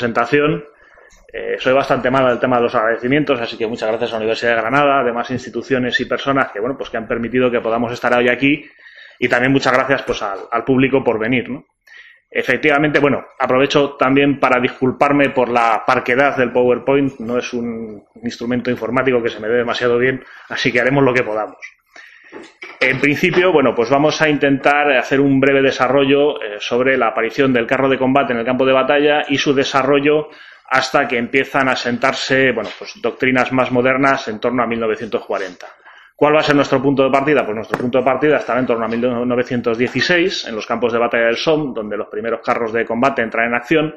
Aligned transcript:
presentación. 0.00 0.64
Eh, 1.32 1.56
soy 1.58 1.74
bastante 1.74 2.10
malo 2.10 2.28
en 2.28 2.32
el 2.32 2.40
tema 2.40 2.56
de 2.56 2.62
los 2.62 2.74
agradecimientos, 2.74 3.40
así 3.40 3.56
que 3.56 3.66
muchas 3.66 3.88
gracias 3.88 4.10
a 4.10 4.14
la 4.14 4.18
Universidad 4.18 4.56
de 4.56 4.62
Granada, 4.62 5.00
además 5.00 5.30
instituciones 5.30 6.00
y 6.00 6.06
personas 6.06 6.50
que, 6.50 6.58
bueno, 6.58 6.76
pues 6.76 6.90
que 6.90 6.96
han 6.96 7.06
permitido 7.06 7.50
que 7.50 7.60
podamos 7.60 7.92
estar 7.92 8.12
hoy 8.14 8.28
aquí 8.28 8.64
y 9.18 9.28
también 9.28 9.52
muchas 9.52 9.72
gracias 9.72 10.02
pues 10.02 10.22
al, 10.22 10.64
público 10.64 11.04
por 11.04 11.18
venir. 11.18 11.48
Efectivamente, 12.30 12.98
bueno, 12.98 13.26
aprovecho 13.38 13.96
también 13.96 14.40
para 14.40 14.60
disculparme 14.60 15.30
por 15.30 15.50
la 15.50 15.82
parquedad 15.86 16.36
del 16.36 16.50
PowerPoint, 16.50 17.18
no 17.20 17.36
es 17.36 17.52
un 17.52 18.02
instrumento 18.22 18.70
informático 18.70 19.22
que 19.22 19.28
se 19.28 19.40
me 19.40 19.48
dé 19.48 19.58
demasiado 19.58 19.98
bien, 19.98 20.24
así 20.48 20.72
que 20.72 20.80
haremos 20.80 21.04
lo 21.04 21.12
que 21.12 21.22
podamos. 21.22 21.58
En 22.80 22.98
principio, 22.98 23.52
bueno, 23.52 23.74
pues 23.74 23.90
vamos 23.90 24.20
a 24.22 24.28
intentar 24.28 24.90
hacer 24.92 25.20
un 25.20 25.38
breve 25.38 25.62
desarrollo 25.62 26.40
eh, 26.40 26.56
sobre 26.60 26.96
la 26.96 27.08
aparición 27.08 27.52
del 27.52 27.66
carro 27.66 27.88
de 27.88 27.98
combate 27.98 28.32
en 28.32 28.38
el 28.38 28.44
campo 28.44 28.64
de 28.64 28.72
batalla 28.72 29.24
y 29.28 29.36
su 29.36 29.52
desarrollo 29.52 30.28
hasta 30.70 31.06
que 31.06 31.18
empiezan 31.18 31.68
a 31.68 31.76
sentarse, 31.76 32.52
bueno, 32.52 32.70
pues 32.78 32.92
doctrinas 33.02 33.52
más 33.52 33.70
modernas 33.70 34.28
en 34.28 34.38
torno 34.38 34.62
a 34.62 34.66
1940. 34.66 35.66
¿Cuál 36.14 36.36
va 36.36 36.40
a 36.40 36.42
ser 36.42 36.54
nuestro 36.54 36.80
punto 36.80 37.02
de 37.02 37.10
partida? 37.10 37.44
Pues 37.44 37.56
nuestro 37.56 37.78
punto 37.78 37.98
de 37.98 38.04
partida 38.04 38.36
estará 38.36 38.60
en 38.60 38.66
torno 38.66 38.84
a 38.84 38.88
1916, 38.88 40.46
en 40.48 40.54
los 40.54 40.66
campos 40.66 40.92
de 40.92 40.98
batalla 40.98 41.26
del 41.26 41.36
Somme, 41.36 41.72
donde 41.74 41.96
los 41.96 42.08
primeros 42.08 42.40
carros 42.44 42.72
de 42.72 42.84
combate 42.84 43.22
entran 43.22 43.48
en 43.48 43.54
acción, 43.54 43.94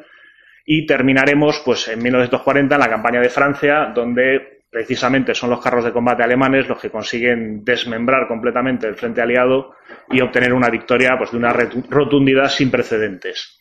y 0.66 0.86
terminaremos 0.86 1.62
pues 1.66 1.90
en 1.90 2.02
1940 2.02 2.76
en 2.76 2.82
la 2.82 2.88
campaña 2.88 3.20
de 3.20 3.30
Francia, 3.30 3.92
donde 3.94 4.53
precisamente 4.74 5.36
son 5.36 5.52
los 5.52 5.62
carros 5.62 5.86
de 5.86 5.94
combate 5.94 6.24
alemanes 6.24 6.68
los 6.68 6.82
que 6.82 6.90
consiguen 6.90 7.64
desmembrar 7.64 8.28
completamente 8.28 8.88
el 8.88 8.96
frente 8.96 9.22
aliado 9.22 9.76
y 10.10 10.20
obtener 10.20 10.52
una 10.52 10.70
victoria 10.70 11.12
pues 11.16 11.32
de 11.32 11.38
una 11.38 11.54
rotundidad 11.54 12.50
sin 12.50 12.72
precedentes. 12.72 13.60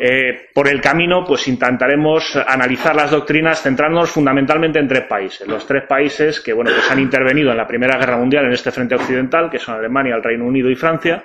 Eh, 0.00 0.48
por 0.54 0.68
el 0.68 0.80
camino, 0.80 1.24
pues 1.26 1.48
intentaremos 1.48 2.34
analizar 2.46 2.96
las 2.96 3.10
doctrinas 3.10 3.60
centrándonos 3.60 4.10
fundamentalmente 4.10 4.78
en 4.78 4.88
tres 4.88 5.04
países. 5.04 5.46
Los 5.46 5.66
tres 5.66 5.84
países 5.86 6.40
que, 6.40 6.52
bueno, 6.52 6.70
pues 6.72 6.90
han 6.90 7.00
intervenido 7.00 7.50
en 7.50 7.56
la 7.56 7.66
Primera 7.66 7.98
Guerra 7.98 8.16
Mundial 8.16 8.46
en 8.46 8.52
este 8.52 8.70
frente 8.70 8.94
occidental, 8.94 9.50
que 9.50 9.58
son 9.58 9.74
Alemania, 9.74 10.14
el 10.14 10.22
Reino 10.22 10.46
Unido 10.46 10.70
y 10.70 10.76
Francia, 10.76 11.24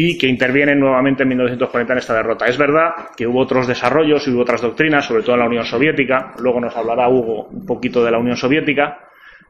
y 0.00 0.16
que 0.16 0.28
intervienen 0.28 0.78
nuevamente 0.78 1.24
en 1.24 1.30
1940 1.30 1.92
en 1.92 1.98
esta 1.98 2.14
derrota. 2.14 2.46
Es 2.46 2.56
verdad 2.56 3.08
que 3.16 3.26
hubo 3.26 3.40
otros 3.40 3.66
desarrollos 3.66 4.28
y 4.28 4.30
hubo 4.30 4.42
otras 4.42 4.60
doctrinas, 4.60 5.04
sobre 5.04 5.24
todo 5.24 5.34
en 5.34 5.40
la 5.40 5.48
Unión 5.48 5.64
Soviética. 5.64 6.34
Luego 6.38 6.60
nos 6.60 6.76
hablará 6.76 7.08
Hugo 7.08 7.48
un 7.48 7.66
poquito 7.66 8.04
de 8.04 8.12
la 8.12 8.18
Unión 8.18 8.36
Soviética. 8.36 9.00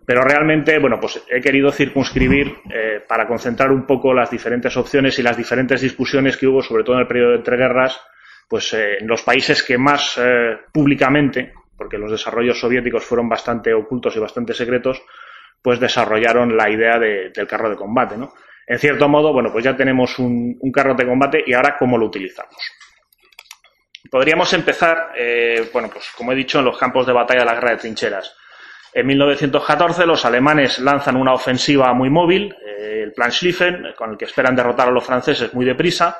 Pero 0.07 0.23
realmente, 0.23 0.79
bueno, 0.79 0.97
pues 0.99 1.23
he 1.29 1.43
querido 1.43 1.71
circunscribir 1.71 2.47
eh, 2.73 3.03
para 3.07 3.27
concentrar 3.27 3.71
un 3.71 3.85
poco 3.85 4.15
las 4.15 4.31
diferentes 4.31 4.75
opciones 4.79 5.19
y 5.19 5.23
las 5.23 5.37
diferentes 5.37 5.83
discusiones 5.83 6.39
que 6.39 6.47
hubo, 6.47 6.63
sobre 6.63 6.83
todo 6.83 6.97
en 6.97 7.03
el 7.03 7.09
periodo 7.09 7.33
de 7.33 7.37
entreguerras, 7.37 8.01
pues 8.49 8.73
eh, 8.73 9.01
en 9.01 9.07
los 9.07 9.21
países 9.21 9.63
que 9.63 9.77
más 9.77 10.17
eh, 10.17 10.57
públicamente, 10.73 11.53
porque 11.77 11.99
los 11.99 12.11
desarrollos 12.11 12.59
soviéticos 12.59 13.05
fueron 13.05 13.29
bastante 13.29 13.75
ocultos 13.75 14.17
y 14.17 14.19
bastante 14.19 14.55
secretos, 14.55 15.03
pues 15.61 15.79
desarrollaron 15.79 16.57
la 16.57 16.71
idea 16.71 16.99
del 16.99 17.47
carro 17.47 17.69
de 17.69 17.77
combate, 17.77 18.17
¿no? 18.17 18.33
En 18.69 18.79
cierto 18.79 19.09
modo, 19.09 19.33
bueno, 19.33 19.51
pues 19.51 19.65
ya 19.65 19.75
tenemos 19.75 20.19
un, 20.19 20.59
carro 20.73 20.95
de 20.95 21.07
combate 21.07 21.43
y 21.47 21.55
ahora 21.55 21.77
cómo 21.79 21.97
lo 21.97 22.07
utilizamos. 22.07 22.57
Podríamos 24.11 24.53
empezar, 24.53 25.13
eh, 25.17 25.69
bueno, 25.73 25.89
pues 25.93 26.11
como 26.17 26.33
he 26.33 26.37
dicho, 26.37 26.59
en 26.59 26.67
los 26.67 26.79
campos 26.79 27.07
de 27.07 27.13
batalla 27.13 27.41
de 27.41 27.47
la 27.47 27.55
guerra 27.55 27.71
de 27.71 27.77
trincheras. 27.79 28.37
En 28.93 29.07
1914 29.07 30.07
los 30.07 30.25
alemanes 30.25 30.79
lanzan 30.79 31.17
una 31.17 31.33
ofensiva 31.33 31.93
muy 31.95 32.11
móvil, 32.11 32.55
el 33.09 33.13
plan 33.13 33.33
Schlieffen, 33.33 33.95
con 33.97 34.13
el 34.13 34.19
que 34.19 34.25
esperan 34.27 34.55
derrotar 34.55 34.89
a 34.89 34.91
los 34.91 35.05
franceses 35.05 35.53
muy 35.55 35.65
deprisa, 35.65 36.19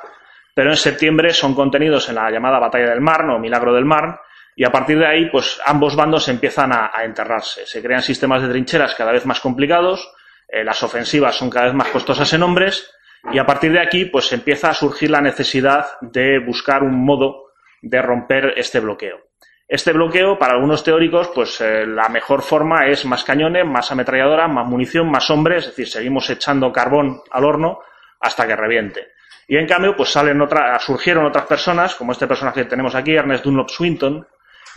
pero 0.53 0.71
en 0.71 0.77
septiembre 0.77 1.33
son 1.33 1.55
contenidos 1.55 2.09
en 2.09 2.15
la 2.15 2.29
llamada 2.29 2.59
Batalla 2.59 2.89
del 2.89 3.01
Marne 3.01 3.33
o 3.33 3.39
Milagro 3.39 3.73
del 3.73 3.85
Marne, 3.85 4.15
y 4.55 4.65
a 4.65 4.71
partir 4.71 4.99
de 4.99 5.07
ahí, 5.07 5.29
pues 5.29 5.57
ambos 5.65 5.95
bandos 5.95 6.27
empiezan 6.27 6.73
a, 6.73 6.91
enterrarse. 7.03 7.65
Se 7.65 7.81
crean 7.81 8.01
sistemas 8.01 8.41
de 8.41 8.49
trincheras 8.49 8.93
cada 8.93 9.13
vez 9.13 9.25
más 9.25 9.39
complicados, 9.39 10.11
eh, 10.51 10.63
las 10.63 10.81
ofensivas 10.83 11.35
son 11.35 11.49
cada 11.49 11.67
vez 11.67 11.75
más 11.75 11.89
costosas 11.89 12.31
en 12.33 12.43
hombres, 12.43 12.91
y 13.31 13.37
a 13.37 13.45
partir 13.45 13.71
de 13.71 13.81
aquí, 13.81 14.05
pues 14.05 14.31
empieza 14.31 14.69
a 14.69 14.73
surgir 14.73 15.11
la 15.11 15.21
necesidad 15.21 15.85
de 16.01 16.39
buscar 16.39 16.83
un 16.83 17.03
modo 17.03 17.51
de 17.81 18.01
romper 18.01 18.53
este 18.57 18.79
bloqueo. 18.79 19.29
Este 19.67 19.93
bloqueo, 19.93 20.39
para 20.39 20.53
algunos 20.53 20.83
teóricos, 20.83 21.29
pues 21.33 21.61
eh, 21.61 21.85
la 21.85 22.09
mejor 22.09 22.41
forma 22.41 22.87
es 22.87 23.05
más 23.05 23.23
cañones, 23.23 23.65
más 23.65 23.91
ametralladora, 23.91 24.47
más 24.47 24.65
munición, 24.65 25.11
más 25.11 25.29
hombres, 25.29 25.65
es 25.65 25.69
decir, 25.69 25.87
seguimos 25.87 26.27
echando 26.29 26.71
carbón 26.71 27.21
al 27.29 27.45
horno 27.45 27.79
hasta 28.19 28.47
que 28.47 28.55
reviente. 28.55 29.09
Y 29.47 29.57
en 29.57 29.67
cambio, 29.67 29.95
pues 29.95 30.09
salen 30.09 30.41
otras, 30.41 30.83
surgieron 30.83 31.25
otras 31.25 31.45
personas, 31.45 31.95
como 31.95 32.13
este 32.13 32.27
personaje 32.27 32.63
que 32.63 32.69
tenemos 32.69 32.95
aquí, 32.95 33.15
Ernest 33.15 33.43
Dunlop 33.43 33.69
Swinton, 33.69 34.27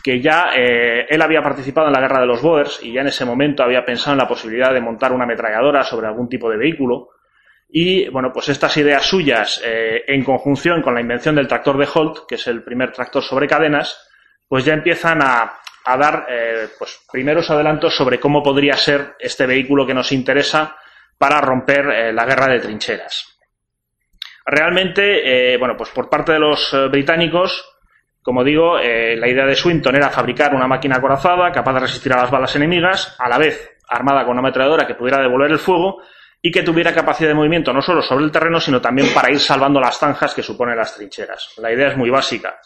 que 0.02 0.20
ya 0.20 0.50
eh, 0.56 1.06
él 1.08 1.22
había 1.22 1.42
participado 1.42 1.86
en 1.86 1.92
la 1.92 2.00
guerra 2.00 2.20
de 2.20 2.26
los 2.26 2.42
Boers 2.42 2.80
y 2.82 2.92
ya 2.92 3.02
en 3.02 3.08
ese 3.08 3.24
momento 3.24 3.62
había 3.62 3.84
pensado 3.84 4.12
en 4.12 4.18
la 4.18 4.28
posibilidad 4.28 4.72
de 4.72 4.80
montar 4.80 5.12
una 5.12 5.24
ametralladora 5.24 5.84
sobre 5.84 6.06
algún 6.06 6.28
tipo 6.28 6.50
de 6.50 6.56
vehículo. 6.56 7.10
Y 7.68 8.08
bueno, 8.08 8.32
pues 8.32 8.48
estas 8.48 8.76
ideas 8.76 9.04
suyas, 9.04 9.62
eh, 9.64 10.02
en 10.06 10.24
conjunción 10.24 10.82
con 10.82 10.94
la 10.94 11.00
invención 11.00 11.34
del 11.34 11.48
tractor 11.48 11.78
de 11.78 11.88
Holt, 11.92 12.26
que 12.28 12.34
es 12.34 12.46
el 12.46 12.62
primer 12.62 12.92
tractor 12.92 13.22
sobre 13.22 13.46
cadenas, 13.46 14.08
pues 14.48 14.64
ya 14.64 14.74
empiezan 14.74 15.22
a, 15.22 15.58
dar 15.84 16.26
eh, 16.28 16.68
pues 16.78 17.00
primeros 17.10 17.50
adelantos 17.50 17.96
sobre 17.96 18.20
cómo 18.20 18.42
podría 18.42 18.74
ser 18.74 19.14
este 19.18 19.46
vehículo 19.46 19.86
que 19.86 19.94
nos 19.94 20.12
interesa 20.12 20.76
para 21.16 21.40
romper 21.40 22.12
la 22.12 22.24
guerra 22.24 22.48
de 22.48 22.60
trincheras. 22.60 23.32
Realmente, 24.44 25.54
eh, 25.54 25.56
bueno, 25.56 25.76
pues 25.76 25.90
por 25.90 26.08
parte 26.08 26.32
de 26.32 26.40
los 26.40 26.72
eh, 26.74 26.88
británicos, 26.88 27.71
como 28.22 28.44
digo, 28.44 28.78
eh, 28.78 29.16
la 29.16 29.28
idea 29.28 29.44
de 29.44 29.56
Swinton 29.56 29.96
era 29.96 30.08
fabricar 30.08 30.54
una 30.54 30.68
máquina 30.68 30.96
acorazada 30.96 31.50
capaz 31.50 31.74
de 31.74 31.80
resistir 31.80 32.12
a 32.12 32.18
las 32.22 32.30
balas 32.30 32.54
enemigas, 32.54 33.16
a 33.18 33.28
la 33.28 33.36
vez 33.36 33.78
armada 33.88 34.22
con 34.22 34.32
una 34.32 34.40
ametralladora 34.40 34.86
que 34.86 34.94
pudiera 34.94 35.20
devolver 35.20 35.50
el 35.50 35.58
fuego 35.58 36.00
y 36.40 36.52
que 36.52 36.62
tuviera 36.62 36.94
capacidad 36.94 37.28
de 37.28 37.34
movimiento 37.34 37.72
no 37.72 37.82
solo 37.82 38.00
sobre 38.00 38.24
el 38.24 38.30
terreno, 38.30 38.60
sino 38.60 38.80
también 38.80 39.08
para 39.12 39.30
ir 39.30 39.40
salvando 39.40 39.80
las 39.80 39.98
zanjas 39.98 40.34
que 40.34 40.42
suponen 40.42 40.76
las 40.76 40.94
trincheras. 40.96 41.54
La 41.58 41.72
idea 41.72 41.88
es 41.88 41.96
muy 41.96 42.10
básica. 42.10 42.58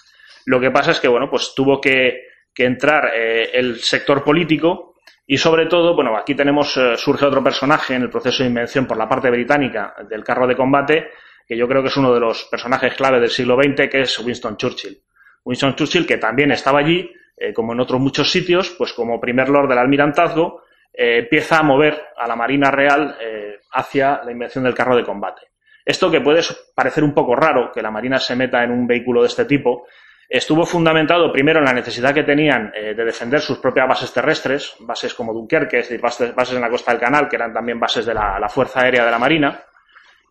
Lo 0.44 0.60
que 0.60 0.70
pasa 0.70 0.90
es 0.92 1.00
que, 1.00 1.08
bueno, 1.08 1.28
pues 1.30 1.52
tuvo 1.54 1.80
que, 1.80 2.36
entrar 2.58 3.12
el 3.14 3.80
sector 3.80 4.24
político 4.24 4.94
y 5.26 5.36
sobre 5.36 5.66
todo, 5.66 5.94
bueno, 5.94 6.16
aquí 6.16 6.34
tenemos, 6.34 6.72
surge 6.96 7.26
otro 7.26 7.44
personaje 7.44 7.94
en 7.94 8.02
el 8.02 8.08
proceso 8.08 8.42
de 8.42 8.48
invención 8.48 8.86
por 8.86 8.96
la 8.96 9.06
parte 9.06 9.28
británica 9.28 9.94
del 10.08 10.24
carro 10.24 10.46
de 10.46 10.56
combate, 10.56 11.08
que 11.46 11.54
yo 11.54 11.68
creo 11.68 11.82
que 11.82 11.88
es 11.88 11.96
uno 11.98 12.14
de 12.14 12.20
los 12.20 12.44
personajes 12.44 12.94
clave 12.94 13.20
del 13.20 13.28
siglo 13.28 13.58
XX, 13.62 13.90
que 13.90 14.00
es 14.00 14.18
Winston 14.20 14.56
Churchill. 14.56 15.02
Winston 15.46 15.76
Churchill, 15.76 16.06
que 16.06 16.18
también 16.18 16.50
estaba 16.50 16.80
allí, 16.80 17.08
eh, 17.36 17.52
como 17.54 17.72
en 17.72 17.80
otros 17.80 18.00
muchos 18.00 18.30
sitios, 18.30 18.74
pues 18.76 18.92
como 18.92 19.20
primer 19.20 19.48
lord 19.48 19.68
del 19.68 19.78
almirantazgo, 19.78 20.62
eh, 20.92 21.18
empieza 21.18 21.58
a 21.58 21.62
mover 21.62 22.02
a 22.16 22.26
la 22.26 22.34
Marina 22.34 22.70
Real 22.70 23.16
eh, 23.20 23.60
hacia 23.72 24.22
la 24.24 24.32
invención 24.32 24.64
del 24.64 24.74
carro 24.74 24.96
de 24.96 25.04
combate. 25.04 25.42
Esto 25.84 26.10
que 26.10 26.20
puede 26.20 26.40
parecer 26.74 27.04
un 27.04 27.14
poco 27.14 27.36
raro, 27.36 27.70
que 27.72 27.80
la 27.80 27.92
Marina 27.92 28.18
se 28.18 28.34
meta 28.34 28.64
en 28.64 28.72
un 28.72 28.88
vehículo 28.88 29.20
de 29.20 29.28
este 29.28 29.44
tipo, 29.44 29.86
estuvo 30.28 30.66
fundamentado 30.66 31.30
primero 31.30 31.60
en 31.60 31.66
la 31.66 31.72
necesidad 31.72 32.12
que 32.12 32.24
tenían 32.24 32.72
de 32.72 33.04
defender 33.04 33.40
sus 33.40 33.58
propias 33.58 33.86
bases 33.86 34.12
terrestres, 34.12 34.74
bases 34.80 35.14
como 35.14 35.32
Dunkerque, 35.32 35.84
bases, 36.02 36.34
bases 36.34 36.56
en 36.56 36.62
la 36.62 36.70
costa 36.70 36.90
del 36.90 37.00
Canal, 37.00 37.28
que 37.28 37.36
eran 37.36 37.52
también 37.52 37.78
bases 37.78 38.04
de 38.04 38.14
la 38.14 38.48
Fuerza 38.48 38.80
Aérea 38.80 39.04
de 39.04 39.10
la 39.12 39.18
Marina, 39.20 39.60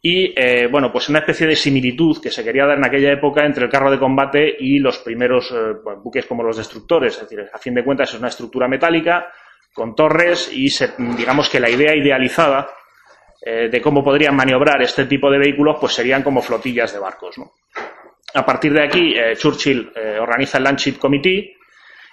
y 0.08 0.32
eh, 0.36 0.68
bueno, 0.68 0.92
pues 0.92 1.10
una 1.10 1.18
especie 1.18 1.48
de 1.48 1.56
similitud 1.56 2.22
que 2.22 2.30
se 2.30 2.44
quería 2.44 2.68
dar 2.68 2.78
en 2.78 2.86
aquella 2.86 3.12
época 3.12 3.44
entre 3.44 3.66
el 3.66 3.72
carro 3.72 3.90
de 3.90 3.98
combate 3.98 4.56
y 4.60 4.78
los 4.78 5.00
primeros 5.00 5.50
eh, 5.50 5.80
buques 6.04 6.28
como 6.28 6.44
los 6.44 6.58
destructores. 6.58 7.16
Es 7.16 7.22
decir, 7.22 7.44
a 7.52 7.58
fin 7.58 7.74
de 7.74 7.84
cuentas 7.84 8.14
es 8.14 8.20
una 8.20 8.28
estructura 8.28 8.68
metálica 8.68 9.34
con 9.74 9.96
torres 9.96 10.52
y 10.54 10.68
digamos 11.18 11.50
que 11.50 11.60
la 11.60 11.72
idea 11.72 11.96
idealizada 11.96 12.70
eh, 13.42 13.68
de 13.68 13.82
cómo 13.82 14.04
podrían 14.04 14.36
maniobrar 14.36 14.80
este 14.84 15.06
tipo 15.06 15.32
de 15.32 15.40
vehículos 15.40 15.78
pues 15.82 15.94
serían 15.94 16.22
como 16.22 16.44
flotillas 16.44 16.94
de 16.94 17.00
barcos. 17.00 17.38
A 18.36 18.46
partir 18.46 18.74
de 18.74 18.84
aquí, 18.84 19.16
Churchill 19.36 19.92
organiza 20.20 20.60
el 20.60 20.66
Landship 20.66 21.00
Committee 21.00 21.58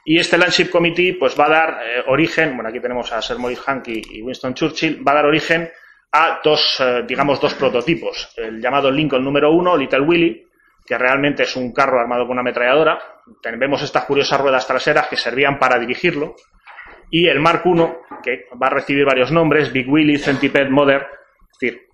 y 0.07 0.19
este 0.19 0.39
Landship 0.39 0.71
Committee 0.71 1.13
pues 1.21 1.39
va 1.39 1.45
a 1.45 1.51
dar 1.51 1.79
origen, 2.07 2.55
bueno, 2.55 2.71
aquí 2.71 2.81
tenemos 2.81 3.13
a 3.13 3.21
Sir 3.21 3.39
Maurice 3.39 3.63
Hankey 3.67 4.01
y 4.13 4.23
Winston 4.23 4.55
Churchill, 4.55 5.07
va 5.07 5.13
a 5.13 5.17
dar 5.17 5.27
origen 5.27 5.69
a 6.13 6.41
dos, 6.45 6.79
eh, 6.81 7.05
digamos, 7.07 7.41
dos 7.41 7.55
prototipos. 7.55 8.33
El 8.37 8.61
llamado 8.61 8.91
Lincoln 8.91 9.25
número 9.25 9.51
uno, 9.51 9.77
Little 9.77 10.01
Willy, 10.01 10.47
que 10.87 10.99
realmente 10.99 11.45
es 11.45 11.57
un 11.57 11.73
carro 11.73 11.99
armado 11.99 12.27
con 12.27 12.33
una 12.33 12.43
ametralladora. 12.43 12.99
Vemos 13.57 13.83
estas 13.83 14.05
curiosas 14.05 14.41
ruedas 14.41 14.67
traseras 14.67 15.09
que 15.09 15.17
servían 15.17 15.59
para 15.59 15.79
dirigirlo. 15.79 16.37
Y 17.11 17.29
el 17.29 17.41
Mark 17.41 17.63
I, 17.65 17.89
que 18.23 18.47
va 18.61 18.67
a 18.67 18.71
recibir 18.71 19.05
varios 19.05 19.31
nombres, 19.33 19.73
Big 19.73 19.89
Willy, 19.89 20.19
Centipede, 20.19 20.71
Mother. 20.71 21.07
Es 21.51 21.59
decir, 21.59 21.89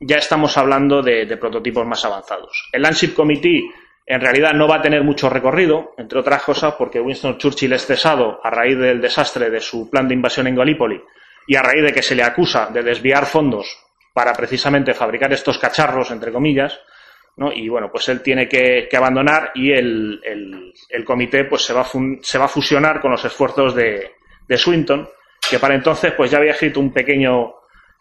ya 0.00 0.16
estamos 0.16 0.56
hablando 0.58 1.02
de, 1.02 1.36
prototipos 1.38 1.86
más 1.86 2.04
avanzados. 2.04 2.68
El 2.72 2.82
Landship 2.82 3.14
Committee 3.14 3.70
en 4.04 4.20
realidad 4.20 4.52
no 4.52 4.66
va 4.66 4.76
a 4.76 4.82
tener 4.82 5.04
mucho 5.04 5.30
recorrido, 5.30 5.94
entre 5.96 6.18
otras 6.18 6.42
cosas 6.42 6.74
porque 6.74 7.00
Winston 7.00 7.38
Churchill 7.38 7.72
es 7.72 7.86
cesado 7.86 8.40
a 8.42 8.50
raíz 8.50 8.76
del 8.76 9.00
desastre 9.00 9.48
de 9.48 9.60
su 9.60 9.88
plan 9.88 10.08
de 10.08 10.14
invasión 10.14 10.46
en 10.48 10.56
Gallipoli 10.56 11.00
y 11.46 11.56
a 11.56 11.62
raíz 11.62 11.82
de 11.84 11.92
que 11.92 12.02
se 12.02 12.14
le 12.14 12.22
acusa 12.22 12.68
de 12.72 12.82
desviar 12.82 13.26
fondos 13.26 13.78
para 14.12 14.32
precisamente 14.32 14.94
fabricar 14.94 15.32
estos 15.32 15.58
cacharros, 15.58 16.10
entre 16.10 16.32
comillas, 16.32 16.78
Y 17.54 17.68
bueno, 17.68 17.88
pues 17.90 18.08
él 18.10 18.20
tiene 18.20 18.46
que, 18.46 18.88
abandonar 18.94 19.52
y 19.54 19.72
el, 19.72 20.20
comité 21.04 21.44
pues 21.44 21.64
se 21.64 21.72
va, 21.72 21.80
a 21.80 21.90
se 22.20 22.38
va 22.38 22.44
a 22.44 22.48
fusionar 22.48 23.00
con 23.00 23.10
los 23.10 23.24
esfuerzos 23.24 23.74
de, 23.74 24.12
de 24.46 24.56
Swinton, 24.58 25.08
que 25.50 25.58
para 25.58 25.74
entonces 25.74 26.12
pues 26.12 26.30
ya 26.30 26.38
había 26.38 26.52
escrito 26.52 26.78
un 26.78 26.92
pequeño 26.92 27.54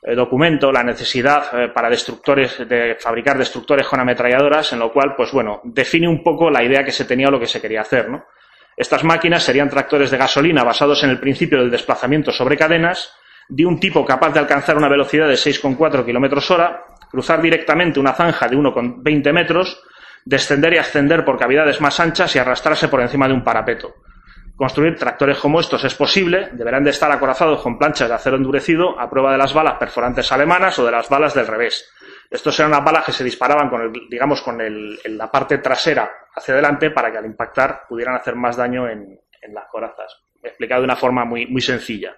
eh, 0.04 0.16
documento 0.16 0.72
la 0.72 0.84
necesidad 0.84 1.44
eh, 1.54 1.70
para 1.70 1.88
destructores 1.88 2.68
de 2.68 2.96
fabricar 3.00 3.38
destructores 3.38 3.88
con 3.88 4.00
ametralladoras, 4.00 4.74
en 4.74 4.80
lo 4.80 4.92
cual, 4.92 5.14
pues 5.16 5.32
bueno, 5.32 5.62
define 5.64 6.08
un 6.08 6.24
poco 6.24 6.50
la 6.50 6.64
idea 6.64 6.84
que 6.84 6.92
se 6.92 7.06
tenía 7.06 7.28
o 7.28 7.32
lo 7.32 7.40
que 7.40 7.46
se 7.46 7.62
quería 7.62 7.82
hacer, 7.82 8.10
¿no? 8.10 8.26
Estas 8.76 9.04
máquinas 9.04 9.44
serían 9.44 9.70
tractores 9.70 10.10
de 10.10 10.18
gasolina 10.18 10.64
basados 10.64 11.04
en 11.04 11.12
el 11.12 11.20
principio 11.20 11.60
del 11.60 11.70
desplazamiento 11.70 12.32
sobre 12.32 12.58
cadenas, 12.58 13.14
de 13.50 13.66
un 13.66 13.80
tipo 13.80 14.06
capaz 14.06 14.34
de 14.34 14.40
alcanzar 14.40 14.78
una 14.78 14.90
velocidad 14.90 15.28
de 15.28 15.36
6,4 15.36 16.06
kilómetros 16.06 16.50
hora, 16.52 16.86
cruzar 17.10 17.42
directamente 17.42 18.00
una 18.00 18.14
zanja 18.14 18.48
de 18.48 18.56
1,20 18.56 19.34
metros, 19.34 19.84
descender 20.26 20.74
y 20.74 20.78
ascender 20.78 21.26
por 21.26 21.38
cavidades 21.38 21.82
más 21.82 22.00
anchas 22.00 22.36
y 22.36 22.40
arrastrarse 22.40 22.88
por 22.88 23.02
encima 23.02 23.28
de 23.28 23.34
un 23.34 23.44
parapeto. 23.44 23.94
Construir 24.56 24.96
tractores 24.96 25.40
como 25.40 25.60
estos 25.60 25.84
es 25.84 25.96
posible, 25.96 26.50
deberán 26.54 26.84
de 26.84 26.92
estar 26.92 27.12
acorazados 27.12 27.62
con 27.62 27.80
planchas 27.80 28.08
de 28.08 28.16
acero 28.16 28.38
endurecido 28.38 29.00
a 29.00 29.10
prueba 29.10 29.32
de 29.32 29.38
las 29.38 29.54
balas 29.54 29.78
perforantes 29.80 30.32
alemanas 30.32 30.78
o 30.78 30.86
de 30.86 30.92
las 30.92 31.10
balas 31.10 31.34
del 31.34 31.48
revés. 31.48 31.92
Estos 32.30 32.58
eran 32.60 32.72
las 32.72 32.84
balas 32.84 33.04
que 33.04 33.12
se 33.12 33.24
disparaban 33.24 33.70
con 33.70 33.82
el, 33.82 33.92
digamos, 34.10 34.42
con 34.42 34.60
la 34.60 35.32
parte 35.32 35.58
trasera 35.58 36.10
hacia 36.34 36.54
adelante 36.54 36.92
para 36.92 37.12
que 37.12 37.18
al 37.18 37.26
impactar 37.26 37.82
pudieran 37.90 38.16
hacer 38.16 38.36
más 38.36 38.56
daño 38.56 38.88
en, 38.88 39.20
las 39.52 39.66
corazas. 39.70 40.22
Explicado 40.44 40.82
de 40.82 40.86
una 40.86 40.96
forma 40.96 41.26
muy 41.26 41.62
sencilla. 41.62 42.16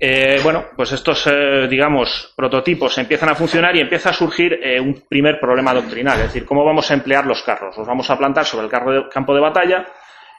Eh, 0.00 0.38
bueno, 0.44 0.66
pues 0.76 0.92
estos, 0.92 1.26
eh, 1.26 1.66
digamos, 1.68 2.32
prototipos 2.36 2.96
empiezan 2.98 3.30
a 3.30 3.34
funcionar 3.34 3.74
y 3.74 3.80
empieza 3.80 4.10
a 4.10 4.12
surgir 4.12 4.60
eh, 4.62 4.78
un 4.78 5.02
primer 5.08 5.40
problema 5.40 5.74
doctrinal, 5.74 6.18
es 6.18 6.26
decir, 6.26 6.44
cómo 6.44 6.64
vamos 6.64 6.88
a 6.90 6.94
emplear 6.94 7.26
los 7.26 7.42
carros. 7.42 7.76
Los 7.76 7.86
vamos 7.86 8.08
a 8.08 8.16
plantar 8.16 8.44
sobre 8.44 8.66
el 8.66 9.08
campo 9.08 9.34
de 9.34 9.40
batalla 9.40 9.86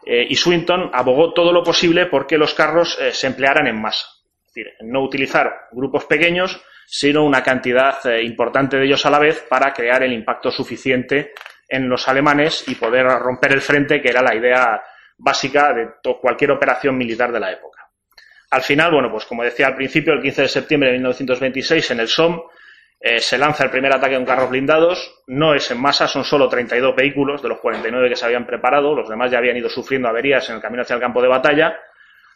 y 0.02 0.34
Swinton 0.34 0.90
abogó 0.94 1.34
todo 1.34 1.52
lo 1.52 1.62
posible 1.62 2.06
porque 2.06 2.38
los 2.38 2.54
carros 2.54 2.98
se 3.12 3.28
emplearan 3.28 3.68
en 3.68 3.82
masa. 3.82 4.08
Es 4.48 4.54
decir, 4.54 4.74
no 4.82 5.04
utilizar 5.04 5.68
grupos 5.74 6.06
pequeños, 6.06 6.60
sino 6.88 7.26
una 7.26 7.44
cantidad 7.44 7.98
importante 8.22 8.78
de 8.78 8.86
ellos 8.86 9.06
a 9.06 9.10
la 9.10 9.20
vez 9.20 9.46
para 9.48 9.74
crear 9.74 10.02
el 10.02 10.14
impacto 10.14 10.52
suficiente 10.52 11.34
en 11.68 11.90
los 11.90 12.08
alemanes 12.08 12.64
y 12.68 12.76
poder 12.76 13.06
romper 13.06 13.52
el 13.52 13.62
frente, 13.62 14.02
que 14.02 14.10
era 14.10 14.24
la 14.24 14.34
idea 14.34 14.82
básica 15.18 15.74
de 15.74 15.90
cualquier 16.20 16.52
operación 16.52 16.98
militar 16.98 17.32
de 17.32 17.40
la 17.42 17.52
época. 17.52 17.69
Al 18.52 18.62
final, 18.64 18.92
bueno, 18.92 19.12
pues 19.12 19.26
como 19.26 19.44
decía 19.44 19.68
al 19.68 19.76
principio, 19.76 20.14
el 20.14 20.22
15 20.22 20.44
de 20.44 20.48
septiembre 20.48 20.90
de 20.90 20.98
1926 20.98 21.92
en 21.92 22.00
el 22.00 22.08
SOM 22.08 22.42
eh, 23.00 23.20
se 23.20 23.38
lanza 23.38 23.64
el 23.64 23.70
primer 23.70 23.96
ataque 23.96 24.16
con 24.16 24.26
carros 24.26 24.50
blindados. 24.50 25.24
No 25.28 25.54
es 25.54 25.70
en 25.72 25.80
masa, 25.80 26.08
son 26.08 26.24
solo 26.24 26.50
32 26.50 26.96
vehículos 26.96 27.42
de 27.42 27.50
los 27.50 27.60
49 27.60 28.10
que 28.10 28.16
se 28.16 28.26
habían 28.26 28.46
preparado. 28.46 28.96
Los 28.96 29.08
demás 29.08 29.32
ya 29.32 29.38
habían 29.38 29.56
ido 29.56 29.70
sufriendo 29.70 30.10
averías 30.10 30.50
en 30.50 30.56
el 30.56 30.62
camino 30.62 30.82
hacia 30.82 30.96
el 30.96 31.00
campo 31.00 31.22
de 31.22 31.28
batalla. 31.28 31.78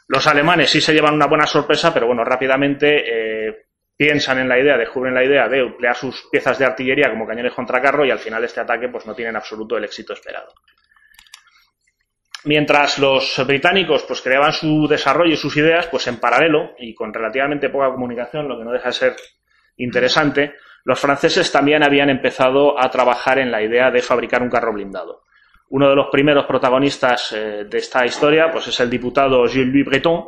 Los 0.08 0.28
alemanes 0.28 0.70
sí 0.70 0.82
se 0.82 0.94
llevan 0.94 1.16
una 1.16 1.28
buena 1.28 1.46
sorpresa, 1.46 1.94
pero 1.94 2.08
bueno, 2.08 2.24
rápidamente 2.24 3.48
eh, 3.48 3.66
piensan 3.98 4.40
en 4.40 4.50
la 4.50 4.60
idea, 4.60 4.78
descubren 4.78 5.14
la 5.14 5.24
idea 5.24 5.48
de 5.48 5.60
emplear 5.60 5.96
sus 5.96 6.28
piezas 6.32 6.60
de 6.60 6.66
artillería 6.66 7.10
como 7.10 7.26
cañones 7.26 7.54
contra 7.54 7.82
carro 7.82 8.06
y 8.06 8.12
al 8.12 8.20
final 8.20 8.44
este 8.44 8.60
ataque 8.60 8.90
pues 8.90 9.06
no 9.06 9.16
tiene 9.16 9.30
en 9.30 9.38
absoluto 9.38 9.78
el 9.78 9.84
éxito 9.84 10.14
esperado. 10.14 10.54
Mientras 12.46 13.00
los 13.00 13.42
británicos 13.48 14.04
pues 14.04 14.22
creaban 14.22 14.52
su 14.52 14.88
desarrollo 14.88 15.34
y 15.34 15.38
sus 15.38 15.56
ideas, 15.56 15.88
pues 15.88 16.08
en 16.08 16.18
paralelo 16.20 16.72
y 16.78 16.94
con 16.94 17.14
relativamente 17.14 17.70
poca 17.70 17.92
comunicación, 17.92 18.48
lo 18.48 18.58
que 18.58 18.66
no 18.66 18.72
deja 18.72 18.90
de 18.90 18.94
ser 18.94 19.16
interesante, 19.78 20.56
los 20.84 21.00
franceses 21.00 21.52
también 21.52 21.84
habían 21.84 22.10
empezado 22.10 22.78
a 22.78 22.90
trabajar 22.90 23.40
en 23.40 23.50
la 23.50 23.62
idea 23.62 23.90
de 23.92 24.02
fabricar 24.02 24.42
un 24.42 24.50
carro 24.50 24.74
blindado. 24.74 25.24
Uno 25.70 25.90
de 25.90 25.96
los 25.96 26.08
primeros 26.12 26.46
protagonistas 26.46 27.32
eh, 27.32 27.64
de 27.68 27.78
esta 27.78 28.06
historia 28.06 28.52
pues 28.52 28.68
es 28.68 28.80
el 28.82 28.90
diputado 28.90 29.48
Gilles-Louis 29.48 29.86
Breton, 29.86 30.26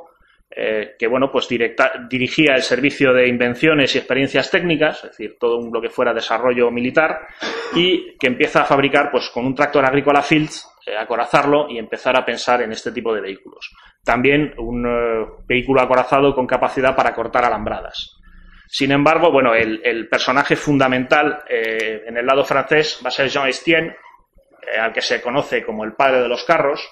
eh, 0.49 0.95
que 0.97 1.07
bueno, 1.07 1.29
pues 1.29 1.49
dirigía 1.49 2.55
el 2.55 2.61
servicio 2.61 3.11
de 3.11 3.27
invenciones 3.27 3.93
y 3.93 3.97
experiencias 3.97 4.49
técnicas, 4.49 5.03
es 5.03 5.09
decir, 5.11 5.37
todo 5.37 5.59
lo 5.69 5.81
que 5.81 5.89
fuera 5.89 6.13
desarrollo 6.13 6.71
militar, 6.71 7.27
y 7.75 8.15
que 8.17 8.27
empieza 8.27 8.61
a 8.61 8.65
fabricar 8.65 9.11
pues 9.11 9.29
con 9.33 9.45
un 9.45 9.53
tractor 9.53 9.85
agrícola 9.85 10.21
Fields 10.21 10.65
acorazarlo 10.93 11.67
y 11.69 11.77
empezar 11.77 12.15
a 12.15 12.25
pensar 12.25 12.61
en 12.61 12.71
este 12.71 12.91
tipo 12.91 13.13
de 13.13 13.21
vehículos. 13.21 13.71
También 14.03 14.53
un 14.57 14.85
eh, 14.85 15.25
vehículo 15.47 15.81
acorazado 15.81 16.35
con 16.35 16.45
capacidad 16.45 16.95
para 16.95 17.13
cortar 17.13 17.45
alambradas. 17.45 18.17
Sin 18.67 18.91
embargo, 18.91 19.31
bueno, 19.31 19.53
el, 19.53 20.07
personaje 20.09 20.55
fundamental 20.55 21.43
eh, 21.47 22.03
en 22.07 22.17
el 22.17 22.25
lado 22.25 22.43
francés 22.43 22.99
va 23.03 23.09
a 23.09 23.11
ser 23.11 23.29
Jean 23.29 23.47
Estienne, 23.47 23.95
al 24.79 24.91
que 24.91 25.01
se 25.01 25.21
conoce 25.21 25.63
como 25.63 25.83
el 25.83 25.93
padre 25.93 26.21
de 26.21 26.27
los 26.27 26.43
carros. 26.43 26.87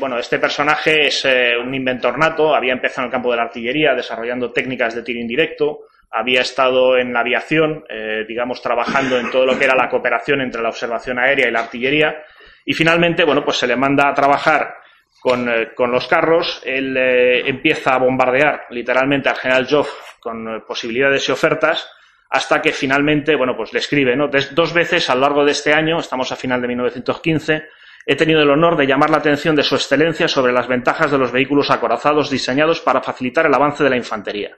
bueno, 0.00 0.18
este 0.18 0.38
personaje 0.38 1.06
es 1.06 1.26
un 1.62 1.74
inventor 1.74 2.18
nato, 2.18 2.54
había 2.54 2.72
empezado 2.72 3.02
en 3.02 3.08
el 3.08 3.12
campo 3.12 3.30
de 3.30 3.36
la 3.36 3.42
artillería 3.42 3.94
desarrollando 3.94 4.50
técnicas 4.50 4.94
de 4.94 5.02
tiro 5.02 5.20
indirecto, 5.20 5.80
había 6.10 6.40
estado 6.40 6.96
en 6.96 7.12
la 7.12 7.20
aviación, 7.20 7.84
digamos, 8.26 8.62
trabajando 8.62 9.18
en 9.18 9.30
todo 9.30 9.44
lo 9.44 9.58
que 9.58 9.66
era 9.66 9.76
la 9.76 9.90
cooperación 9.90 10.40
entre 10.40 10.62
la 10.62 10.70
observación 10.70 11.18
aérea 11.18 11.48
y 11.48 11.52
la 11.52 11.60
artillería, 11.60 12.24
y 12.64 12.72
finalmente, 12.72 13.24
bueno, 13.24 13.44
pues 13.44 13.58
se 13.58 13.66
le 13.66 13.76
manda 13.76 14.08
a 14.08 14.14
trabajar 14.14 14.76
con, 15.20 15.48
eh, 15.48 15.72
los 15.76 16.06
carros. 16.06 16.62
Él 16.64 16.96
eh, 16.96 17.48
empieza 17.48 17.94
a 17.94 17.98
bombardear 17.98 18.66
literalmente 18.70 19.28
al 19.28 19.36
general 19.36 19.66
Joff 19.68 20.18
con 20.20 20.48
eh, 20.48 20.60
posibilidades 20.66 21.28
y 21.28 21.32
ofertas 21.32 21.88
hasta 22.30 22.60
que 22.60 22.72
finalmente, 22.72 23.36
bueno, 23.36 23.56
pues 23.56 23.72
le 23.72 23.78
escribe, 23.78 24.16
¿no? 24.16 24.28
dos 24.28 24.72
veces 24.72 25.08
a 25.08 25.14
lo 25.14 25.20
largo 25.20 25.44
de 25.44 25.52
este 25.52 25.72
año, 25.72 26.00
estamos 26.00 26.32
a 26.32 26.36
final 26.36 26.60
de 26.60 26.66
1915, 26.66 27.62
he 28.06 28.16
tenido 28.16 28.42
el 28.42 28.50
honor 28.50 28.76
de 28.76 28.86
llamar 28.86 29.10
la 29.10 29.18
atención 29.18 29.54
de 29.54 29.62
su 29.62 29.76
excelencia 29.76 30.26
sobre 30.26 30.52
las 30.52 30.66
ventajas 30.66 31.12
de 31.12 31.18
los 31.18 31.30
vehículos 31.30 31.70
acorazados 31.70 32.30
diseñados 32.30 32.80
para 32.80 33.02
facilitar 33.02 33.46
el 33.46 33.54
avance 33.54 33.84
de 33.84 33.90
la 33.90 33.96
infantería. 33.96 34.56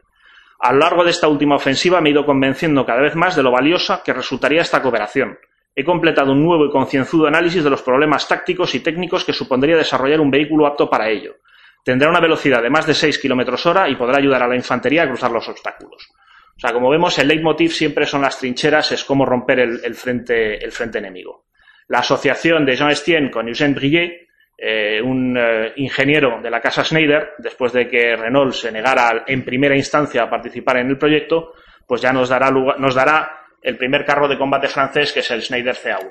A 0.58 0.72
lo 0.72 0.78
largo 0.78 1.04
de 1.04 1.10
esta 1.10 1.28
última 1.28 1.56
ofensiva 1.56 2.00
me 2.00 2.08
he 2.08 2.12
ido 2.12 2.24
convenciendo 2.24 2.86
cada 2.86 3.02
vez 3.02 3.14
más 3.14 3.36
de 3.36 3.42
lo 3.42 3.50
valiosa 3.50 4.02
que 4.02 4.14
resultaría 4.14 4.62
esta 4.62 4.80
cooperación 4.80 5.38
he 5.78 5.84
completado 5.84 6.32
un 6.32 6.42
nuevo 6.42 6.64
y 6.64 6.70
concienzudo 6.70 7.26
análisis 7.26 7.62
de 7.62 7.68
los 7.68 7.82
problemas 7.82 8.26
tácticos 8.26 8.74
y 8.74 8.80
técnicos 8.80 9.26
que 9.26 9.34
supondría 9.34 9.76
desarrollar 9.76 10.20
un 10.20 10.30
vehículo 10.30 10.66
apto 10.66 10.88
para 10.88 11.10
ello. 11.10 11.36
Tendrá 11.84 12.08
una 12.08 12.18
velocidad 12.18 12.62
de 12.62 12.70
más 12.70 12.86
de 12.86 12.94
6 12.94 13.18
kilómetros 13.18 13.66
hora 13.66 13.86
y 13.86 13.94
podrá 13.94 14.16
ayudar 14.16 14.42
a 14.42 14.48
la 14.48 14.56
infantería 14.56 15.02
a 15.02 15.06
cruzar 15.06 15.30
los 15.30 15.46
obstáculos. 15.46 16.08
O 16.56 16.58
sea, 16.58 16.72
como 16.72 16.88
vemos, 16.88 17.18
el 17.18 17.28
leitmotiv 17.28 17.70
siempre 17.72 18.06
son 18.06 18.22
las 18.22 18.38
trincheras, 18.38 18.90
es 18.92 19.04
cómo 19.04 19.26
romper 19.26 19.60
el, 19.60 19.94
frente, 19.94 20.56
el 20.64 20.72
frente 20.72 20.98
enemigo. 20.98 21.44
La 21.88 21.98
asociación 21.98 22.64
de 22.64 22.74
Jean 22.74 22.90
Estienne 22.90 23.30
con 23.30 23.46
Eugène 23.46 23.74
Brillet, 23.74 24.28
eh, 24.56 25.02
un 25.02 25.36
eh, 25.36 25.74
ingeniero 25.76 26.40
de 26.42 26.50
la 26.50 26.62
casa 26.62 26.82
Schneider, 26.82 27.34
después 27.36 27.74
de 27.74 27.86
que 27.86 28.16
Renault 28.16 28.54
se 28.54 28.72
negara 28.72 29.24
en 29.26 29.44
primera 29.44 29.76
instancia 29.76 30.22
a 30.22 30.30
participar 30.30 30.78
en 30.78 30.88
el 30.88 30.96
proyecto, 30.96 31.52
pues 31.86 32.00
ya 32.00 32.14
nos 32.14 32.30
dará, 32.30 32.50
nos 32.50 32.94
dará 32.94 33.45
el 33.66 33.76
primer 33.76 34.04
carro 34.04 34.28
de 34.28 34.38
combate 34.38 34.68
francés, 34.68 35.12
que 35.12 35.20
es 35.20 35.30
el 35.32 35.42
Schneider 35.42 35.74
CA1. 35.74 36.08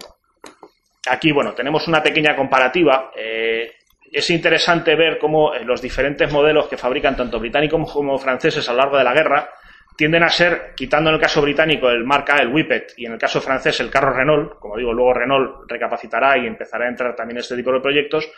Aquí, 1.08 1.32
bueno, 1.32 1.54
tenemos 1.54 1.88
una 1.88 2.04
pequeña 2.04 2.36
comparativa. 2.36 3.12
Eh, 3.16 3.72
es 4.12 4.30
interesante 4.30 4.94
ver 4.96 5.18
cómo 5.18 5.54
eh, 5.54 5.64
los 5.64 5.82
diferentes 5.82 6.30
modelos 6.30 6.68
que 6.68 6.76
fabrican 6.76 7.16
tanto 7.16 7.40
británicos 7.40 7.90
como 7.94 8.18
franceses 8.20 8.68
a 8.68 8.74
lo 8.74 8.80
largo 8.80 8.98
de 8.98 9.06
la 9.06 9.14
guerra 9.14 9.50
tienden 9.96 10.24
a 10.24 10.30
ser, 10.30 10.74
quitando 10.76 11.10
en 11.10 11.16
el 11.16 11.22
caso 11.22 11.42
británico 11.42 11.90
el 11.90 12.04
marca, 12.04 12.36
el 12.40 12.50
Whippet, 12.50 12.92
y 12.98 13.06
en 13.06 13.14
el 13.14 13.18
caso 13.18 13.40
francés 13.40 13.80
el 13.80 13.90
carro 13.90 14.12
Renault, 14.12 14.60
como 14.60 14.76
digo, 14.76 14.92
luego 14.92 15.14
Renault 15.14 15.72
recapacitará 15.72 16.38
y 16.38 16.48
empezará 16.48 16.84
a 16.84 16.90
entrar 16.90 17.16
también 17.16 17.38
este 17.38 17.56
tipo 17.56 17.72
de 17.72 17.80
proyectos, 17.80 18.30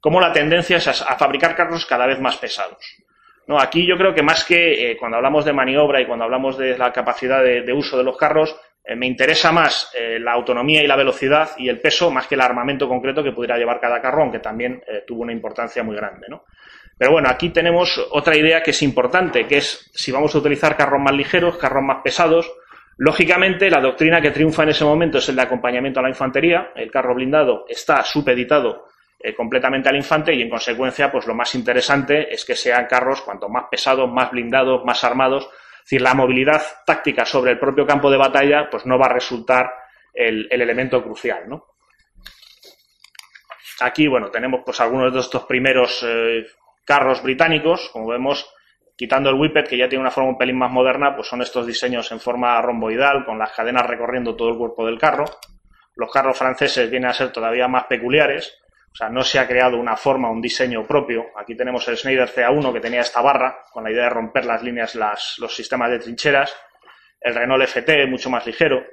como 0.00 0.18
la 0.18 0.32
tendencia 0.32 0.78
es 0.78 0.88
a 0.88 1.18
fabricar 1.18 1.54
carros 1.54 1.84
cada 1.84 2.06
vez 2.06 2.18
más 2.18 2.38
pesados. 2.38 2.82
Aquí 3.58 3.86
yo 3.86 3.96
creo 3.96 4.14
que 4.14 4.22
más 4.22 4.44
que 4.44 4.90
eh, 4.90 4.96
cuando 4.96 5.16
hablamos 5.16 5.44
de 5.44 5.52
maniobra 5.52 6.00
y 6.00 6.06
cuando 6.06 6.24
hablamos 6.24 6.58
de 6.58 6.76
la 6.76 6.92
capacidad 6.92 7.42
de, 7.42 7.72
uso 7.72 7.96
de 7.96 8.04
los 8.04 8.16
carros, 8.16 8.56
eh, 8.84 8.96
me 8.96 9.06
interesa 9.06 9.52
más 9.52 9.92
eh, 9.94 10.18
la 10.18 10.32
autonomía 10.32 10.82
y 10.82 10.86
la 10.86 10.96
velocidad 10.96 11.50
y 11.58 11.68
el 11.68 11.80
peso 11.80 12.10
más 12.10 12.26
que 12.26 12.34
el 12.34 12.40
armamento 12.40 12.88
concreto 12.88 13.22
que 13.22 13.32
pudiera 13.32 13.56
llevar 13.56 13.80
cada 13.80 14.00
carro, 14.00 14.22
aunque 14.22 14.38
también 14.38 14.82
tuvo 15.06 15.22
una 15.22 15.32
importancia 15.32 15.82
muy 15.82 15.96
grande. 15.96 16.26
Pero 16.98 17.12
bueno, 17.12 17.28
aquí 17.28 17.50
tenemos 17.50 18.00
otra 18.10 18.36
idea 18.36 18.62
que 18.62 18.70
es 18.70 18.82
importante, 18.82 19.46
que 19.46 19.58
es 19.58 19.90
si 19.94 20.12
vamos 20.12 20.34
a 20.34 20.38
utilizar 20.38 20.76
carros 20.76 21.00
más 21.00 21.14
ligeros, 21.14 21.56
carros 21.56 21.82
más 21.82 22.02
pesados, 22.02 22.52
lógicamente 22.98 23.70
la 23.70 23.80
doctrina 23.80 24.20
que 24.20 24.30
triunfa 24.30 24.62
en 24.62 24.70
ese 24.70 24.84
momento 24.84 25.18
es 25.18 25.28
el 25.28 25.36
de 25.36 25.42
acompañamiento 25.42 26.00
a 26.00 26.02
la 26.02 26.10
infantería, 26.10 26.72
el 26.76 26.90
carro 26.90 27.14
blindado 27.14 27.64
está 27.68 28.04
supeditado 28.04 28.91
eh, 29.22 29.34
completamente 29.34 29.88
al 29.88 29.96
infante 29.96 30.34
y 30.34 30.42
en 30.42 30.50
consecuencia 30.50 31.10
pues 31.12 31.26
lo 31.26 31.34
más 31.34 31.54
interesante 31.54 32.32
es 32.32 32.44
que 32.44 32.56
sean 32.56 32.86
carros 32.86 33.22
cuanto 33.22 33.48
más 33.48 33.66
pesados, 33.70 34.10
más 34.10 34.30
blindados, 34.30 34.84
más 34.84 35.04
armados. 35.04 35.44
Es 35.44 35.84
decir, 35.84 36.02
la 36.02 36.14
movilidad 36.14 36.62
táctica 36.84 37.24
sobre 37.24 37.52
el 37.52 37.58
propio 37.58 37.86
campo 37.86 38.10
de 38.10 38.16
batalla 38.16 38.68
pues 38.70 38.84
no 38.84 38.98
va 38.98 39.06
a 39.06 39.12
resultar 39.12 39.70
el, 40.12 40.48
elemento 40.50 41.02
crucial. 41.02 41.44
Aquí, 43.80 44.06
bueno, 44.06 44.30
tenemos 44.30 44.62
pues 44.64 44.80
algunos 44.80 45.12
de 45.12 45.20
estos 45.20 45.44
primeros 45.44 46.04
eh, 46.06 46.46
carros 46.84 47.22
británicos, 47.22 47.90
como 47.92 48.08
vemos, 48.08 48.48
quitando 48.96 49.30
el 49.30 49.36
whippet, 49.36 49.68
que 49.68 49.78
ya 49.78 49.88
tiene 49.88 50.02
una 50.02 50.10
forma 50.10 50.30
un 50.30 50.38
pelín 50.38 50.58
más 50.58 50.70
moderna, 50.70 51.14
pues 51.14 51.28
son 51.28 51.42
estos 51.42 51.66
diseños 51.66 52.10
en 52.12 52.20
forma 52.20 52.60
romboidal, 52.60 53.24
con 53.24 53.38
las 53.38 53.52
cadenas 53.52 53.86
recorriendo 53.86 54.36
todo 54.36 54.50
el 54.50 54.58
cuerpo 54.58 54.86
del 54.86 54.98
carro. 54.98 55.24
Los 55.94 56.10
carros 56.10 56.38
franceses 56.38 56.90
vienen 56.90 57.10
a 57.10 57.14
ser 57.14 57.32
todavía 57.32 57.68
más 57.68 57.84
peculiares, 57.84 58.61
o 58.92 58.94
sea, 58.94 59.08
no 59.08 59.22
se 59.22 59.38
ha 59.38 59.48
creado 59.48 59.78
una 59.78 59.96
forma, 59.96 60.30
un 60.30 60.42
diseño 60.42 60.86
propio. 60.86 61.26
Aquí 61.36 61.56
tenemos 61.56 61.88
el 61.88 61.96
Schneider 61.96 62.28
CA1 62.28 62.72
que 62.74 62.80
tenía 62.80 63.00
esta 63.00 63.22
barra, 63.22 63.64
con 63.72 63.84
la 63.84 63.90
idea 63.90 64.04
de 64.04 64.10
romper 64.10 64.44
las 64.44 64.62
líneas, 64.62 64.94
las, 64.94 65.36
los 65.38 65.54
sistemas 65.54 65.90
de 65.90 65.98
trincheras. 65.98 66.54
El 67.18 67.34
Renault 67.34 67.62
FT, 67.62 68.06
mucho 68.06 68.28
más 68.28 68.46
ligero, 68.46 68.84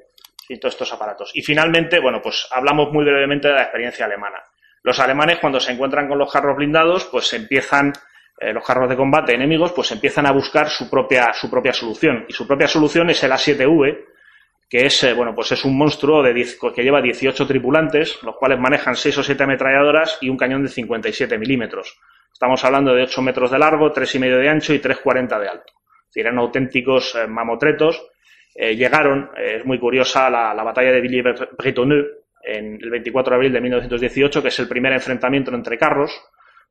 y 0.48 0.58
todos 0.58 0.76
estos 0.76 0.94
aparatos. 0.94 1.32
Y 1.34 1.42
finalmente, 1.42 2.00
bueno, 2.00 2.22
pues 2.22 2.48
hablamos 2.52 2.94
muy 2.94 3.04
brevemente 3.04 3.50
de 3.50 3.56
la 3.56 3.64
experiencia 3.64 4.06
alemana. 4.06 4.42
Los 4.84 5.00
alemanes, 5.00 5.40
cuando 5.40 5.60
se 5.60 5.74
encuentran 5.74 6.08
con 6.08 6.18
los 6.18 6.32
carros 6.32 6.56
blindados, 6.56 7.06
pues 7.06 7.34
empiezan, 7.34 7.92
eh, 8.40 8.54
los 8.54 8.66
carros 8.66 8.90
de 8.90 8.96
combate 8.96 9.34
enemigos, 9.34 9.74
pues 9.74 9.92
empiezan 9.92 10.26
a 10.26 10.32
buscar 10.32 10.70
su 10.70 10.90
propia, 10.90 11.34
su 11.34 11.50
propia 11.50 11.74
solución. 11.74 12.26
Y 12.30 12.34
su 12.34 12.48
propia 12.48 12.68
solución 12.68 13.10
es 13.10 13.22
el 13.24 13.32
A7V, 13.32 14.06
que 14.70 14.86
es, 14.86 15.04
eh, 15.04 15.14
bueno, 15.14 15.34
pues 15.34 15.52
es 15.52 15.66
un 15.66 15.76
monstruo 15.76 16.22
de 16.22 16.34
que 16.76 16.84
lleva 16.84 17.02
18 17.02 17.48
tripulantes, 17.48 18.22
los 18.22 18.36
cuales 18.36 18.60
manejan 18.60 18.96
6 18.96 19.18
o 19.18 19.24
7 19.24 19.44
ametralladoras 19.44 20.20
y 20.22 20.30
un 20.30 20.38
cañón 20.38 20.62
de 20.62 20.70
57 20.70 21.40
milímetros. 21.40 22.00
Estamos 22.32 22.64
hablando 22.64 22.94
de 22.94 23.04
8 23.04 23.22
metros 23.24 23.50
de 23.50 23.58
largo, 23.58 23.92
3,5 23.92 24.40
de 24.40 24.50
ancho 24.50 24.74
y 24.74 24.80
3,40 24.80 25.40
de 25.40 25.50
alto. 25.50 25.74
Eran 26.14 26.38
auténticos 26.38 27.16
eh, 27.16 27.26
mamotretos. 27.26 28.08
Eh, 28.54 28.76
llegaron, 28.76 29.32
es 29.36 29.66
muy 29.66 29.80
curiosa, 29.80 30.30
la, 30.30 30.54
la 30.54 30.64
batalla 30.64 30.92
de 30.92 31.02
Villiers-Bretonneux 31.02 32.06
en 32.44 32.78
el 32.80 32.90
24 32.92 33.32
de 33.32 33.36
abril 33.36 33.54
de 33.54 33.62
1918, 33.62 34.42
que 34.42 34.48
es 34.50 34.60
el 34.60 34.68
primer 34.68 34.94
enfrentamiento 34.94 35.54
entre 35.54 35.78
carros, 35.80 36.12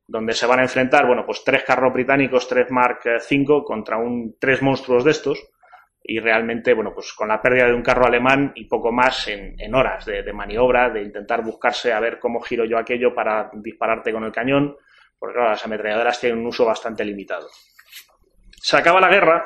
donde 0.07 0.33
se 0.33 0.45
van 0.45 0.59
a 0.59 0.63
enfrentar, 0.63 1.05
bueno, 1.05 1.25
pues 1.25 1.43
tres 1.43 1.63
carros 1.63 1.93
británicos, 1.93 2.47
tres 2.47 2.71
Mark 2.71 3.01
V 3.05 3.63
contra 3.65 3.97
un, 3.97 4.35
tres 4.39 4.61
monstruos 4.61 5.03
de 5.03 5.11
estos 5.11 5.49
y 6.03 6.19
realmente, 6.19 6.73
bueno, 6.73 6.93
pues 6.93 7.13
con 7.13 7.27
la 7.27 7.41
pérdida 7.41 7.67
de 7.67 7.73
un 7.73 7.81
carro 7.81 8.05
alemán 8.05 8.51
y 8.55 8.65
poco 8.65 8.91
más 8.91 9.27
en, 9.27 9.75
horas 9.75 10.05
de, 10.05 10.33
maniobra, 10.33 10.89
de 10.89 11.03
intentar 11.03 11.43
buscarse 11.43 11.91
a 11.93 11.99
ver 11.99 12.19
cómo 12.19 12.41
giro 12.41 12.65
yo 12.65 12.77
aquello 12.77 13.13
para 13.13 13.49
dispararte 13.53 14.11
con 14.11 14.23
el 14.23 14.31
cañón, 14.31 14.75
porque 15.17 15.35
claro, 15.35 15.51
las 15.51 15.65
ametralladoras 15.65 16.19
tienen 16.19 16.39
un 16.39 16.47
uso 16.47 16.65
bastante 16.65 17.03
limitado. 17.03 17.47
Se 18.61 18.77
acaba 18.77 18.99
la 18.99 19.09
guerra 19.09 19.45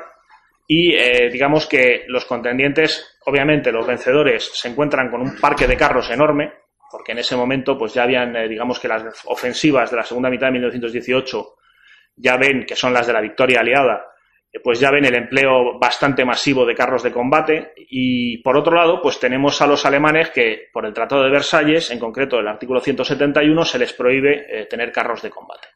y 0.67 0.93
eh, 0.93 1.29
digamos 1.31 1.67
que 1.67 2.05
los 2.07 2.25
contendientes, 2.25 3.17
obviamente 3.25 3.71
los 3.71 3.85
vencedores, 3.85 4.51
se 4.53 4.69
encuentran 4.69 5.09
con 5.09 5.21
un 5.21 5.39
parque 5.39 5.67
de 5.67 5.75
carros 5.75 6.09
enorme, 6.11 6.53
porque 6.89 7.11
en 7.11 7.19
ese 7.19 7.35
momento 7.35 7.77
pues 7.77 7.93
ya 7.93 8.03
habían, 8.03 8.35
eh, 8.35 8.47
digamos 8.47 8.79
que 8.79 8.87
las 8.87 9.03
ofensivas 9.25 9.89
de 9.89 9.97
la 9.97 10.03
segunda 10.03 10.29
mitad 10.29 10.47
de 10.47 10.53
1918 10.53 11.55
ya 12.15 12.37
ven 12.37 12.65
que 12.65 12.75
son 12.75 12.93
las 12.93 13.07
de 13.07 13.13
la 13.13 13.21
victoria 13.21 13.61
aliada, 13.61 14.12
pues 14.61 14.79
ya 14.79 14.91
ven 14.91 15.05
el 15.05 15.15
empleo 15.15 15.79
bastante 15.79 16.23
masivo 16.25 16.65
de 16.65 16.75
carros 16.75 17.01
de 17.01 17.11
combate 17.11 17.73
y 17.75 18.37
por 18.39 18.55
otro 18.55 18.75
lado 18.75 19.01
pues 19.01 19.19
tenemos 19.19 19.61
a 19.61 19.67
los 19.67 19.85
alemanes 19.85 20.29
que 20.29 20.69
por 20.71 20.85
el 20.85 20.93
Tratado 20.93 21.23
de 21.23 21.31
Versalles, 21.31 21.89
en 21.89 21.99
concreto 21.99 22.39
el 22.39 22.47
artículo 22.47 22.79
171, 22.79 23.65
se 23.65 23.79
les 23.79 23.93
prohíbe 23.93 24.45
eh, 24.47 24.65
tener 24.65 24.91
carros 24.91 25.21
de 25.23 25.31
combate. 25.31 25.67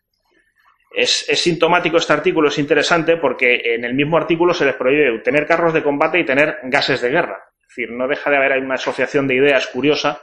Es, 0.91 1.25
sintomático 1.33 1.97
este 1.97 2.13
artículo, 2.13 2.49
es 2.49 2.57
interesante 2.57 3.17
porque 3.17 3.61
en 3.63 3.83
el 3.83 3.93
mismo 3.93 4.17
artículo 4.17 4.53
se 4.53 4.65
les 4.65 4.75
prohíbe 4.75 5.19
tener 5.19 5.45
carros 5.45 5.73
de 5.73 5.83
combate 5.83 6.19
y 6.19 6.25
tener 6.25 6.57
gases 6.63 7.01
de 7.01 7.09
guerra. 7.09 7.43
Es 7.61 7.67
decir, 7.69 7.91
no 7.91 8.07
deja 8.07 8.29
de 8.29 8.37
haber 8.37 8.63
una 8.63 8.75
asociación 8.75 9.27
de 9.27 9.35
ideas 9.35 9.67
curiosa 9.67 10.21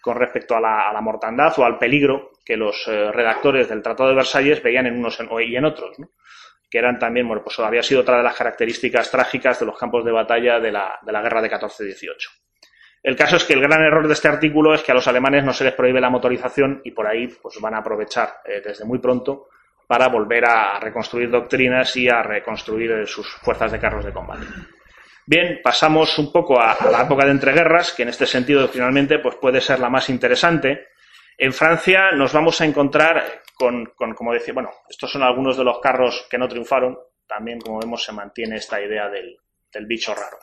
con 0.00 0.16
respecto 0.16 0.56
a 0.56 0.60
la, 0.60 1.00
mortandad 1.00 1.52
o 1.58 1.64
al 1.64 1.78
peligro 1.78 2.30
que 2.44 2.56
los 2.56 2.86
eh, 2.88 3.12
redactores 3.12 3.68
del 3.68 3.82
Tratado 3.82 4.08
de 4.08 4.16
Versalles 4.16 4.62
veían 4.62 4.86
en 4.86 4.98
unos 4.98 5.18
y 5.46 5.56
en 5.56 5.64
otros. 5.64 5.96
Que 6.70 6.78
eran 6.78 6.98
también, 6.98 7.26
bueno, 7.26 7.42
pues 7.42 7.58
había 7.60 7.82
sido 7.82 8.02
otra 8.02 8.18
de 8.18 8.22
las 8.22 8.36
características 8.36 9.10
trágicas 9.10 9.60
de 9.60 9.66
los 9.66 9.78
campos 9.78 10.04
de 10.04 10.12
batalla 10.12 10.60
de 10.60 10.72
la, 10.72 10.98
de 11.02 11.12
la 11.12 11.22
guerra 11.22 11.42
de 11.42 11.50
14-18. 11.50 12.14
El 13.02 13.16
caso 13.16 13.36
es 13.36 13.44
que 13.44 13.54
el 13.54 13.60
gran 13.60 13.82
error 13.82 14.06
de 14.06 14.12
este 14.12 14.28
artículo 14.28 14.74
es 14.74 14.82
que 14.82 14.92
a 14.92 14.94
los 14.94 15.06
alemanes 15.06 15.44
no 15.44 15.52
se 15.52 15.64
les 15.64 15.74
prohíbe 15.74 16.00
la 16.00 16.10
motorización 16.10 16.80
y 16.84 16.90
por 16.90 17.06
ahí 17.06 17.28
pues 17.28 17.60
van 17.60 17.74
a 17.74 17.78
aprovechar 17.78 18.40
eh, 18.44 18.60
desde 18.64 18.84
muy 18.84 18.98
pronto 18.98 19.48
para 19.86 20.08
volver 20.08 20.44
a 20.44 20.78
reconstruir 20.80 21.30
doctrinas 21.30 21.96
y 21.96 22.08
a 22.08 22.22
reconstruir 22.22 22.90
eh, 22.90 23.06
sus 23.06 23.26
fuerzas 23.26 23.72
de 23.72 23.78
carros 23.78 24.04
de 24.04 24.12
combate. 24.12 24.44
Bien, 25.24 25.60
pasamos 25.62 26.18
un 26.18 26.32
poco 26.32 26.60
a, 26.60 26.76
la 26.90 27.02
época 27.02 27.24
de 27.24 27.32
entreguerras, 27.32 27.92
que 27.92 28.02
en 28.02 28.08
este 28.08 28.26
sentido 28.26 28.66
finalmente 28.68 29.18
pues 29.18 29.36
puede 29.36 29.60
ser 29.60 29.78
la 29.78 29.90
más 29.90 30.08
interesante. 30.08 30.88
En 31.36 31.52
Francia 31.52 32.12
nos 32.12 32.32
vamos 32.32 32.60
a 32.60 32.64
encontrar 32.64 33.42
con, 33.58 34.14
como 34.14 34.32
decía, 34.32 34.54
bueno, 34.54 34.70
estos 34.88 35.10
son 35.10 35.22
algunos 35.22 35.56
de 35.56 35.64
los 35.64 35.80
carros 35.80 36.26
que 36.30 36.38
no 36.38 36.48
triunfaron. 36.48 36.96
También, 37.26 37.60
como 37.60 37.80
vemos, 37.80 38.04
se 38.04 38.12
mantiene 38.12 38.56
esta 38.56 38.80
idea 38.80 39.08
del, 39.08 39.36
bicho 39.86 40.14
raro. 40.14 40.38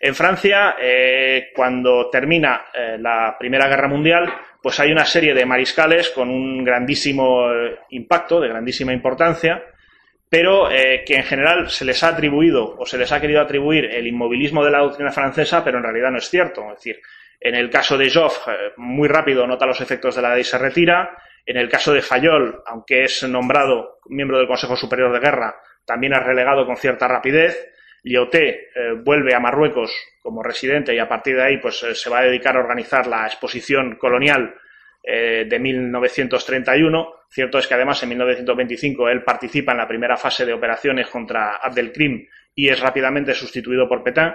En 0.00 0.14
Francia, 0.14 0.76
eh, 0.80 1.50
cuando 1.54 2.08
termina 2.10 2.66
eh, 2.72 2.96
la 2.98 3.36
Primera 3.38 3.68
Guerra 3.68 3.88
Mundial, 3.88 4.32
pues 4.62 4.78
hay 4.80 4.90
una 4.90 5.04
serie 5.04 5.34
de 5.34 5.44
mariscales 5.44 6.10
con 6.10 6.30
un 6.30 6.64
grandísimo 6.64 7.52
eh, 7.52 7.78
impacto, 7.90 8.40
de 8.40 8.48
grandísima 8.48 8.92
importancia, 8.92 9.62
pero 10.28 10.68
que 10.68 11.14
en 11.14 11.22
general 11.22 11.70
se 11.70 11.84
les 11.84 12.02
ha 12.02 12.08
atribuido 12.08 12.74
o 12.76 12.84
se 12.84 12.98
les 12.98 13.12
ha 13.12 13.20
querido 13.20 13.40
atribuir 13.40 13.84
el 13.84 14.04
inmovilismo 14.04 14.64
de 14.64 14.72
la 14.72 14.80
doctrina 14.80 15.12
francesa, 15.12 15.62
pero 15.62 15.78
en 15.78 15.84
realidad 15.84 16.10
no 16.10 16.18
es 16.18 16.28
cierto. 16.28 16.62
Es 16.72 16.78
decir, 16.78 17.00
en 17.38 17.54
el 17.54 17.70
caso 17.70 17.96
de 17.96 18.10
Joffre, 18.10 18.72
muy 18.78 19.06
rápido 19.06 19.46
nota 19.46 19.64
los 19.64 19.80
efectos 19.80 20.16
de 20.16 20.22
la 20.22 20.32
ley 20.32 20.40
y 20.40 20.44
se 20.44 20.58
retira. 20.58 21.16
En 21.46 21.56
el 21.56 21.68
caso 21.68 21.92
de 21.92 22.00
Fayol, 22.00 22.62
aunque 22.66 23.04
es 23.04 23.22
nombrado 23.24 23.98
miembro 24.06 24.38
del 24.38 24.46
Consejo 24.46 24.76
Superior 24.76 25.12
de 25.12 25.20
Guerra, 25.20 25.56
también 25.84 26.14
es 26.14 26.22
relegado 26.22 26.66
con 26.66 26.76
cierta 26.76 27.06
rapidez. 27.06 27.70
Lyoté 28.02 28.68
eh, 28.74 28.92
vuelve 29.02 29.34
a 29.34 29.40
Marruecos 29.40 29.92
como 30.22 30.42
residente 30.42 30.94
y 30.94 30.98
a 30.98 31.08
partir 31.08 31.36
de 31.36 31.42
ahí 31.42 31.58
pues, 31.58 31.82
eh, 31.82 31.94
se 31.94 32.10
va 32.10 32.20
a 32.20 32.24
dedicar 32.24 32.56
a 32.56 32.60
organizar 32.60 33.06
la 33.06 33.26
exposición 33.26 33.96
colonial 33.96 34.54
eh, 35.02 35.44
de 35.48 35.58
1931. 35.58 37.14
Cierto 37.28 37.58
es 37.58 37.66
que 37.66 37.74
además 37.74 38.02
en 38.02 38.10
1925 38.10 39.08
él 39.08 39.22
participa 39.22 39.72
en 39.72 39.78
la 39.78 39.88
primera 39.88 40.16
fase 40.16 40.46
de 40.46 40.52
operaciones 40.52 41.08
contra 41.08 41.56
Abdelkrim 41.56 42.26
y 42.54 42.68
es 42.68 42.80
rápidamente 42.80 43.34
sustituido 43.34 43.88
por 43.88 44.02
Petain. 44.02 44.32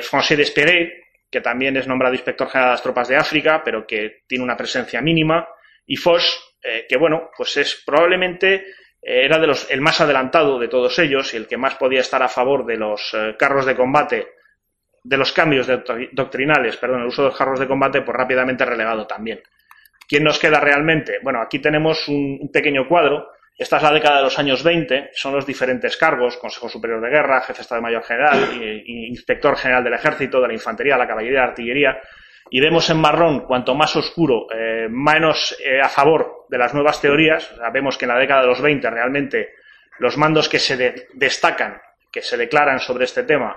François 0.00 0.34
Despéré, 0.34 1.04
que 1.30 1.40
también 1.40 1.76
es 1.76 1.86
nombrado 1.86 2.14
inspector 2.14 2.48
general 2.48 2.70
de 2.70 2.72
las 2.72 2.82
tropas 2.82 3.06
de 3.06 3.16
África, 3.16 3.62
pero 3.62 3.86
que 3.86 4.22
tiene 4.26 4.42
una 4.42 4.56
presencia 4.56 5.00
mínima 5.02 5.46
y 5.88 5.96
Foch, 5.96 6.22
eh, 6.62 6.86
que 6.88 6.96
bueno, 6.96 7.30
pues 7.36 7.56
es 7.56 7.82
probablemente 7.84 8.54
eh, 9.02 9.24
era 9.24 9.38
de 9.38 9.46
los, 9.46 9.68
el 9.70 9.80
más 9.80 10.00
adelantado 10.00 10.58
de 10.58 10.68
todos 10.68 10.96
ellos 10.98 11.32
y 11.32 11.38
el 11.38 11.48
que 11.48 11.56
más 11.56 11.74
podía 11.76 12.00
estar 12.00 12.22
a 12.22 12.28
favor 12.28 12.64
de 12.66 12.76
los 12.76 13.14
eh, 13.14 13.34
carros 13.38 13.64
de 13.64 13.74
combate, 13.74 14.28
de 15.02 15.16
los 15.16 15.32
cambios 15.32 15.66
doctrinales, 16.12 16.76
perdón, 16.76 17.00
el 17.00 17.06
uso 17.06 17.22
de 17.22 17.28
los 17.28 17.38
carros 17.38 17.58
de 17.58 17.66
combate, 17.66 18.02
pues 18.02 18.16
rápidamente 18.16 18.64
relegado 18.64 19.06
también. 19.06 19.40
¿Quién 20.06 20.24
nos 20.24 20.38
queda 20.38 20.60
realmente? 20.60 21.18
Bueno, 21.22 21.40
aquí 21.40 21.58
tenemos 21.58 22.06
un, 22.08 22.50
pequeño 22.52 22.86
cuadro. 22.86 23.30
Esta 23.56 23.78
es 23.78 23.82
la 23.82 23.92
década 23.92 24.18
de 24.18 24.22
los 24.24 24.38
años 24.38 24.62
20, 24.62 25.10
son 25.14 25.34
los 25.34 25.46
diferentes 25.46 25.96
cargos, 25.96 26.36
Consejo 26.36 26.68
Superior 26.68 27.00
de 27.00 27.08
Guerra, 27.08 27.40
Jefe 27.40 27.54
de 27.54 27.62
Estado 27.62 27.82
Mayor 27.82 28.04
General, 28.04 28.38
Inspector 28.86 29.56
General 29.56 29.82
del 29.82 29.94
Ejército, 29.94 30.40
de 30.40 30.48
la 30.48 30.54
Infantería, 30.54 30.96
la 30.96 31.08
Caballería, 31.08 31.40
la 31.40 31.46
Artillería, 31.48 32.00
y 32.50 32.60
vemos 32.60 32.88
en 32.90 33.00
marrón, 33.00 33.40
cuanto 33.40 33.74
más 33.74 33.94
oscuro, 33.96 34.46
eh, 34.52 34.88
menos 34.90 35.56
eh, 35.62 35.80
a 35.80 35.88
favor 35.88 36.46
de 36.48 36.58
las 36.58 36.74
nuevas 36.74 37.00
teorías. 37.00 37.54
vemos 37.72 37.98
que 37.98 38.04
en 38.04 38.10
la 38.10 38.18
década 38.18 38.42
de 38.42 38.48
los 38.48 38.60
20 38.60 38.88
realmente 38.90 39.54
los 39.98 40.16
mandos 40.16 40.48
que 40.48 40.58
se 40.58 41.08
destacan, 41.14 41.80
que 42.10 42.22
se 42.22 42.36
declaran 42.36 42.78
sobre 42.78 43.04
este 43.04 43.24
tema, 43.24 43.56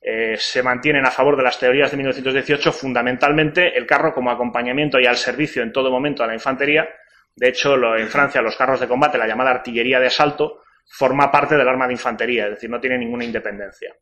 eh, 0.00 0.36
se 0.36 0.62
mantienen 0.62 1.06
a 1.06 1.10
favor 1.10 1.36
de 1.36 1.42
las 1.42 1.58
teorías 1.58 1.90
de 1.90 1.96
1918, 1.96 2.72
fundamentalmente 2.72 3.76
el 3.76 3.86
carro 3.86 4.12
como 4.14 4.30
acompañamiento 4.30 4.98
y 4.98 5.06
al 5.06 5.16
servicio 5.16 5.62
en 5.62 5.72
todo 5.72 5.90
momento 5.90 6.24
a 6.24 6.26
la 6.26 6.34
infantería. 6.34 6.88
De 7.36 7.48
hecho, 7.48 7.74
en 7.96 8.08
Francia 8.08 8.42
los 8.42 8.56
carros 8.56 8.80
de 8.80 8.88
combate, 8.88 9.18
la 9.18 9.26
llamada 9.26 9.50
artillería 9.50 10.00
de 10.00 10.06
asalto, 10.06 10.62
forma 10.84 11.30
parte 11.30 11.56
del 11.56 11.68
arma 11.68 11.86
de 11.86 11.94
infantería, 11.94 12.44
es 12.44 12.50
decir, 12.50 12.68
no 12.68 12.80
tiene 12.80 12.98
ninguna 12.98 13.24
independencia. 13.24 13.94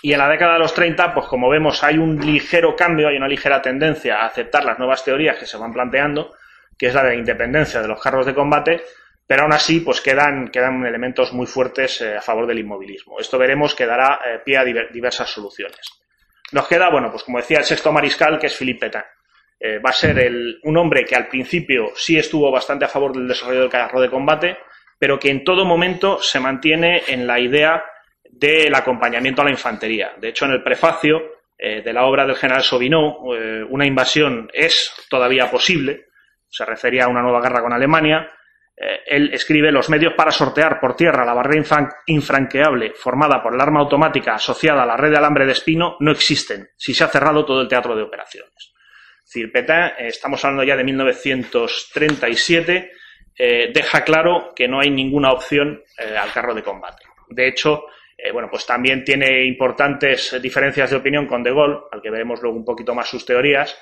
Y 0.00 0.12
en 0.12 0.18
la 0.18 0.28
década 0.28 0.54
de 0.54 0.58
los 0.60 0.74
30, 0.74 1.12
pues 1.12 1.26
como 1.26 1.48
vemos, 1.48 1.82
hay 1.82 1.98
un 1.98 2.24
ligero 2.24 2.76
cambio, 2.76 3.08
hay 3.08 3.16
una 3.16 3.26
ligera 3.26 3.60
tendencia 3.60 4.18
a 4.18 4.26
aceptar 4.26 4.64
las 4.64 4.78
nuevas 4.78 5.04
teorías 5.04 5.36
que 5.38 5.46
se 5.46 5.56
van 5.56 5.72
planteando, 5.72 6.34
que 6.78 6.86
es 6.86 6.94
la 6.94 7.02
de 7.02 7.10
la 7.10 7.14
independencia 7.16 7.82
de 7.82 7.88
los 7.88 8.00
carros 8.00 8.24
de 8.24 8.34
combate, 8.34 8.82
pero 9.26 9.42
aún 9.42 9.52
así, 9.52 9.80
pues 9.80 10.00
quedan, 10.00 10.48
quedan 10.48 10.86
elementos 10.86 11.32
muy 11.32 11.46
fuertes 11.46 12.00
eh, 12.00 12.16
a 12.16 12.22
favor 12.22 12.46
del 12.46 12.60
inmovilismo. 12.60 13.18
Esto 13.18 13.36
veremos 13.36 13.74
que 13.74 13.86
dará 13.86 14.20
eh, 14.24 14.40
pie 14.44 14.56
a 14.56 14.64
diversas 14.64 15.28
soluciones. 15.28 15.80
Nos 16.52 16.66
queda, 16.66 16.88
bueno, 16.90 17.10
pues 17.10 17.24
como 17.24 17.38
decía 17.38 17.58
el 17.58 17.64
sexto 17.64 17.92
mariscal, 17.92 18.38
que 18.38 18.46
es 18.46 18.56
Philippe 18.56 18.86
Pétain. 18.86 19.04
Eh, 19.60 19.80
va 19.80 19.90
a 19.90 19.92
ser 19.92 20.18
el, 20.20 20.60
un 20.62 20.76
hombre 20.78 21.04
que 21.04 21.16
al 21.16 21.26
principio 21.26 21.90
sí 21.96 22.16
estuvo 22.16 22.50
bastante 22.50 22.84
a 22.84 22.88
favor 22.88 23.12
del 23.12 23.26
desarrollo 23.26 23.62
del 23.62 23.70
carro 23.70 24.00
de 24.00 24.08
combate, 24.08 24.56
pero 24.98 25.18
que 25.18 25.30
en 25.30 25.44
todo 25.44 25.64
momento 25.64 26.22
se 26.22 26.40
mantiene 26.40 27.02
en 27.08 27.26
la 27.26 27.40
idea 27.40 27.84
del 28.38 28.74
acompañamiento 28.74 29.42
a 29.42 29.46
la 29.46 29.50
infantería. 29.50 30.12
De 30.18 30.28
hecho, 30.28 30.44
en 30.44 30.52
el 30.52 30.62
prefacio 30.62 31.20
eh, 31.58 31.82
de 31.82 31.92
la 31.92 32.04
obra 32.04 32.26
del 32.26 32.36
general 32.36 32.62
Sobineau, 32.62 33.34
eh, 33.34 33.64
una 33.68 33.86
invasión 33.86 34.48
es 34.52 34.92
todavía 35.08 35.50
posible, 35.50 36.06
se 36.48 36.64
refería 36.64 37.04
a 37.04 37.08
una 37.08 37.22
nueva 37.22 37.40
guerra 37.40 37.62
con 37.62 37.72
Alemania, 37.72 38.30
eh, 38.80 39.00
él 39.06 39.30
escribe 39.32 39.72
los 39.72 39.90
medios 39.90 40.12
para 40.14 40.30
sortear 40.30 40.78
por 40.78 40.94
tierra 40.94 41.24
la 41.24 41.34
barrera 41.34 41.64
infranqueable 42.06 42.92
formada 42.94 43.42
por 43.42 43.54
el 43.54 43.60
arma 43.60 43.80
automática 43.80 44.34
asociada 44.34 44.84
a 44.84 44.86
la 44.86 44.96
red 44.96 45.10
de 45.10 45.16
alambre 45.16 45.46
de 45.46 45.52
espino 45.52 45.96
no 45.98 46.12
existen 46.12 46.68
si 46.76 46.94
se 46.94 47.02
ha 47.02 47.08
cerrado 47.08 47.44
todo 47.44 47.60
el 47.60 47.66
teatro 47.66 47.96
de 47.96 48.04
operaciones. 48.04 48.72
Eh, 49.34 49.50
estamos 49.98 50.44
hablando 50.44 50.62
ya 50.62 50.76
de 50.76 50.84
1937, 50.84 52.92
eh, 53.36 53.72
deja 53.74 54.04
claro 54.04 54.52
que 54.54 54.68
no 54.68 54.78
hay 54.80 54.90
ninguna 54.90 55.32
opción 55.32 55.82
al 56.16 56.32
carro 56.32 56.54
de 56.54 56.62
combate. 56.62 57.02
De 57.28 57.48
hecho, 57.48 57.86
bueno, 58.32 58.48
pues 58.50 58.66
también 58.66 59.04
tiene 59.04 59.44
importantes 59.44 60.36
diferencias 60.42 60.90
de 60.90 60.96
opinión 60.96 61.26
con 61.26 61.42
De 61.42 61.50
Gaulle, 61.50 61.80
al 61.92 62.02
que 62.02 62.10
veremos 62.10 62.42
luego 62.42 62.56
un 62.56 62.64
poquito 62.64 62.94
más 62.94 63.08
sus 63.08 63.24
teorías, 63.24 63.78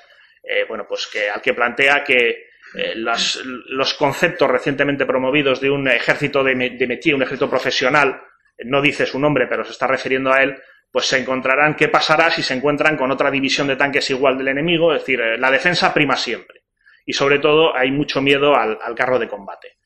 bueno, 0.67 0.85
pues 0.87 1.07
que 1.07 1.29
al 1.29 1.41
que 1.41 1.53
plantea 1.53 2.03
que 2.03 2.47
eh, 2.75 2.93
los 2.95 3.93
conceptos 3.93 4.49
recientemente 4.49 5.05
promovidos 5.05 5.61
de 5.61 5.69
un 5.69 5.87
ejército 5.87 6.43
de, 6.43 6.53
de 6.77 6.87
métier, 6.87 7.15
un 7.15 7.23
ejército 7.23 7.49
profesional, 7.49 8.21
no 8.65 8.81
dice 8.81 9.05
su 9.05 9.19
nombre, 9.19 9.47
pero 9.47 9.63
se 9.63 9.71
está 9.71 9.87
refiriendo 9.87 10.31
a 10.33 10.41
él, 10.41 10.57
pues 10.91 11.05
se 11.05 11.17
encontrarán 11.17 11.75
qué 11.75 11.87
pasará 11.87 12.29
si 12.31 12.41
se 12.43 12.53
encuentran 12.53 12.97
con 12.97 13.11
otra 13.11 13.31
división 13.31 13.67
de 13.67 13.75
tanques 13.75 14.09
igual 14.09 14.37
del 14.37 14.49
enemigo, 14.49 14.93
es 14.93 15.01
decir, 15.01 15.21
eh, 15.21 15.37
la 15.37 15.51
defensa 15.51 15.93
prima 15.93 16.15
siempre. 16.15 16.63
Y 17.05 17.13
sobre 17.13 17.39
todo 17.39 17.75
hay 17.75 17.91
mucho 17.91 18.21
miedo 18.21 18.55
al, 18.55 18.77
carro 18.95 19.17
de 19.17 19.29
combate. 19.29 19.77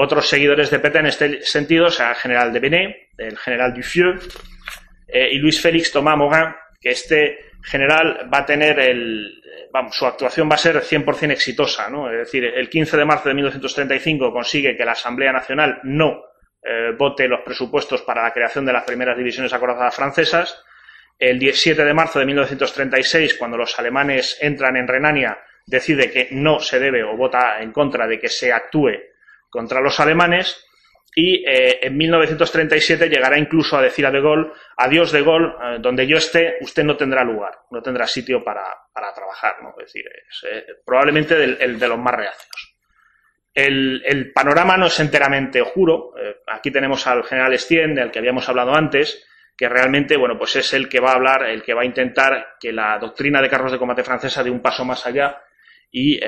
Otros 0.00 0.28
seguidores 0.28 0.70
de 0.70 0.78
Peta 0.78 1.00
en 1.00 1.06
este 1.06 1.42
sentido, 1.42 1.90
sea 1.90 2.10
el 2.10 2.14
general 2.14 2.52
de 2.52 2.60
Benet, 2.60 2.96
el 3.16 3.36
general 3.36 3.74
Duffieux 3.74 4.28
eh, 5.08 5.30
y 5.32 5.38
Luis 5.38 5.60
Félix 5.60 5.90
Thomas 5.90 6.16
Morin, 6.16 6.54
que 6.80 6.90
este 6.90 7.38
general 7.64 8.30
va 8.32 8.38
a 8.38 8.46
tener 8.46 8.78
su 9.90 10.06
actuación 10.06 10.48
va 10.48 10.54
a 10.54 10.58
ser 10.58 10.76
100% 10.76 11.32
exitosa, 11.32 11.90
¿no? 11.90 12.08
Es 12.12 12.18
decir, 12.18 12.44
el 12.44 12.70
15 12.70 12.96
de 12.96 13.04
marzo 13.04 13.28
de 13.28 13.34
1935 13.34 14.32
consigue 14.32 14.76
que 14.76 14.84
la 14.84 14.92
Asamblea 14.92 15.32
Nacional 15.32 15.80
no 15.82 16.22
eh, 16.62 16.92
vote 16.96 17.26
los 17.26 17.40
presupuestos 17.40 18.02
para 18.02 18.22
la 18.22 18.32
creación 18.32 18.64
de 18.64 18.74
las 18.74 18.84
primeras 18.84 19.18
divisiones 19.18 19.52
acorazadas 19.52 19.96
francesas. 19.96 20.62
El 21.18 21.40
17 21.40 21.84
de 21.84 21.92
marzo 21.92 22.20
de 22.20 22.26
1936, 22.26 23.34
cuando 23.34 23.56
los 23.56 23.76
alemanes 23.76 24.38
entran 24.40 24.76
en 24.76 24.86
Renania, 24.86 25.38
decide 25.66 26.08
que 26.08 26.28
no 26.30 26.60
se 26.60 26.78
debe 26.78 27.02
o 27.02 27.16
vota 27.16 27.60
en 27.60 27.72
contra 27.72 28.06
de 28.06 28.20
que 28.20 28.28
se 28.28 28.52
actúe 28.52 29.07
contra 29.50 29.80
los 29.80 29.98
alemanes 30.00 30.64
y 31.14 31.44
eh, 31.44 31.80
en 31.82 31.96
1937 31.96 33.08
llegará 33.08 33.38
incluso 33.38 33.76
a 33.76 33.82
decir 33.82 34.06
a 34.06 34.10
De 34.12 34.20
Gaulle, 34.20 34.52
adiós 34.76 35.10
De 35.10 35.22
Gaulle, 35.22 35.48
eh, 35.48 35.78
donde 35.80 36.06
yo 36.06 36.16
esté, 36.16 36.58
usted 36.60 36.84
no 36.84 36.96
tendrá 36.96 37.24
lugar, 37.24 37.58
no 37.72 37.82
tendrá 37.82 38.06
sitio 38.06 38.44
para, 38.44 38.64
trabajar, 39.14 39.56
¿no? 39.62 39.70
Es 39.70 39.86
decir, 39.86 40.04
es, 40.06 40.44
eh, 40.48 40.64
probablemente 40.84 41.42
el 41.42 41.78
de 41.78 41.88
los 41.88 41.98
más 41.98 42.14
reacios. 42.14 42.76
El, 43.52 44.30
panorama 44.32 44.76
no 44.76 44.86
es 44.86 45.00
enteramente 45.00 45.60
oscuro. 45.60 46.12
aquí 46.46 46.70
tenemos 46.70 47.04
al 47.08 47.24
general 47.24 47.52
Estienne, 47.52 48.00
del 48.00 48.12
que 48.12 48.20
habíamos 48.20 48.48
hablado 48.48 48.72
antes, 48.72 49.26
que 49.56 49.68
realmente, 49.68 50.16
bueno, 50.16 50.38
pues 50.38 50.54
es 50.54 50.72
el 50.74 50.88
que 50.88 51.00
va 51.00 51.10
a 51.10 51.16
hablar, 51.16 51.48
el 51.48 51.64
que 51.64 51.74
va 51.74 51.82
a 51.82 51.86
intentar 51.86 52.54
que 52.60 52.72
la 52.72 52.96
doctrina 53.00 53.42
de 53.42 53.48
carros 53.48 53.72
de 53.72 53.78
combate 53.78 54.04
francesa 54.04 54.44
dé 54.44 54.50
un 54.50 54.62
paso 54.62 54.84
más 54.84 55.04
allá 55.04 55.42
y 55.90 56.20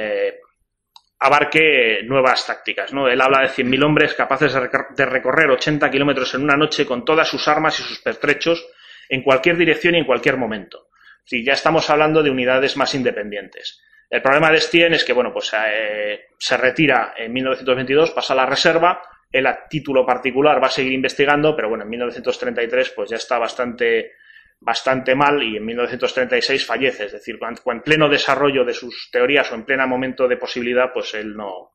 abarque 1.20 2.02
nuevas 2.04 2.46
tácticas. 2.46 2.92
¿no? 2.92 3.08
Él 3.08 3.20
habla 3.20 3.42
de 3.42 3.48
100.000 3.48 3.84
hombres 3.84 4.14
capaces 4.14 4.52
de 4.54 5.06
recorrer 5.06 5.50
80 5.50 5.90
kilómetros 5.90 6.34
en 6.34 6.42
una 6.42 6.56
noche 6.56 6.86
con 6.86 7.04
todas 7.04 7.28
sus 7.28 7.46
armas 7.46 7.78
y 7.78 7.82
sus 7.82 8.00
pertrechos 8.00 8.66
en 9.08 9.22
cualquier 9.22 9.56
dirección 9.56 9.94
y 9.94 9.98
en 9.98 10.06
cualquier 10.06 10.36
momento. 10.36 10.88
Sí, 11.24 11.44
ya 11.44 11.52
estamos 11.52 11.88
hablando 11.90 12.22
de 12.22 12.30
unidades 12.30 12.76
más 12.76 12.94
independientes. 12.94 13.82
El 14.08 14.22
problema 14.22 14.50
de 14.50 14.60
Stien 14.60 14.94
es 14.94 15.04
que, 15.04 15.12
bueno, 15.12 15.32
pues 15.32 15.52
eh, 15.54 16.26
se 16.38 16.56
retira 16.56 17.14
en 17.16 17.32
1922, 17.32 18.10
pasa 18.10 18.32
a 18.32 18.36
la 18.36 18.46
reserva, 18.46 19.02
él 19.30 19.46
a 19.46 19.68
título 19.68 20.04
particular 20.04 20.60
va 20.60 20.66
a 20.66 20.70
seguir 20.70 20.92
investigando, 20.92 21.54
pero 21.54 21.68
bueno, 21.68 21.84
en 21.84 21.90
1933 21.90 22.90
pues 22.96 23.10
ya 23.10 23.16
está 23.16 23.38
bastante 23.38 24.14
bastante 24.60 25.14
mal 25.14 25.42
y 25.42 25.56
en 25.56 25.64
1936 25.64 26.66
fallece. 26.66 27.06
Es 27.06 27.12
decir, 27.12 27.38
en 27.66 27.80
pleno 27.82 28.08
desarrollo 28.08 28.64
de 28.64 28.74
sus 28.74 29.08
teorías 29.10 29.50
o 29.50 29.54
en 29.54 29.64
pleno 29.64 29.86
momento 29.88 30.28
de 30.28 30.36
posibilidad, 30.36 30.92
pues 30.92 31.14
él 31.14 31.34
no, 31.34 31.72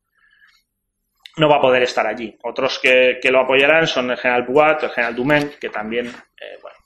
no 1.38 1.50
va 1.50 1.58
a 1.58 1.62
poder 1.62 1.84
estar 1.84 2.06
allí. 2.06 2.38
Otros 2.44 2.80
que, 2.80 3.20
lo 3.24 3.42
apoyarán 3.42 3.88
son 3.88 4.12
el 4.12 4.18
general 4.18 4.44
Buat, 4.44 4.84
el 4.84 4.90
general 4.92 5.16
Dumain, 5.16 5.52
que 5.60 5.70
también 5.70 6.08
eh, 6.08 6.58
bueno, 6.62 6.78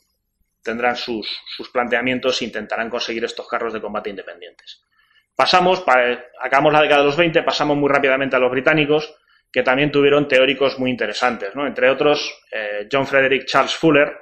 tendrán 0.64 0.96
sus, 0.96 1.42
sus, 1.46 1.70
planteamientos 1.70 2.42
e 2.42 2.46
intentarán 2.46 2.90
conseguir 2.90 3.26
estos 3.26 3.48
carros 3.48 3.74
de 3.74 3.82
combate 3.82 4.10
independientes. 4.10 4.82
Pasamos, 5.36 5.82
para, 5.82 6.28
acabamos 6.42 6.74
la 6.74 6.82
década 6.82 7.02
de 7.02 7.08
los 7.08 7.18
20, 7.18 7.44
pasamos 7.44 7.78
muy 7.78 7.90
rápidamente 7.90 8.36
a 8.36 8.40
los 8.40 8.52
británicos, 8.52 9.16
que 9.52 9.64
también 9.64 9.92
tuvieron 9.92 10.28
teóricos 10.28 10.78
muy 10.78 10.92
interesantes, 10.92 11.56
¿no? 11.56 11.66
entre 11.66 11.90
otros 11.90 12.44
eh, 12.52 12.88
John 12.92 13.08
Frederick 13.08 13.46
Charles 13.46 13.74
Fuller, 13.74 14.16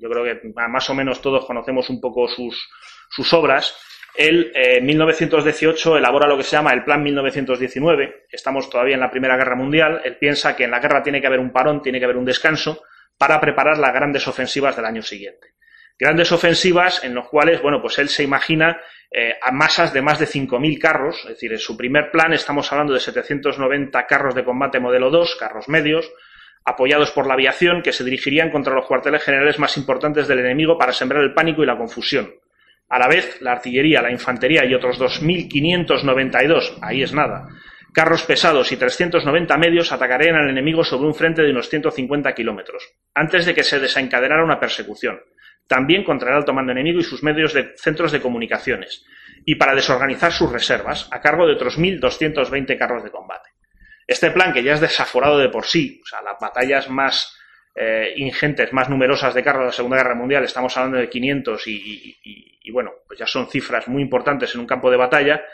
yo 0.00 0.08
creo 0.08 0.24
que 0.24 0.52
más 0.68 0.90
o 0.90 0.94
menos 0.94 1.20
todos 1.20 1.44
conocemos 1.44 1.88
un 1.90 2.00
poco 2.00 2.28
sus, 2.28 2.68
sus 3.10 3.32
obras. 3.32 3.76
Él, 4.16 4.50
en 4.54 4.86
1918, 4.86 5.98
elabora 5.98 6.26
lo 6.26 6.36
que 6.36 6.42
se 6.42 6.56
llama 6.56 6.72
el 6.72 6.84
Plan 6.84 7.02
1919. 7.02 8.26
Estamos 8.30 8.70
todavía 8.70 8.94
en 8.94 9.00
la 9.00 9.10
Primera 9.10 9.36
Guerra 9.36 9.56
Mundial. 9.56 10.00
Él 10.04 10.16
piensa 10.16 10.56
que 10.56 10.64
en 10.64 10.70
la 10.70 10.80
guerra 10.80 11.02
tiene 11.02 11.20
que 11.20 11.26
haber 11.26 11.40
un 11.40 11.52
parón, 11.52 11.82
tiene 11.82 11.98
que 11.98 12.06
haber 12.06 12.16
un 12.16 12.24
descanso 12.24 12.82
para 13.18 13.40
preparar 13.40 13.78
las 13.78 13.92
grandes 13.92 14.26
ofensivas 14.26 14.76
del 14.76 14.86
año 14.86 15.02
siguiente. 15.02 15.54
Grandes 15.98 16.30
ofensivas 16.32 17.04
en 17.04 17.14
las 17.14 17.28
cuales, 17.28 17.62
bueno, 17.62 17.80
pues 17.80 17.98
él 17.98 18.08
se 18.08 18.22
imagina 18.22 18.80
eh, 19.10 19.34
a 19.40 19.50
masas 19.50 19.92
de 19.92 20.02
más 20.02 20.18
de 20.18 20.26
5.000 20.26 20.78
carros. 20.78 21.20
Es 21.20 21.28
decir, 21.30 21.52
en 21.52 21.58
su 21.58 21.76
primer 21.76 22.10
plan 22.10 22.32
estamos 22.32 22.70
hablando 22.72 22.92
de 22.92 23.00
790 23.00 24.06
carros 24.06 24.34
de 24.34 24.44
combate 24.44 24.80
modelo 24.80 25.10
2, 25.10 25.36
carros 25.36 25.68
medios, 25.68 26.10
apoyados 26.66 27.12
por 27.12 27.26
la 27.26 27.34
aviación, 27.34 27.80
que 27.80 27.92
se 27.92 28.04
dirigirían 28.04 28.50
contra 28.50 28.74
los 28.74 28.86
cuarteles 28.86 29.22
generales 29.22 29.58
más 29.60 29.76
importantes 29.76 30.26
del 30.26 30.40
enemigo 30.40 30.76
para 30.76 30.92
sembrar 30.92 31.22
el 31.22 31.32
pánico 31.32 31.62
y 31.62 31.66
la 31.66 31.78
confusión. 31.78 32.34
A 32.88 32.98
la 32.98 33.08
vez, 33.08 33.40
la 33.40 33.52
artillería, 33.52 34.02
la 34.02 34.10
infantería 34.10 34.64
y 34.64 34.74
otros 34.74 35.00
2.592, 35.00 36.78
ahí 36.82 37.02
es 37.02 37.12
nada, 37.12 37.48
carros 37.92 38.24
pesados 38.24 38.70
y 38.72 38.76
390 38.76 39.56
medios 39.56 39.92
atacarían 39.92 40.36
al 40.36 40.50
enemigo 40.50 40.84
sobre 40.84 41.06
un 41.06 41.14
frente 41.14 41.42
de 41.42 41.50
unos 41.50 41.68
150 41.68 42.34
kilómetros, 42.34 42.82
antes 43.14 43.46
de 43.46 43.54
que 43.54 43.62
se 43.62 43.80
desencadenara 43.80 44.44
una 44.44 44.60
persecución, 44.60 45.20
también 45.66 46.04
contra 46.04 46.30
el 46.30 46.36
alto 46.36 46.52
mando 46.52 46.72
enemigo 46.72 47.00
y 47.00 47.04
sus 47.04 47.22
medios 47.22 47.54
de 47.54 47.74
centros 47.76 48.12
de 48.12 48.20
comunicaciones, 48.20 49.04
y 49.44 49.54
para 49.54 49.74
desorganizar 49.74 50.32
sus 50.32 50.52
reservas, 50.52 51.08
a 51.12 51.20
cargo 51.20 51.46
de 51.46 51.54
otros 51.54 51.78
1.220 51.78 52.76
carros 52.76 53.04
de 53.04 53.10
combate. 53.10 53.50
Este 54.06 54.30
plan, 54.30 54.52
que 54.52 54.62
ya 54.62 54.74
es 54.74 54.80
desaforado 54.80 55.38
de 55.38 55.48
por 55.48 55.66
sí, 55.66 56.00
o 56.02 56.06
sea, 56.06 56.22
las 56.22 56.38
batallas 56.40 56.88
más 56.88 57.36
eh, 57.74 58.14
ingentes, 58.16 58.72
más 58.72 58.88
numerosas 58.88 59.34
de 59.34 59.42
carros 59.42 59.62
de 59.62 59.66
la 59.66 59.72
Segunda 59.72 59.96
Guerra 59.96 60.14
Mundial, 60.14 60.44
estamos 60.44 60.76
hablando 60.76 60.98
de 60.98 61.08
500 61.08 61.62
y, 61.66 62.70
bueno, 62.72 62.92
pues 63.06 63.18
ya 63.18 63.26
son 63.26 63.48
cifras 63.48 63.88
muy 63.88 64.02
importantes 64.02 64.54
en 64.54 64.60
un 64.60 64.66
campo 64.66 64.90
de 64.90 64.96
batalla, 64.96 65.44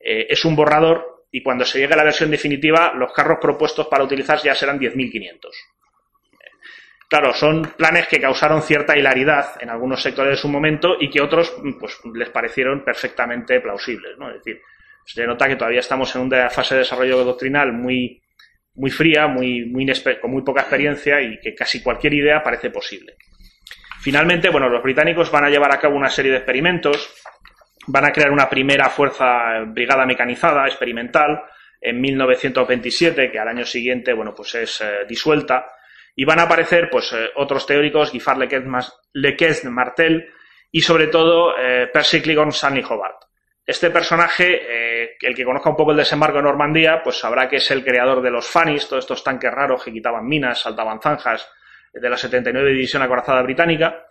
eh, 0.00 0.26
es 0.28 0.44
un 0.44 0.56
borrador 0.56 1.26
y 1.30 1.42
cuando 1.42 1.64
se 1.64 1.78
llegue 1.78 1.94
a 1.94 1.98
la 1.98 2.04
versión 2.04 2.30
definitiva, 2.30 2.92
los 2.94 3.12
carros 3.12 3.38
propuestos 3.40 3.86
para 3.88 4.04
utilizar 4.04 4.40
ya 4.42 4.54
serán 4.54 4.78
10.500. 4.78 5.50
Claro, 7.08 7.32
son 7.32 7.62
planes 7.76 8.06
que 8.06 8.20
causaron 8.20 8.62
cierta 8.62 8.96
hilaridad 8.96 9.56
en 9.60 9.70
algunos 9.70 10.02
sectores 10.02 10.32
de 10.32 10.36
su 10.36 10.48
momento 10.48 10.96
y 11.00 11.08
que 11.08 11.22
otros 11.22 11.56
pues, 11.80 11.98
les 12.14 12.28
parecieron 12.28 12.84
perfectamente 12.84 13.60
plausibles. 13.60 14.18
¿no? 14.18 14.28
Es 14.28 14.36
decir, 14.36 14.60
se 15.08 15.26
nota 15.26 15.48
que 15.48 15.56
todavía 15.56 15.80
estamos 15.80 16.14
en 16.14 16.22
una 16.22 16.50
fase 16.50 16.74
de 16.74 16.80
desarrollo 16.80 17.24
doctrinal 17.24 17.72
muy, 17.72 18.22
muy 18.74 18.90
fría, 18.90 19.26
muy, 19.26 19.64
muy 19.64 19.86
con 20.20 20.30
muy 20.30 20.42
poca 20.42 20.60
experiencia 20.60 21.20
y 21.20 21.40
que 21.40 21.54
casi 21.54 21.82
cualquier 21.82 22.12
idea 22.12 22.42
parece 22.42 22.70
posible. 22.70 23.16
Finalmente, 24.02 24.50
bueno, 24.50 24.68
los 24.68 24.82
británicos 24.82 25.30
van 25.30 25.44
a 25.46 25.50
llevar 25.50 25.72
a 25.72 25.80
cabo 25.80 25.96
una 25.96 26.10
serie 26.10 26.30
de 26.30 26.36
experimentos, 26.36 27.10
van 27.86 28.04
a 28.04 28.12
crear 28.12 28.30
una 28.30 28.50
primera 28.50 28.90
fuerza 28.90 29.64
brigada 29.66 30.04
mecanizada 30.04 30.66
experimental 30.66 31.42
en 31.80 32.00
1927, 32.00 33.32
que 33.32 33.38
al 33.38 33.48
año 33.48 33.64
siguiente, 33.64 34.12
bueno, 34.12 34.34
pues 34.34 34.54
es 34.56 34.80
eh, 34.82 35.06
disuelta, 35.08 35.66
y 36.14 36.24
van 36.24 36.40
a 36.40 36.42
aparecer, 36.42 36.90
pues, 36.90 37.12
eh, 37.14 37.30
otros 37.36 37.66
teóricos, 37.66 38.10
Giffard 38.10 38.38
Lequesne 39.14 39.70
Martel 39.70 40.28
y 40.70 40.82
sobre 40.82 41.06
todo 41.06 41.56
eh, 41.58 41.88
Percy 41.92 42.20
Cligon 42.20 42.50
Stanley 42.50 42.84
Hobart. 42.84 43.27
Este 43.68 43.90
personaje, 43.90 44.62
eh, 44.62 45.16
el 45.20 45.34
que 45.34 45.44
conozca 45.44 45.68
un 45.68 45.76
poco 45.76 45.90
el 45.90 45.98
desembarco 45.98 46.38
de 46.38 46.44
Normandía, 46.44 47.02
pues 47.04 47.18
sabrá 47.18 47.46
que 47.50 47.56
es 47.56 47.70
el 47.70 47.84
creador 47.84 48.22
de 48.22 48.30
los 48.30 48.48
Fannis, 48.48 48.88
todos 48.88 49.04
estos 49.04 49.22
tanques 49.22 49.52
raros 49.52 49.84
que 49.84 49.92
quitaban 49.92 50.26
minas, 50.26 50.62
saltaban 50.62 51.02
zanjas, 51.02 51.46
de 51.92 52.08
la 52.08 52.16
79 52.16 52.70
División 52.70 53.02
Acorazada 53.02 53.42
Británica. 53.42 54.06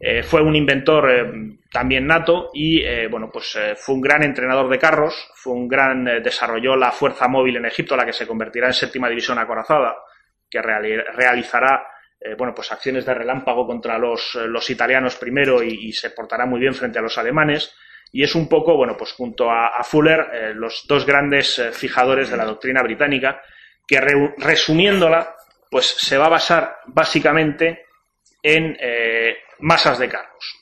Eh, 0.00 0.22
fue 0.22 0.40
un 0.40 0.56
inventor 0.56 1.10
eh, 1.10 1.58
también 1.70 2.06
nato 2.06 2.48
y, 2.54 2.82
bueno, 3.08 3.28
pues 3.30 3.58
fue 3.76 3.94
un 3.94 4.00
gran 4.00 4.22
entrenador 4.22 4.70
de 4.70 4.78
carros, 4.78 5.30
fue 5.34 5.52
un 5.52 5.68
gran, 5.68 6.06
desarrolló 6.22 6.74
la 6.74 6.90
fuerza 6.90 7.28
móvil 7.28 7.56
en 7.56 7.66
Egipto, 7.66 7.98
la 7.98 8.06
que 8.06 8.14
se 8.14 8.26
convertirá 8.26 8.68
en 8.68 8.72
séptima 8.72 9.10
división 9.10 9.38
acorazada, 9.38 9.98
que 10.48 10.62
realizará 10.62 11.88
bueno, 12.38 12.54
pues 12.54 12.72
acciones 12.72 13.04
de 13.04 13.12
relámpago 13.12 13.66
contra 13.66 13.98
los 13.98 14.70
italianos 14.70 15.16
primero 15.16 15.62
y, 15.62 15.92
se 15.92 16.08
portará 16.08 16.46
muy 16.46 16.58
bien 16.58 16.72
frente 16.72 16.98
a 16.98 17.02
los 17.02 17.18
alemanes 17.18 17.76
y 18.14 18.22
es 18.22 18.36
un 18.36 18.48
poco, 18.48 18.76
bueno, 18.76 18.96
pues 18.96 19.10
junto 19.12 19.50
a, 19.50 19.82
Fuller, 19.82 20.28
eh, 20.32 20.52
los 20.54 20.86
dos 20.86 21.04
grandes 21.04 21.58
eh, 21.58 21.72
fijadores 21.72 22.30
de 22.30 22.36
la 22.36 22.44
doctrina 22.44 22.80
británica 22.80 23.42
que 23.84 24.00
resumiéndola, 24.38 25.34
pues 25.68 25.96
se 25.98 26.16
va 26.16 26.26
a 26.26 26.30
basar 26.30 26.76
básicamente 26.86 27.86
en 28.40 28.76
eh, 28.78 29.38
masas 29.58 29.98
de 29.98 30.08
carros. 30.08 30.60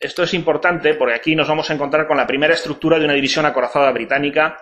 Esto 0.00 0.24
es 0.24 0.34
importante 0.34 0.94
porque 0.94 1.14
aquí 1.14 1.36
nos 1.36 1.46
vamos 1.46 1.70
a 1.70 1.74
encontrar 1.74 2.08
con 2.08 2.16
la 2.16 2.26
primera 2.26 2.54
estructura 2.54 2.98
de 2.98 3.04
una 3.04 3.14
división 3.14 3.46
acorazada 3.46 3.92
británica 3.92 4.60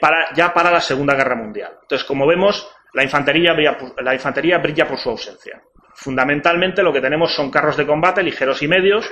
para, 0.00 0.34
ya 0.34 0.52
para 0.52 0.72
la 0.72 0.80
Segunda 0.80 1.14
Guerra 1.14 1.36
Mundial. 1.36 1.78
Entonces, 1.82 2.04
como 2.04 2.26
vemos, 2.26 2.68
la 2.92 3.04
infantería, 3.04 3.52
brilla, 3.52 3.78
la 3.98 4.14
infantería 4.14 4.58
brilla 4.58 4.88
por 4.88 4.98
su 4.98 5.10
ausencia. 5.10 5.62
Fundamentalmente 5.94 6.82
lo 6.82 6.92
que 6.92 7.00
tenemos 7.00 7.32
son 7.32 7.52
carros 7.52 7.76
de 7.76 7.86
combate 7.86 8.24
ligeros 8.24 8.60
y 8.62 8.66
medios. 8.66 9.08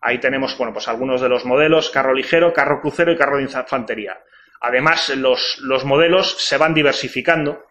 Ahí 0.00 0.18
tenemos, 0.18 0.56
bueno, 0.56 0.72
pues 0.72 0.88
algunos 0.88 1.20
de 1.20 1.28
los 1.28 1.44
modelos, 1.44 1.90
carro 1.90 2.14
ligero, 2.14 2.52
carro 2.52 2.80
crucero 2.80 3.12
y 3.12 3.16
carro 3.16 3.36
de 3.36 3.42
infantería. 3.42 4.18
Además, 4.60 5.10
los, 5.10 5.58
los 5.62 5.84
modelos 5.84 6.36
se 6.38 6.56
van 6.56 6.74
diversificando 6.74 7.64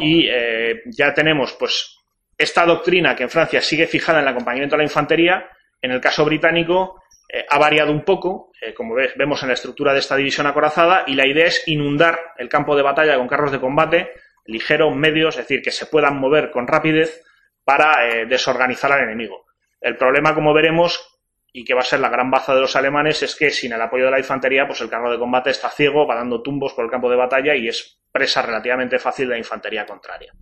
y 0.00 0.28
eh, 0.28 0.82
ya 0.86 1.12
tenemos, 1.14 1.52
pues, 1.54 1.96
esta 2.36 2.64
doctrina 2.64 3.16
que 3.16 3.24
en 3.24 3.30
Francia 3.30 3.60
sigue 3.60 3.86
fijada 3.86 4.18
en 4.18 4.24
el 4.24 4.30
acompañamiento 4.30 4.76
de 4.76 4.78
la 4.78 4.88
infantería, 4.88 5.48
en 5.82 5.90
el 5.90 6.00
caso 6.00 6.24
británico 6.24 7.02
eh, 7.28 7.44
ha 7.48 7.58
variado 7.58 7.92
un 7.92 8.04
poco, 8.04 8.52
eh, 8.60 8.72
como 8.72 8.94
vemos 8.94 9.42
en 9.42 9.48
la 9.48 9.54
estructura 9.54 9.92
de 9.92 9.98
esta 9.98 10.16
división 10.16 10.46
acorazada, 10.46 11.04
y 11.06 11.14
la 11.14 11.26
idea 11.26 11.46
es 11.46 11.66
inundar 11.66 12.18
el 12.38 12.48
campo 12.48 12.76
de 12.76 12.82
batalla 12.82 13.16
con 13.16 13.28
carros 13.28 13.52
de 13.52 13.60
combate 13.60 14.12
ligeros, 14.46 14.96
medios, 14.96 15.36
es 15.36 15.42
decir, 15.42 15.60
que 15.60 15.70
se 15.70 15.86
puedan 15.86 16.18
mover 16.18 16.50
con 16.50 16.66
rapidez 16.66 17.22
para 17.64 18.24
desorganizar 18.26 18.90
al 18.90 19.02
enemigo. 19.02 19.44
El 19.78 19.98
problema, 19.98 20.34
como 20.34 20.54
veremos, 20.54 21.17
y 21.52 21.64
que 21.64 21.74
va 21.74 21.80
a 21.80 21.84
ser 21.84 22.00
la 22.00 22.08
gran 22.08 22.30
baza 22.30 22.54
de 22.54 22.60
los 22.60 22.76
alemanes, 22.76 23.22
es 23.22 23.34
que 23.34 23.50
sin 23.50 23.72
el 23.72 23.80
apoyo 23.80 24.06
de 24.06 24.10
la 24.10 24.18
infantería, 24.18 24.66
pues 24.66 24.80
el 24.80 24.90
carro 24.90 25.10
de 25.10 25.18
combate 25.18 25.50
está 25.50 25.70
ciego, 25.70 26.06
va 26.06 26.16
dando 26.16 26.42
tumbos 26.42 26.74
por 26.74 26.84
el 26.84 26.90
campo 26.90 27.10
de 27.10 27.16
batalla 27.16 27.54
y 27.54 27.68
es 27.68 28.00
presa 28.12 28.42
relativamente 28.42 28.98
fácil 28.98 29.26
de 29.26 29.34
la 29.34 29.38
infantería 29.38 29.86
contraria, 29.86 30.32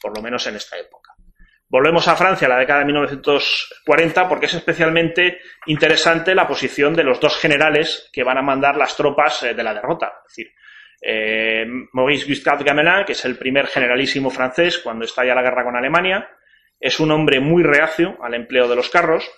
por 0.00 0.16
lo 0.16 0.22
menos 0.22 0.46
en 0.46 0.56
esta 0.56 0.78
época. 0.78 1.14
Volvemos 1.68 2.06
a 2.06 2.14
Francia, 2.14 2.46
la 2.46 2.58
década 2.58 2.80
de 2.80 2.84
1940, 2.86 4.28
porque 4.28 4.46
es 4.46 4.54
especialmente 4.54 5.40
interesante 5.66 6.34
la 6.34 6.46
posición 6.46 6.94
de 6.94 7.02
los 7.02 7.18
dos 7.18 7.36
generales 7.36 8.10
que 8.12 8.22
van 8.22 8.38
a 8.38 8.42
mandar 8.42 8.76
las 8.76 8.96
tropas 8.96 9.42
eh, 9.42 9.54
de 9.54 9.62
la 9.62 9.74
derrota. 9.74 10.22
Es 10.26 10.36
decir, 10.36 10.52
eh, 11.02 11.66
Maurice 11.92 12.28
Gustave 12.28 12.64
Gamelin, 12.64 13.04
que 13.04 13.12
es 13.12 13.24
el 13.24 13.36
primer 13.36 13.66
generalísimo 13.66 14.30
francés 14.30 14.78
cuando 14.78 15.04
estalla 15.04 15.34
la 15.34 15.42
guerra 15.42 15.64
con 15.64 15.76
Alemania, 15.76 16.28
es 16.78 17.00
un 17.00 17.10
hombre 17.10 17.40
muy 17.40 17.62
reacio 17.62 18.18
al 18.22 18.34
empleo 18.34 18.68
de 18.68 18.76
los 18.76 18.88
carros, 18.90 19.28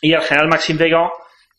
y 0.00 0.12
el 0.12 0.22
general 0.22 0.48
Maxime 0.48 0.80
Weygand, 0.80 1.10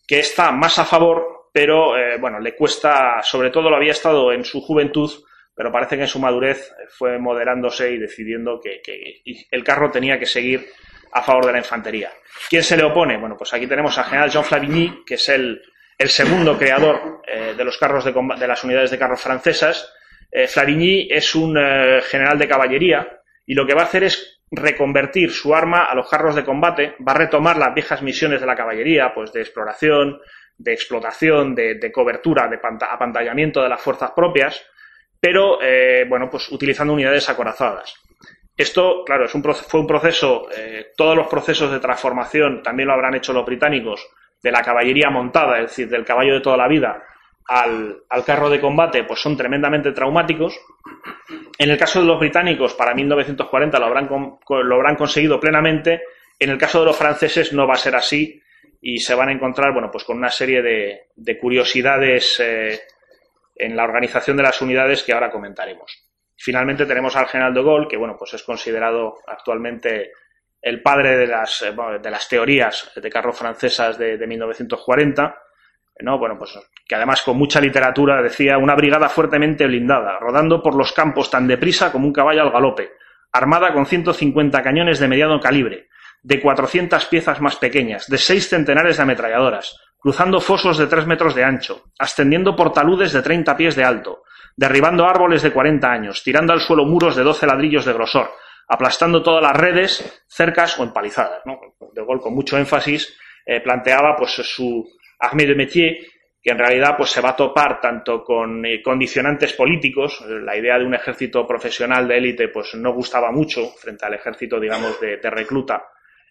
que 0.08 0.20
está 0.20 0.52
más 0.52 0.80
a 0.80 0.86
favor, 0.86 1.50
pero 1.54 1.98
eh, 1.98 2.18
bueno, 2.20 2.40
le 2.40 2.56
cuesta, 2.56 3.22
sobre 3.24 3.50
todo 3.50 3.70
lo 3.70 3.76
había 3.76 3.92
estado 3.92 4.32
en 4.32 4.44
su 4.44 4.62
juventud, 4.62 5.12
pero 5.56 5.72
parece 5.72 5.96
que 5.96 6.04
en 6.04 6.08
su 6.08 6.20
madurez 6.20 6.74
fue 6.90 7.20
moderándose 7.20 7.92
y 7.92 7.98
decidiendo 7.98 8.60
que, 8.60 8.82
el 9.52 9.64
carro 9.64 9.92
tenía 9.92 10.18
que 10.18 10.26
seguir 10.26 10.68
a 11.12 11.22
favor 11.22 11.46
de 11.46 11.52
la 11.52 11.58
infantería. 11.60 12.12
¿Quién 12.50 12.64
se 12.64 12.78
le 12.78 12.84
opone? 12.84 13.18
Bueno, 13.18 13.36
pues 13.38 13.54
aquí 13.54 13.68
tenemos 13.68 13.98
al 13.98 14.06
general 14.06 14.30
Jean 14.30 14.46
Flavigny, 14.46 15.04
que 15.06 15.16
es 15.16 15.30
el, 15.30 15.62
segundo 16.06 16.58
creador 16.58 17.22
eh, 17.28 17.54
de 17.56 17.64
los 17.64 17.78
carros 17.78 18.04
de, 18.06 18.12
de, 18.12 18.48
las 18.48 18.64
unidades 18.64 18.90
de 18.90 18.98
carros 18.98 19.22
francesas. 19.22 19.94
Eh, 20.32 20.48
Flavigny 20.48 21.10
es 21.12 21.36
un 21.36 21.56
general 22.04 22.40
de 22.40 22.48
caballería 22.48 23.22
y 23.46 23.54
lo 23.54 23.68
que 23.68 23.76
va 23.76 23.82
a 23.82 23.86
hacer 23.86 24.06
es 24.06 24.41
reconvertir 24.52 25.32
su 25.32 25.56
arma 25.56 25.86
a 25.86 25.96
los 25.96 26.10
carros 26.10 26.36
de 26.36 26.44
combate, 26.44 26.96
va 27.08 27.14
a 27.14 27.18
retomar 27.18 27.58
las 27.58 27.74
viejas 27.74 28.02
misiones 28.02 28.42
de 28.42 28.48
la 28.48 28.56
caballería, 28.56 29.14
pues 29.16 29.32
de 29.32 29.42
exploración, 29.42 30.20
de 30.58 30.74
explotación, 30.74 31.56
de, 31.56 31.92
cobertura, 31.92 32.48
de 32.48 32.60
apantallamiento 32.90 33.64
de 33.64 33.70
las 33.70 33.82
fuerzas 33.82 34.12
propias, 34.12 34.64
pero 35.20 35.62
eh, 35.62 36.06
bueno, 36.08 36.30
pues 36.30 36.52
utilizando 36.52 36.94
unidades 36.94 37.30
acorazadas. 37.30 37.96
Esto, 38.58 39.04
claro, 39.06 39.26
es 39.26 39.34
un, 39.34 39.44
fue 39.44 39.80
un 39.80 39.88
proceso, 39.88 40.48
eh, 40.56 40.92
todos 40.96 41.16
los 41.16 41.28
procesos 41.28 41.72
de 41.72 41.80
transformación 41.80 42.62
también 42.62 42.88
lo 42.88 42.94
habrán 42.94 43.16
hecho 43.16 43.34
los 43.34 43.46
británicos, 43.46 44.06
de 44.44 44.52
la 44.52 44.62
caballería 44.62 45.10
montada, 45.10 45.60
es 45.60 45.70
decir, 45.70 45.90
del 45.90 46.04
caballo 46.04 46.34
de 46.34 46.42
toda 46.42 46.58
la 46.58 46.68
vida, 46.68 47.04
al, 47.52 48.24
carro 48.26 48.50
de 48.50 48.62
combate, 48.62 49.04
pues 49.04 49.20
son 49.20 49.36
tremendamente 49.36 49.92
traumáticos. 49.92 50.58
En 51.58 51.70
el 51.70 51.78
caso 51.78 52.00
de 52.00 52.08
los 52.08 52.18
británicos, 52.18 52.74
para 52.76 52.94
1940 52.94 53.78
lo 53.78 53.86
habrán, 53.86 54.10
lo 54.48 54.76
habrán 54.76 54.96
conseguido 54.96 55.38
plenamente. 55.38 56.02
En 56.40 56.50
el 56.50 56.58
caso 56.58 56.80
de 56.80 56.86
los 56.86 56.98
franceses 56.98 57.52
no 57.52 57.68
va 57.68 57.74
a 57.74 57.78
ser 57.78 57.96
así 57.96 58.42
y 58.80 59.00
se 59.00 59.14
van 59.16 59.30
a 59.30 59.32
encontrar, 59.34 59.74
bueno, 59.74 59.92
pues 59.92 60.06
con 60.06 60.18
una 60.18 60.30
serie 60.30 60.62
de, 60.62 61.38
curiosidades 61.40 62.40
eh, 62.40 62.80
en 63.56 63.76
la 63.76 63.84
organización 63.84 64.38
de 64.38 64.44
las 64.44 64.62
unidades 64.62 65.04
que 65.04 65.12
ahora 65.12 65.30
comentaremos. 65.30 66.08
Finalmente 66.38 66.86
tenemos 66.86 67.16
al 67.18 67.28
general 67.28 67.54
de 67.54 67.64
Gaulle, 67.64 67.88
que 67.90 67.98
bueno, 67.98 68.16
pues 68.18 68.34
es 68.34 68.44
considerado 68.44 69.18
actualmente 69.28 70.14
el 70.62 70.82
padre 70.82 71.18
de 71.18 71.28
las, 71.28 71.62
eh, 71.64 71.74
de 72.02 72.12
las 72.12 72.30
teorías 72.30 72.92
de 72.96 73.10
carro 73.10 73.34
francesas 73.34 73.98
de, 73.98 74.26
1940, 74.26 75.38
¿no? 76.00 76.18
Bueno, 76.18 76.38
pues 76.38 76.58
que 76.88 76.96
además 76.96 77.22
con 77.22 77.38
mucha 77.38 77.62
literatura 77.62 78.22
decía 78.22 78.58
una 78.58 78.76
brigada 78.76 79.10
fuertemente 79.10 79.68
blindada, 79.68 80.18
rodando 80.20 80.62
por 80.62 80.76
los 80.76 80.92
campos 80.94 81.30
tan 81.30 81.48
deprisa 81.48 81.92
como 81.92 82.08
un 82.08 82.14
caballo 82.14 82.42
al 82.42 82.52
galope, 82.52 82.92
armada 83.32 83.74
con 83.74 83.86
150 83.86 84.62
cañones 84.62 85.00
de 85.00 85.08
mediano 85.08 85.40
calibre, 85.40 85.88
de 86.24 86.42
400 86.42 87.06
piezas 87.06 87.42
más 87.42 87.56
pequeñas, 87.56 88.08
de 88.08 88.18
seis 88.18 88.50
centenares 88.50 88.98
de 88.98 89.04
ametralladoras, 89.04 89.80
cruzando 90.00 90.42
fosos 90.42 90.78
de 90.78 90.88
tres 90.88 91.06
metros 91.06 91.36
de 91.36 91.44
ancho, 91.44 91.86
ascendiendo 91.98 92.56
por 92.56 92.74
taludes 92.74 93.14
de 93.14 93.22
treinta 93.22 93.56
pies 93.56 93.76
de 93.76 93.84
alto, 93.84 94.24
derribando 94.56 95.08
árboles 95.08 95.42
de 95.42 95.52
cuarenta 95.52 95.92
años, 95.92 96.24
tirando 96.24 96.54
al 96.54 96.60
suelo 96.60 96.86
muros 96.86 97.16
de 97.16 97.24
doce 97.24 97.48
ladrillos 97.48 97.86
de 97.86 97.94
grosor, 97.94 98.32
aplastando 98.68 99.22
todas 99.22 99.44
las 99.44 99.56
redes, 99.56 100.24
cercas 100.28 100.80
o 100.80 100.84
empalizadas. 100.84 101.42
De 101.94 102.04
Gaulle, 102.04 102.22
con 102.22 102.34
mucho 102.34 102.58
énfasis, 102.58 103.18
eh, 103.46 103.62
planteaba 103.62 104.16
pues, 104.16 104.32
su 104.32 104.88
armée 105.22 105.46
de 105.46 105.56
métier, 105.56 106.00
que 106.42 106.52
en 106.52 106.58
realidad 106.58 106.96
pues, 106.98 107.12
se 107.12 107.22
va 107.22 107.30
a 107.30 107.36
topar 107.36 107.80
tanto 107.80 108.24
con 108.24 108.66
eh, 108.66 108.82
condicionantes 108.82 109.54
políticos, 109.54 110.26
la 110.28 110.58
idea 110.58 110.78
de 110.78 110.86
un 110.86 110.96
ejército 110.96 111.48
profesional 111.48 112.08
de 112.08 112.18
élite 112.18 112.48
pues, 112.50 112.74
no 112.76 112.94
gustaba 112.94 113.32
mucho 113.32 113.70
frente 113.70 114.06
al 114.06 114.16
ejército, 114.16 114.60
digamos, 114.60 115.00
de, 115.00 115.18
recluta 115.30 115.86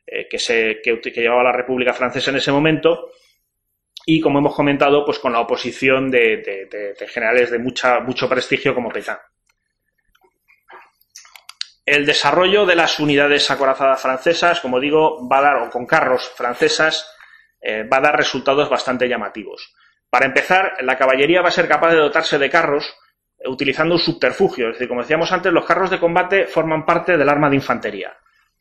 eh, 0.04 0.26
que, 0.28 0.38
se, 0.38 0.80
que 0.82 1.00
llevaba 1.14 1.44
la 1.44 1.52
República 1.52 1.92
Francesa 1.92 2.30
en 2.30 2.36
ese 2.36 2.52
momento, 2.52 3.10
y 4.06 4.20
como 4.20 4.38
hemos 4.38 4.54
comentado, 4.54 5.04
pues 5.04 5.18
con 5.18 5.32
la 5.32 5.40
oposición 5.40 6.10
de, 6.10 6.68
generales 7.08 7.50
de 7.50 7.58
mucha, 7.58 8.00
mucho 8.00 8.28
prestigio 8.28 8.74
como 8.74 8.90
Pétain. 8.90 9.18
El 11.84 12.06
desarrollo 12.06 12.66
de 12.66 12.76
las 12.76 12.98
unidades 13.00 13.50
acorazadas 13.50 14.00
francesas, 14.00 14.60
como 14.60 14.80
digo, 14.80 15.28
va 15.28 15.38
a 15.38 15.42
dar, 15.42 15.56
o 15.56 15.70
con 15.70 15.86
carros 15.86 16.28
francesas, 16.36 17.08
eh, 17.60 17.84
va 17.84 17.98
a 17.98 18.00
dar 18.00 18.16
resultados 18.16 18.68
bastante 18.68 19.08
llamativos. 19.08 19.74
Para 20.08 20.26
empezar, 20.26 20.74
la 20.80 20.96
caballería 20.96 21.42
va 21.42 21.48
a 21.48 21.52
ser 21.52 21.68
capaz 21.68 21.90
de 21.90 21.98
dotarse 21.98 22.38
de 22.38 22.50
carros 22.50 22.92
utilizando 23.46 23.94
un 23.94 24.00
subterfugio. 24.00 24.68
Es 24.68 24.74
decir, 24.74 24.88
como 24.88 25.02
decíamos 25.02 25.32
antes, 25.32 25.52
los 25.52 25.64
carros 25.64 25.90
de 25.90 26.00
combate 26.00 26.46
forman 26.46 26.84
parte 26.84 27.16
del 27.16 27.28
arma 27.28 27.48
de 27.48 27.56
infantería. 27.56 28.12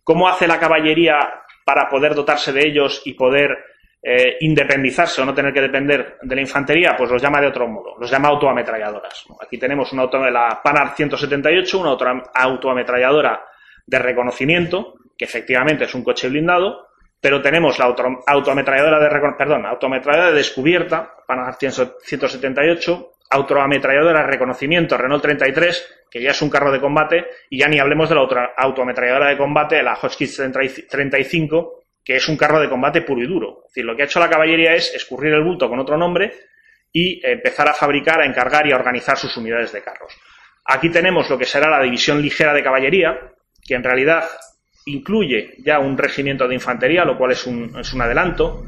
¿Cómo 0.03 0.27
hace 0.27 0.47
la 0.47 0.59
caballería 0.59 1.17
para 1.65 1.89
poder 1.89 2.15
dotarse 2.15 2.51
de 2.51 2.67
ellos 2.67 3.01
y 3.05 3.13
poder 3.13 3.57
eh, 4.01 4.37
independizarse 4.39 5.21
o 5.21 5.25
no 5.25 5.33
tener 5.33 5.53
que 5.53 5.61
depender 5.61 6.17
de 6.21 6.35
la 6.35 6.41
infantería, 6.41 6.95
pues 6.97 7.11
los 7.11 7.21
llama 7.21 7.41
de 7.41 7.47
otro 7.47 7.67
modo, 7.67 7.95
los 7.99 8.09
llama 8.09 8.29
autoametralladoras. 8.29 9.25
Aquí 9.41 9.57
tenemos 9.57 9.91
una 9.91 10.03
auto, 10.03 10.19
la 10.29 10.61
Panhard 10.63 10.95
178, 10.95 11.77
una 11.77 11.91
otra 11.91 12.23
autoametralladora 12.33 13.43
de 13.85 13.99
reconocimiento, 13.99 14.95
que 15.17 15.25
efectivamente 15.25 15.83
es 15.83 15.93
un 15.93 16.03
coche 16.03 16.29
blindado, 16.29 16.88
pero 17.21 17.41
tenemos 17.41 17.79
la 17.79 17.85
auto, 17.85 18.23
autoametralladora 18.25 18.99
de 18.99 19.33
perdón, 19.37 19.65
autoametralladora 19.65 20.31
de 20.31 20.37
descubierta, 20.37 21.15
Panhard 21.27 21.55
178, 21.55 23.11
autoametralladora 23.31 24.21
de 24.21 24.27
reconocimiento 24.27 24.97
Renault 24.97 25.21
33, 25.21 26.05
que 26.09 26.21
ya 26.21 26.31
es 26.31 26.41
un 26.41 26.49
carro 26.49 26.71
de 26.71 26.79
combate, 26.79 27.27
y 27.49 27.59
ya 27.59 27.67
ni 27.67 27.79
hablemos 27.79 28.09
de 28.09 28.15
la 28.15 28.21
otra 28.21 28.53
autoametralladora 28.57 29.29
de 29.29 29.37
combate, 29.37 29.83
la 29.83 29.95
Hotchkiss 29.95 30.41
35, 30.89 31.83
que 32.03 32.15
es 32.15 32.27
un 32.27 32.37
carro 32.37 32.59
de 32.59 32.69
combate 32.69 33.01
puro 33.01 33.21
y 33.21 33.27
duro. 33.27 33.63
Es 33.65 33.73
decir, 33.73 33.85
lo 33.85 33.95
que 33.95 34.03
ha 34.03 34.05
hecho 34.05 34.19
la 34.19 34.29
caballería 34.29 34.73
es 34.73 34.93
escurrir 34.95 35.33
el 35.33 35.43
bulto 35.43 35.69
con 35.69 35.79
otro 35.79 35.97
nombre 35.97 36.33
y 36.91 37.21
empezar 37.23 37.67
a 37.69 37.73
fabricar, 37.73 38.21
a 38.21 38.25
encargar 38.25 38.65
y 38.65 38.71
a 38.71 38.75
organizar 38.75 39.17
sus 39.17 39.35
unidades 39.37 39.71
de 39.71 39.83
carros. 39.83 40.11
Aquí 40.65 40.89
tenemos 40.89 41.29
lo 41.29 41.37
que 41.37 41.45
será 41.45 41.69
la 41.69 41.83
división 41.83 42.21
ligera 42.21 42.53
de 42.53 42.63
caballería, 42.63 43.19
que 43.63 43.75
en 43.75 43.83
realidad 43.83 44.23
incluye 44.89 45.55
ya 45.59 45.79
un 45.79 45.97
regimiento 45.97 46.47
de 46.47 46.55
infantería, 46.55 47.05
lo 47.05 47.17
cual 47.17 47.31
es 47.31 47.45
un, 47.45 47.77
es 47.79 47.93
un 47.93 48.01
adelanto, 48.01 48.65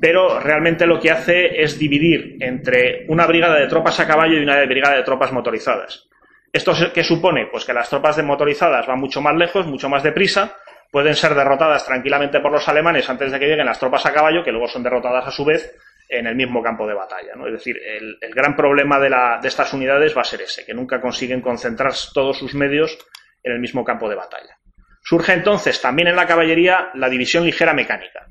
pero 0.00 0.40
realmente 0.40 0.86
lo 0.86 1.00
que 1.00 1.10
hace 1.10 1.62
es 1.62 1.78
dividir 1.78 2.36
entre 2.40 3.06
una 3.08 3.26
brigada 3.26 3.58
de 3.58 3.68
tropas 3.68 4.00
a 4.00 4.06
caballo 4.06 4.38
y 4.38 4.42
una 4.42 4.64
brigada 4.66 4.96
de 4.96 5.02
tropas 5.02 5.32
motorizadas. 5.32 6.08
¿Esto 6.52 6.72
qué 6.92 7.02
supone? 7.02 7.46
Pues 7.50 7.64
que 7.64 7.72
las 7.72 7.90
tropas 7.90 8.16
de 8.16 8.22
motorizadas 8.22 8.86
van 8.86 9.00
mucho 9.00 9.20
más 9.20 9.34
lejos, 9.34 9.66
mucho 9.66 9.88
más 9.88 10.02
deprisa, 10.02 10.56
pueden 10.90 11.16
ser 11.16 11.34
derrotadas 11.34 11.84
tranquilamente 11.84 12.38
por 12.38 12.52
los 12.52 12.68
alemanes 12.68 13.10
antes 13.10 13.32
de 13.32 13.38
que 13.40 13.46
lleguen 13.46 13.66
las 13.66 13.80
tropas 13.80 14.06
a 14.06 14.12
caballo, 14.12 14.44
que 14.44 14.52
luego 14.52 14.68
son 14.68 14.82
derrotadas 14.82 15.26
a 15.26 15.30
su 15.32 15.44
vez 15.44 15.74
en 16.08 16.26
el 16.26 16.36
mismo 16.36 16.62
campo 16.62 16.86
de 16.86 16.94
batalla. 16.94 17.34
¿no? 17.34 17.46
Es 17.46 17.54
decir, 17.54 17.76
el, 17.84 18.16
gran 18.32 18.54
problema 18.54 19.00
de, 19.00 19.10
de, 19.42 19.48
estas 19.48 19.72
unidades 19.72 20.16
va 20.16 20.20
a 20.20 20.24
ser 20.24 20.42
ese, 20.42 20.64
que 20.64 20.74
nunca 20.74 21.00
consiguen 21.00 21.40
concentrar 21.40 21.92
todos 22.12 22.38
sus 22.38 22.54
medios 22.54 22.96
en 23.42 23.52
el 23.52 23.58
mismo 23.58 23.84
campo 23.84 24.08
de 24.08 24.14
batalla. 24.14 24.56
Surge 25.04 25.34
entonces 25.34 25.80
también 25.82 26.08
en 26.08 26.16
la 26.16 26.26
caballería 26.26 26.90
la 26.94 27.10
división 27.10 27.44
ligera 27.44 27.74
mecánica. 27.74 28.26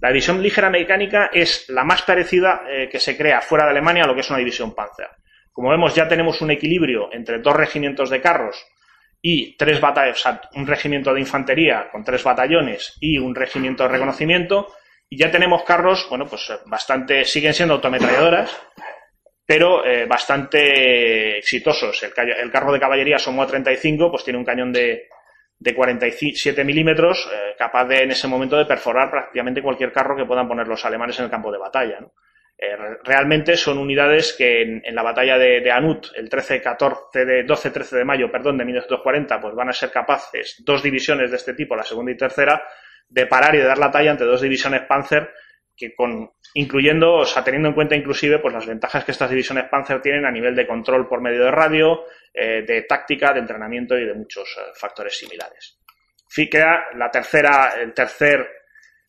La 0.00 0.08
división 0.08 0.42
ligera 0.42 0.68
mecánica 0.68 1.30
es 1.32 1.68
la 1.70 1.84
más 1.84 2.02
parecida 2.02 2.62
eh, 2.68 2.88
que 2.90 3.00
se 3.00 3.16
crea 3.16 3.40
fuera 3.40 3.64
de 3.64 3.70
Alemania 3.70 4.04
a 4.04 4.06
lo 4.06 4.14
que 4.14 4.20
es 4.20 4.28
una 4.28 4.38
división 4.38 4.74
Panzer. 4.74 5.08
Como 5.50 5.70
vemos, 5.70 5.94
ya 5.94 6.06
tenemos 6.06 6.40
un 6.42 6.50
equilibrio 6.50 7.08
entre 7.12 7.38
dos 7.38 7.56
regimientos 7.56 8.10
de 8.10 8.20
carros 8.20 8.62
y 9.20 9.56
tres 9.56 9.80
batallones, 9.80 10.24
un 10.54 10.66
regimiento 10.66 11.12
de 11.12 11.20
infantería 11.20 11.88
con 11.90 12.04
tres 12.04 12.22
batallones 12.22 12.96
y 13.00 13.18
un 13.18 13.34
regimiento 13.34 13.82
de 13.82 13.88
reconocimiento, 13.88 14.68
y 15.08 15.16
ya 15.16 15.30
tenemos 15.30 15.62
carros, 15.64 16.06
bueno, 16.10 16.26
pues 16.26 16.48
eh, 16.50 16.58
bastante, 16.66 17.24
siguen 17.24 17.54
siendo 17.54 17.74
autometralladoras, 17.74 18.54
pero 19.44 19.84
eh, 19.84 20.04
bastante 20.04 21.38
exitosos. 21.38 22.02
El, 22.02 22.50
carro 22.52 22.70
de 22.70 22.78
caballería 22.78 23.18
Somoa 23.18 23.46
35, 23.46 24.10
pues 24.10 24.22
tiene 24.22 24.38
un 24.38 24.44
cañón 24.44 24.70
de, 24.70 25.08
de 25.58 25.74
47 25.74 26.64
milímetros, 26.64 27.28
eh, 27.32 27.54
capaz 27.58 27.84
de 27.86 28.02
en 28.02 28.10
ese 28.12 28.28
momento 28.28 28.56
de 28.56 28.64
perforar 28.64 29.10
prácticamente 29.10 29.62
cualquier 29.62 29.92
carro 29.92 30.16
que 30.16 30.24
puedan 30.24 30.46
poner 30.46 30.68
los 30.68 30.84
alemanes 30.84 31.18
en 31.18 31.24
el 31.24 31.30
campo 31.30 31.50
de 31.50 31.58
batalla. 31.58 31.98
Eh, 32.60 32.76
realmente 33.04 33.56
son 33.56 33.78
unidades 33.78 34.34
que 34.36 34.62
en, 34.62 34.94
la 34.94 35.02
batalla 35.02 35.38
de, 35.38 35.70
Anut, 35.70 36.08
el 36.16 36.28
13-14 36.28 37.24
de 37.24 37.46
12-13 37.46 37.98
de 37.98 38.04
mayo, 38.04 38.32
perdón, 38.32 38.58
de 38.58 38.64
1940, 38.64 39.40
pues 39.40 39.54
van 39.54 39.68
a 39.68 39.72
ser 39.72 39.90
capaces 39.90 40.56
dos 40.64 40.82
divisiones 40.82 41.30
de 41.30 41.36
este 41.36 41.54
tipo, 41.54 41.76
la 41.76 41.84
segunda 41.84 42.10
y 42.10 42.16
tercera, 42.16 42.60
de 43.08 43.26
parar 43.26 43.54
y 43.54 43.58
de 43.58 43.64
dar 43.64 43.78
la 43.78 43.90
talla 43.90 44.10
ante 44.10 44.24
dos 44.24 44.40
divisiones 44.40 44.82
Panzer 44.82 45.30
que 45.78 45.94
con 45.94 46.30
incluyendo, 46.54 47.14
o 47.14 47.24
sea, 47.24 47.44
teniendo 47.44 47.68
en 47.68 47.74
cuenta 47.74 47.94
inclusive 47.94 48.38
pues 48.40 48.52
las 48.52 48.66
ventajas 48.66 49.04
que 49.04 49.12
estas 49.12 49.30
divisiones 49.30 49.68
Panzer 49.70 50.02
tienen 50.02 50.26
a 50.26 50.30
nivel 50.30 50.54
de 50.56 50.66
control 50.66 51.08
por 51.08 51.20
medio 51.20 51.44
de 51.44 51.50
radio, 51.50 52.04
eh, 52.34 52.62
de 52.66 52.82
táctica, 52.82 53.32
de 53.32 53.40
entrenamiento 53.40 53.96
y 53.96 54.04
de 54.04 54.14
muchos 54.14 54.48
eh, 54.58 54.70
factores 54.74 55.16
similares. 55.16 55.78
queda 56.50 56.86
la 56.94 57.10
tercera, 57.10 57.74
el 57.80 57.92
tercer, 57.94 58.46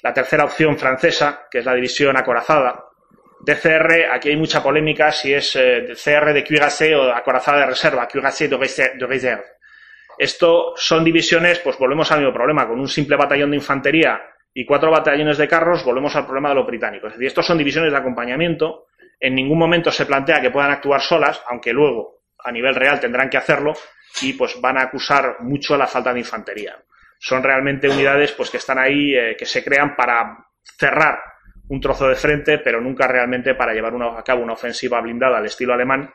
la 0.02 0.14
tercera 0.14 0.46
opción 0.46 0.78
francesa, 0.78 1.48
que 1.50 1.60
es 1.60 1.66
la 1.66 1.74
división 1.74 2.16
acorazada. 2.18 2.86
DCR, 3.42 4.12
aquí 4.12 4.30
hay 4.30 4.36
mucha 4.36 4.62
polémica 4.62 5.12
si 5.12 5.34
es 5.34 5.56
eh, 5.56 5.94
CR 5.94 6.34
de 6.34 6.44
cuirassé 6.44 6.94
o 6.94 7.12
acorazada 7.12 7.60
de 7.60 7.68
reserva, 7.68 8.08
cuirassé 8.08 8.50
de, 8.50 8.58
reserve. 9.08 9.46
Esto 10.18 10.74
son 10.76 11.06
divisiones, 11.06 11.60
pues 11.60 11.78
volvemos 11.78 12.12
al 12.12 12.20
mismo 12.20 12.34
problema, 12.34 12.68
con 12.68 12.80
un 12.80 12.90
simple 12.90 13.16
batallón 13.16 13.52
de 13.52 13.58
infantería 13.58 14.22
y 14.60 14.66
cuatro 14.66 14.92
batallones 14.92 15.38
de 15.38 15.48
carros, 15.48 15.86
volvemos 15.86 16.14
al 16.18 16.26
problema 16.26 16.50
de 16.50 16.56
los 16.56 16.68
británicos. 16.68 17.14
Es 17.14 17.14
decir, 17.14 17.28
estos 17.28 17.46
son 17.46 17.58
divisiones 17.58 17.94
de 17.94 17.98
acompañamiento. 17.98 18.88
En 19.18 19.34
ningún 19.34 19.58
momento 19.58 19.90
se 19.90 20.06
plantea 20.06 20.42
que 20.42 20.52
puedan 20.52 20.70
actuar 20.70 21.00
solas, 21.00 21.42
aunque 21.50 21.72
luego 21.72 22.24
a 22.44 22.52
nivel 22.52 22.76
real 22.76 23.00
tendrán 23.00 23.30
que 23.30 23.38
hacerlo 23.38 23.72
y 24.22 24.34
pues 24.34 24.60
van 24.60 24.78
a 24.78 24.82
acusar 24.82 25.38
mucho 25.40 25.78
la 25.78 25.88
falta 25.88 26.12
de 26.12 26.20
infantería. 26.20 26.76
Son 27.18 27.42
realmente 27.42 27.88
unidades 27.88 28.34
pues 28.34 28.50
que 28.50 28.58
están 28.58 28.80
ahí, 28.80 29.16
eh, 29.16 29.38
que 29.40 29.46
se 29.46 29.64
crean 29.64 29.96
para 29.96 30.46
cerrar 30.78 31.22
un 31.70 31.80
trozo 31.80 32.10
de 32.10 32.16
frente, 32.16 32.58
pero 32.58 32.82
nunca 32.82 33.08
realmente 33.08 33.56
para 33.56 33.74
llevar 33.74 33.94
a 33.96 34.24
cabo 34.26 34.44
una 34.44 34.54
ofensiva 34.54 35.00
blindada 35.00 35.38
al 35.38 35.46
estilo 35.46 35.74
alemán. 35.74 36.14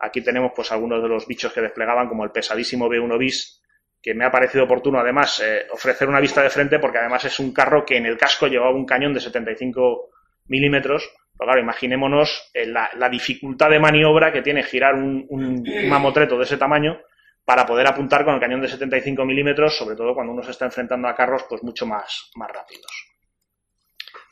Aquí 0.00 0.20
tenemos 0.20 0.50
pues 0.52 0.72
algunos 0.72 1.00
de 1.00 1.08
los 1.08 1.28
bichos 1.28 1.52
que 1.52 1.60
desplegaban, 1.60 2.08
como 2.08 2.24
el 2.24 2.32
pesadísimo 2.32 2.88
B1 2.88 3.18
bis, 3.18 3.63
que 4.04 4.12
me 4.12 4.26
ha 4.26 4.30
parecido 4.30 4.64
oportuno 4.64 5.00
además 5.00 5.40
eh, 5.40 5.66
ofrecer 5.70 6.06
una 6.10 6.20
vista 6.20 6.42
de 6.42 6.50
frente 6.50 6.78
porque 6.78 6.98
además 6.98 7.24
es 7.24 7.40
un 7.40 7.54
carro 7.54 7.86
que 7.86 7.96
en 7.96 8.04
el 8.04 8.18
casco 8.18 8.46
llevaba 8.46 8.76
un 8.76 8.84
cañón 8.84 9.14
de 9.14 9.20
75 9.20 10.10
milímetros. 10.48 11.10
Pero 11.32 11.48
claro, 11.48 11.62
imaginémonos 11.62 12.50
eh, 12.52 12.66
la, 12.66 13.08
dificultad 13.08 13.70
de 13.70 13.80
maniobra 13.80 14.30
que 14.30 14.42
tiene 14.42 14.62
girar 14.62 14.94
un, 14.94 15.64
mamotreto 15.88 16.36
de 16.36 16.44
ese 16.44 16.58
tamaño 16.58 17.00
para 17.46 17.64
poder 17.64 17.86
apuntar 17.86 18.26
con 18.26 18.34
el 18.34 18.40
cañón 18.40 18.60
de 18.60 18.68
75 18.68 19.24
milímetros, 19.24 19.74
sobre 19.74 19.96
todo 19.96 20.14
cuando 20.14 20.34
uno 20.34 20.42
se 20.42 20.50
está 20.50 20.66
enfrentando 20.66 21.08
a 21.08 21.14
carros 21.14 21.46
pues 21.48 21.62
mucho 21.62 21.86
más, 21.86 22.30
más 22.36 22.50
rápidos. 22.50 22.92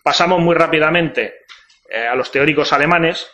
Pasamos 0.04 0.38
muy 0.38 0.54
rápidamente 0.54 1.36
eh, 1.88 2.06
a 2.06 2.14
los 2.14 2.30
teóricos 2.30 2.74
alemanes. 2.74 3.26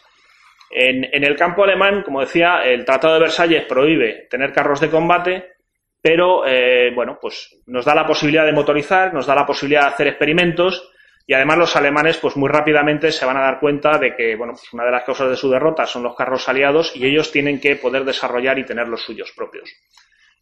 En, 0.71 1.05
en 1.13 1.25
el 1.25 1.35
campo 1.35 1.65
alemán, 1.65 2.05
como 2.05 2.21
decía, 2.21 2.63
el 2.65 2.85
Tratado 2.85 3.15
de 3.15 3.21
Versalles 3.21 3.65
prohíbe 3.65 4.29
tener 4.31 4.53
carros 4.53 4.81
de 4.81 4.91
combate, 4.91 5.58
pero 6.01 6.47
eh, 6.47 6.93
bueno, 6.95 7.19
pues 7.21 7.57
nos 7.67 7.85
da 7.85 7.95
la 7.95 8.07
posibilidad 8.07 8.47
de 8.47 8.53
motorizar, 8.53 9.13
nos 9.13 9.27
da 9.27 9.35
la 9.35 9.47
posibilidad 9.47 9.83
de 9.83 9.89
hacer 9.89 10.07
experimentos 10.07 10.93
y 11.27 11.35
además 11.35 11.59
los 11.59 11.77
alemanes 11.77 12.17
pues 12.17 12.37
muy 12.37 12.49
rápidamente 12.49 13.13
se 13.13 13.27
van 13.27 13.37
a 13.37 13.43
dar 13.43 13.61
cuenta 13.61 13.99
de 13.99 14.15
que 14.17 14.37
bueno, 14.37 14.55
pues 14.55 14.73
una 14.73 14.85
de 14.85 14.93
las 14.93 15.05
causas 15.05 15.29
de 15.29 15.37
su 15.37 15.51
derrota 15.51 15.87
son 15.87 16.03
los 16.03 16.17
carros 16.17 16.49
aliados 16.49 16.95
y 16.95 17.07
ellos 17.07 17.31
tienen 17.31 17.61
que 17.61 17.77
poder 17.77 18.05
desarrollar 18.05 18.59
y 18.59 18.65
tener 18.65 18.89
los 18.89 19.03
suyos 19.03 19.33
propios. 19.37 19.71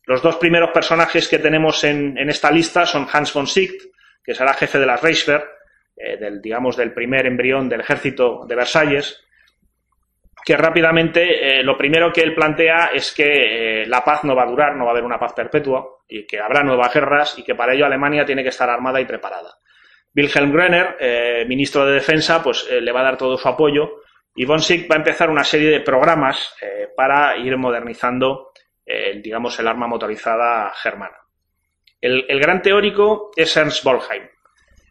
Los 0.05 0.23
dos 0.23 0.37
primeros 0.37 0.71
personajes 0.71 1.27
que 1.27 1.41
tenemos 1.41 1.83
en, 1.83 2.17
esta 2.29 2.53
lista 2.53 2.87
son 2.87 3.09
Hans 3.13 3.33
von 3.33 3.49
Sicht, 3.49 3.83
que 4.23 4.35
será 4.35 4.55
jefe 4.55 4.79
de 4.79 4.87
la 4.87 4.97
Reichswehr, 4.97 5.45
eh, 5.97 6.17
del, 6.17 6.41
digamos, 6.41 6.77
del 6.77 6.93
primer 6.93 7.27
embrión 7.27 7.69
del 7.69 7.81
ejército 7.81 8.47
de 8.47 8.55
Versalles, 8.55 9.26
que 10.47 10.57
rápidamente 10.57 11.59
eh, 11.59 11.65
lo 11.65 11.77
primero 11.77 12.13
que 12.13 12.21
él 12.21 12.33
plantea 12.33 12.91
es 12.95 13.13
que 13.13 13.83
eh, 13.83 13.87
la 13.87 14.05
paz 14.05 14.23
no 14.23 14.37
va 14.37 14.45
a 14.45 14.47
durar, 14.47 14.77
no 14.77 14.85
va 14.85 14.91
a 14.91 14.93
haber 14.93 15.03
una 15.03 15.19
paz 15.19 15.33
perpetua 15.33 15.97
y 16.09 16.25
que 16.25 16.39
habrá 16.39 16.63
nuevas 16.63 16.95
guerras 16.95 17.37
y 17.37 17.43
que 17.43 17.57
para 17.57 17.75
ello 17.75 17.85
Alemania 17.85 18.25
tiene 18.25 18.45
que 18.45 18.51
estar 18.51 18.71
armada 18.71 19.01
y 19.01 19.07
preparada. 19.07 19.59
Wilhelm 20.15 20.53
Grenner, 20.53 20.97
eh, 21.01 21.45
ministro 21.49 21.85
de 21.85 21.95
Defensa, 21.95 22.45
pues 22.45 22.65
le 22.71 22.93
va 22.93 23.01
a 23.01 23.03
dar 23.03 23.17
todo 23.19 23.37
su 23.37 23.49
apoyo 23.49 24.03
y 24.37 24.45
von 24.45 24.61
Sick 24.61 24.89
va 24.89 24.95
a 24.95 24.99
empezar 24.99 25.31
una 25.31 25.43
serie 25.43 25.69
de 25.69 25.81
programas 25.81 26.55
para 26.97 27.37
ir 27.39 27.57
modernizando, 27.57 28.53
digamos, 29.17 29.59
el 29.59 29.67
arma 29.67 29.89
motorizada 29.89 30.73
germana. 30.75 31.17
El, 32.01 32.25
el 32.29 32.39
gran 32.39 32.63
teórico 32.63 33.33
es 33.35 33.57
Ernst 33.57 33.83
Bolheim. 33.83 34.29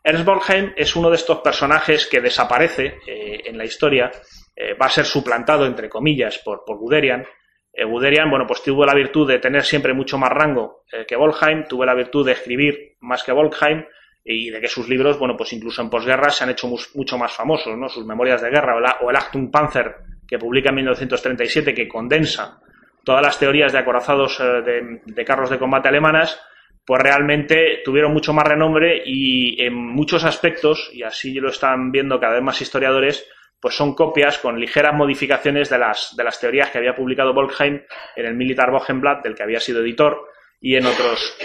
Ernst 0.03 0.25
Bolheim 0.25 0.73
es 0.75 0.95
uno 0.95 1.09
de 1.09 1.15
estos 1.15 1.39
personajes 1.39 2.07
que 2.07 2.21
desaparece 2.21 2.97
en 3.07 3.57
la 3.57 3.65
historia 3.65 4.11
eh, 4.55 4.73
va 4.73 4.85
a 4.85 4.89
ser 4.89 5.05
suplantado, 5.05 5.65
entre 5.65 5.89
comillas, 5.89 6.39
por, 6.39 6.63
por 6.65 6.77
Guderian. 6.77 7.25
Eh, 7.73 7.83
Guderian, 7.83 8.29
bueno, 8.29 8.47
pues 8.47 8.63
tuvo 8.63 8.85
la 8.85 8.93
virtud 8.93 9.27
de 9.27 9.39
tener 9.39 9.63
siempre 9.63 9.93
mucho 9.93 10.17
más 10.17 10.29
rango 10.29 10.83
eh, 10.91 11.05
que 11.05 11.17
Volkheim, 11.17 11.65
tuvo 11.67 11.85
la 11.85 11.93
virtud 11.93 12.25
de 12.25 12.31
escribir 12.31 12.95
más 13.01 13.23
que 13.23 13.33
Volkheim 13.33 13.83
y 14.23 14.49
de 14.49 14.61
que 14.61 14.67
sus 14.67 14.87
libros, 14.87 15.19
bueno, 15.19 15.35
pues 15.35 15.51
incluso 15.53 15.81
en 15.81 15.89
posguerra 15.89 16.29
se 16.29 16.45
han 16.45 16.49
hecho 16.51 16.67
mucho 16.67 17.17
más 17.17 17.33
famosos, 17.33 17.77
¿no? 17.77 17.89
Sus 17.89 18.05
memorias 18.05 18.41
de 18.41 18.49
guerra 18.49 18.97
o, 19.01 19.09
el 19.09 19.15
Achtung 19.15 19.51
Panzer, 19.51 19.97
que 20.27 20.39
publica 20.39 20.69
en 20.69 20.75
1937, 20.75 21.75
que 21.75 21.87
condensa 21.87 22.59
todas 23.03 23.21
las 23.21 23.37
teorías 23.37 23.71
de 23.71 23.77
acorazados 23.77 24.39
de, 24.39 25.01
de 25.05 25.25
carros 25.25 25.51
de 25.51 25.59
combate 25.59 25.89
alemanas, 25.89 26.41
pues 26.83 27.03
realmente 27.03 27.81
tuvieron 27.85 28.13
mucho 28.13 28.33
más 28.33 28.47
renombre 28.47 29.03
y 29.05 29.63
en 29.63 29.75
muchos 29.75 30.23
aspectos, 30.23 30.89
y 30.91 31.03
así 31.03 31.35
lo 31.35 31.49
están 31.49 31.91
viendo 31.91 32.19
cada 32.19 32.33
vez 32.33 32.43
más 32.43 32.59
historiadores, 32.59 33.29
pues 33.59 33.75
son 33.75 33.95
copias 33.95 34.37
con 34.39 34.59
ligeras 34.59 34.93
modificaciones 34.93 35.69
de 35.69 35.77
las, 35.77 36.15
de 36.15 36.23
las 36.23 36.39
teorías 36.39 36.69
que 36.69 36.77
había 36.77 36.95
publicado 36.95 37.33
Volkheim 37.33 37.81
en 38.15 38.25
el 38.25 38.35
Militar 38.35 38.71
Wochenblatt, 38.71 39.23
del 39.23 39.35
que 39.35 39.43
había 39.43 39.59
sido 39.59 39.81
editor, 39.81 40.29
y 40.59 40.75
en 40.75 40.85
otros, 40.85 41.37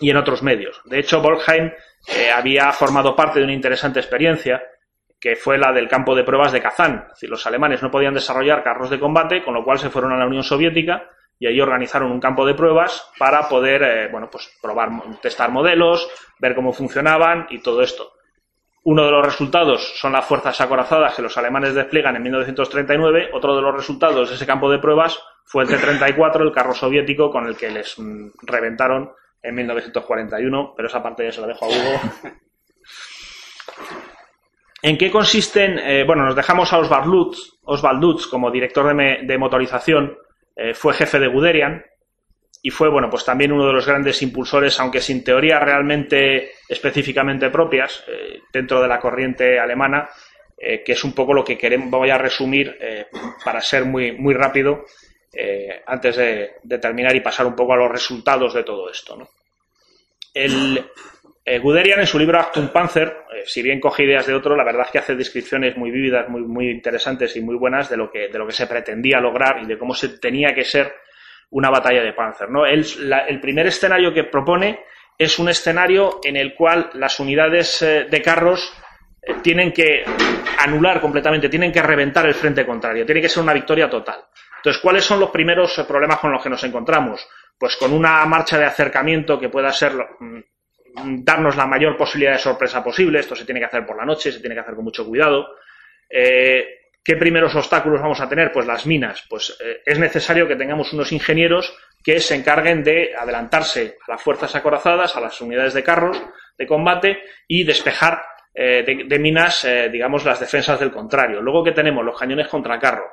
y 0.00 0.10
en 0.10 0.16
otros 0.16 0.42
medios. 0.42 0.80
De 0.84 0.98
hecho, 0.98 1.20
Volkheim 1.20 1.72
eh, 2.08 2.30
había 2.30 2.72
formado 2.72 3.14
parte 3.14 3.38
de 3.38 3.44
una 3.44 3.54
interesante 3.54 4.00
experiencia, 4.00 4.62
que 5.20 5.36
fue 5.36 5.58
la 5.58 5.72
del 5.72 5.88
campo 5.88 6.14
de 6.14 6.24
pruebas 6.24 6.52
de 6.52 6.60
Kazán. 6.60 7.04
Es 7.06 7.14
decir, 7.14 7.30
los 7.30 7.46
alemanes 7.46 7.82
no 7.82 7.90
podían 7.90 8.14
desarrollar 8.14 8.62
carros 8.62 8.90
de 8.90 9.00
combate, 9.00 9.42
con 9.42 9.54
lo 9.54 9.64
cual 9.64 9.78
se 9.78 9.90
fueron 9.90 10.12
a 10.12 10.18
la 10.18 10.26
Unión 10.26 10.42
Soviética 10.42 11.10
y 11.38 11.46
ahí 11.46 11.60
organizaron 11.60 12.12
un 12.12 12.20
campo 12.20 12.46
de 12.46 12.54
pruebas 12.54 13.10
para 13.18 13.48
poder, 13.48 13.82
eh, 13.82 14.08
bueno, 14.10 14.28
pues 14.30 14.56
probar, 14.60 14.90
testar 15.20 15.50
modelos, 15.50 16.08
ver 16.38 16.54
cómo 16.54 16.72
funcionaban 16.72 17.46
y 17.50 17.58
todo 17.60 17.82
esto. 17.82 18.12
Uno 18.86 19.04
de 19.04 19.10
los 19.10 19.26
resultados 19.26 19.98
son 19.98 20.12
las 20.12 20.24
fuerzas 20.24 20.60
acorazadas 20.60 21.16
que 21.16 21.22
los 21.22 21.36
alemanes 21.36 21.74
despliegan 21.74 22.14
en 22.14 22.22
1939. 22.22 23.30
Otro 23.32 23.56
de 23.56 23.60
los 23.60 23.74
resultados 23.74 24.28
de 24.28 24.36
ese 24.36 24.46
campo 24.46 24.70
de 24.70 24.78
pruebas 24.78 25.20
fue 25.44 25.64
el 25.64 25.68
T-34, 25.70 26.40
el 26.42 26.52
carro 26.52 26.72
soviético 26.72 27.28
con 27.28 27.48
el 27.48 27.56
que 27.56 27.68
les 27.68 27.98
mm, 27.98 28.28
reventaron 28.42 29.10
en 29.42 29.54
1941. 29.56 30.74
Pero 30.76 30.86
esa 30.86 31.02
parte 31.02 31.24
ya 31.24 31.32
se 31.32 31.40
la 31.40 31.48
dejo 31.48 31.64
a 31.64 31.68
Hugo. 31.68 32.00
¿En 34.82 34.96
qué 34.96 35.10
consisten? 35.10 35.80
Eh, 35.80 36.04
bueno, 36.06 36.24
nos 36.24 36.36
dejamos 36.36 36.72
a 36.72 36.78
Oswald 36.78 37.06
Lutz, 37.06 37.58
Lutz 38.00 38.28
como 38.28 38.52
director 38.52 38.96
de, 38.96 39.36
motorización. 39.38 40.16
Eh, 40.54 40.74
fue 40.74 40.94
jefe 40.94 41.18
de 41.18 41.26
Guderian, 41.26 41.84
y 42.66 42.70
fue, 42.70 42.88
bueno, 42.88 43.08
pues 43.08 43.24
también 43.24 43.52
uno 43.52 43.64
de 43.64 43.72
los 43.72 43.86
grandes 43.86 44.20
impulsores, 44.22 44.80
aunque 44.80 45.00
sin 45.00 45.22
teoría 45.22 45.60
realmente 45.60 46.50
específicamente 46.68 47.48
propias, 47.48 48.02
eh, 48.08 48.40
dentro 48.52 48.82
de 48.82 48.88
la 48.88 48.98
corriente 48.98 49.60
alemana, 49.60 50.08
eh, 50.58 50.82
que 50.84 50.90
es 50.90 51.04
un 51.04 51.12
poco 51.12 51.32
lo 51.32 51.44
que 51.44 51.56
queremos, 51.56 51.88
voy 51.88 52.10
a 52.10 52.18
resumir 52.18 52.76
eh, 52.80 53.06
para 53.44 53.60
ser 53.60 53.84
muy, 53.84 54.10
muy 54.10 54.34
rápido, 54.34 54.84
antes 55.86 56.16
de, 56.16 56.54
terminar 56.80 57.14
y 57.14 57.20
pasar 57.20 57.46
un 57.46 57.54
poco 57.54 57.74
a 57.74 57.76
los 57.76 57.92
resultados 57.92 58.52
de 58.52 58.64
todo 58.64 58.90
esto. 58.90 59.16
El, 60.34 60.90
Guderian 61.62 62.00
en 62.00 62.06
su 62.08 62.18
libro 62.18 62.40
Actum 62.40 62.70
Panzer, 62.72 63.18
si 63.44 63.62
bien 63.62 63.78
coge 63.78 64.02
ideas 64.02 64.26
de 64.26 64.34
otro, 64.34 64.56
la 64.56 64.64
verdad 64.64 64.86
es 64.86 64.90
que 64.90 64.98
hace 64.98 65.14
descripciones 65.14 65.76
muy 65.76 65.92
vívidas, 65.92 66.28
muy, 66.28 66.40
muy 66.40 66.68
interesantes 66.68 67.36
y 67.36 67.42
muy 67.42 67.54
buenas 67.54 67.88
de 67.88 67.96
lo, 67.96 68.10
que, 68.10 68.26
de 68.26 68.38
lo 68.38 68.46
que 68.46 68.54
se 68.54 68.66
pretendía 68.66 69.20
lograr 69.20 69.62
y 69.62 69.66
de 69.66 69.78
cómo 69.78 69.94
se 69.94 70.18
tenía 70.18 70.52
que 70.52 70.64
ser 70.64 70.92
una 71.50 71.70
batalla 71.70 72.02
de 72.02 72.12
Panzer. 72.12 72.50
¿no? 72.50 72.66
el 72.66 73.40
primer 73.40 73.66
escenario 73.66 74.12
que 74.12 74.24
propone 74.24 74.80
es 75.18 75.38
un 75.38 75.48
escenario 75.48 76.20
en 76.22 76.36
el 76.36 76.54
cual 76.54 76.90
las 76.94 77.18
unidades 77.20 77.80
eh, 77.82 78.06
de 78.10 78.22
carros 78.22 78.72
tienen 79.42 79.72
que 79.72 80.04
anular 80.58 81.00
completamente, 81.00 81.48
tienen 81.48 81.72
que 81.72 81.82
reventar 81.82 82.26
el 82.26 82.34
frente 82.34 82.64
contrario, 82.64 83.04
tiene 83.04 83.20
que 83.20 83.28
ser 83.28 83.42
una 83.42 83.52
victoria 83.52 83.90
total. 83.90 84.24
Entonces, 84.58 84.80
¿cuáles 84.80 85.04
son 85.04 85.20
los 85.20 85.30
primeros 85.30 85.74
problemas 85.86 86.18
con 86.18 86.32
los 86.32 86.42
que 86.42 86.50
nos 86.50 86.62
encontramos? 86.64 87.26
Pues 87.58 87.76
con 87.76 87.92
una 87.92 88.24
marcha 88.26 88.58
de 88.58 88.66
acercamiento 88.66 89.38
que 89.38 89.48
pueda 89.48 89.72
ser 89.72 89.92
mm, 89.94 91.24
darnos 91.24 91.56
la 91.56 91.66
mayor 91.66 91.96
posibilidad 91.96 92.32
de 92.32 92.38
sorpresa 92.38 92.84
posible. 92.84 93.20
Esto 93.20 93.34
se 93.34 93.44
tiene 93.44 93.60
que 93.60 93.66
hacer 93.66 93.86
por 93.86 93.96
la 93.96 94.04
noche, 94.04 94.30
se 94.30 94.40
tiene 94.40 94.54
que 94.54 94.60
hacer 94.60 94.74
con 94.74 94.84
mucho 94.84 95.06
cuidado. 95.06 95.46
Eh, 96.08 96.85
¿Qué 97.06 97.14
primeros 97.14 97.54
obstáculos 97.54 98.00
vamos 98.00 98.20
a 98.20 98.28
tener? 98.28 98.50
Pues 98.50 98.66
las 98.66 98.84
minas. 98.84 99.24
Pues 99.30 99.56
eh, 99.64 99.80
es 99.86 99.96
necesario 99.96 100.48
que 100.48 100.56
tengamos 100.56 100.92
unos 100.92 101.12
ingenieros 101.12 101.72
que 102.02 102.18
se 102.18 102.34
encarguen 102.34 102.82
de 102.82 103.14
adelantarse 103.16 103.96
a 104.08 104.10
las 104.10 104.22
fuerzas 104.22 104.56
acorazadas, 104.56 105.16
a 105.16 105.20
las 105.20 105.40
unidades 105.40 105.72
de 105.74 105.84
carros 105.84 106.20
de 106.58 106.66
combate 106.66 107.18
y 107.46 107.62
despejar 107.62 108.24
eh, 108.52 109.04
de, 109.06 109.18
minas, 109.20 109.64
digamos, 109.92 110.24
las 110.24 110.40
defensas 110.40 110.80
del 110.80 110.90
contrario. 110.90 111.40
Luego 111.40 111.62
que 111.62 111.70
tenemos 111.70 112.04
los 112.04 112.18
cañones 112.18 112.48
contra 112.48 112.80
carro. 112.80 113.04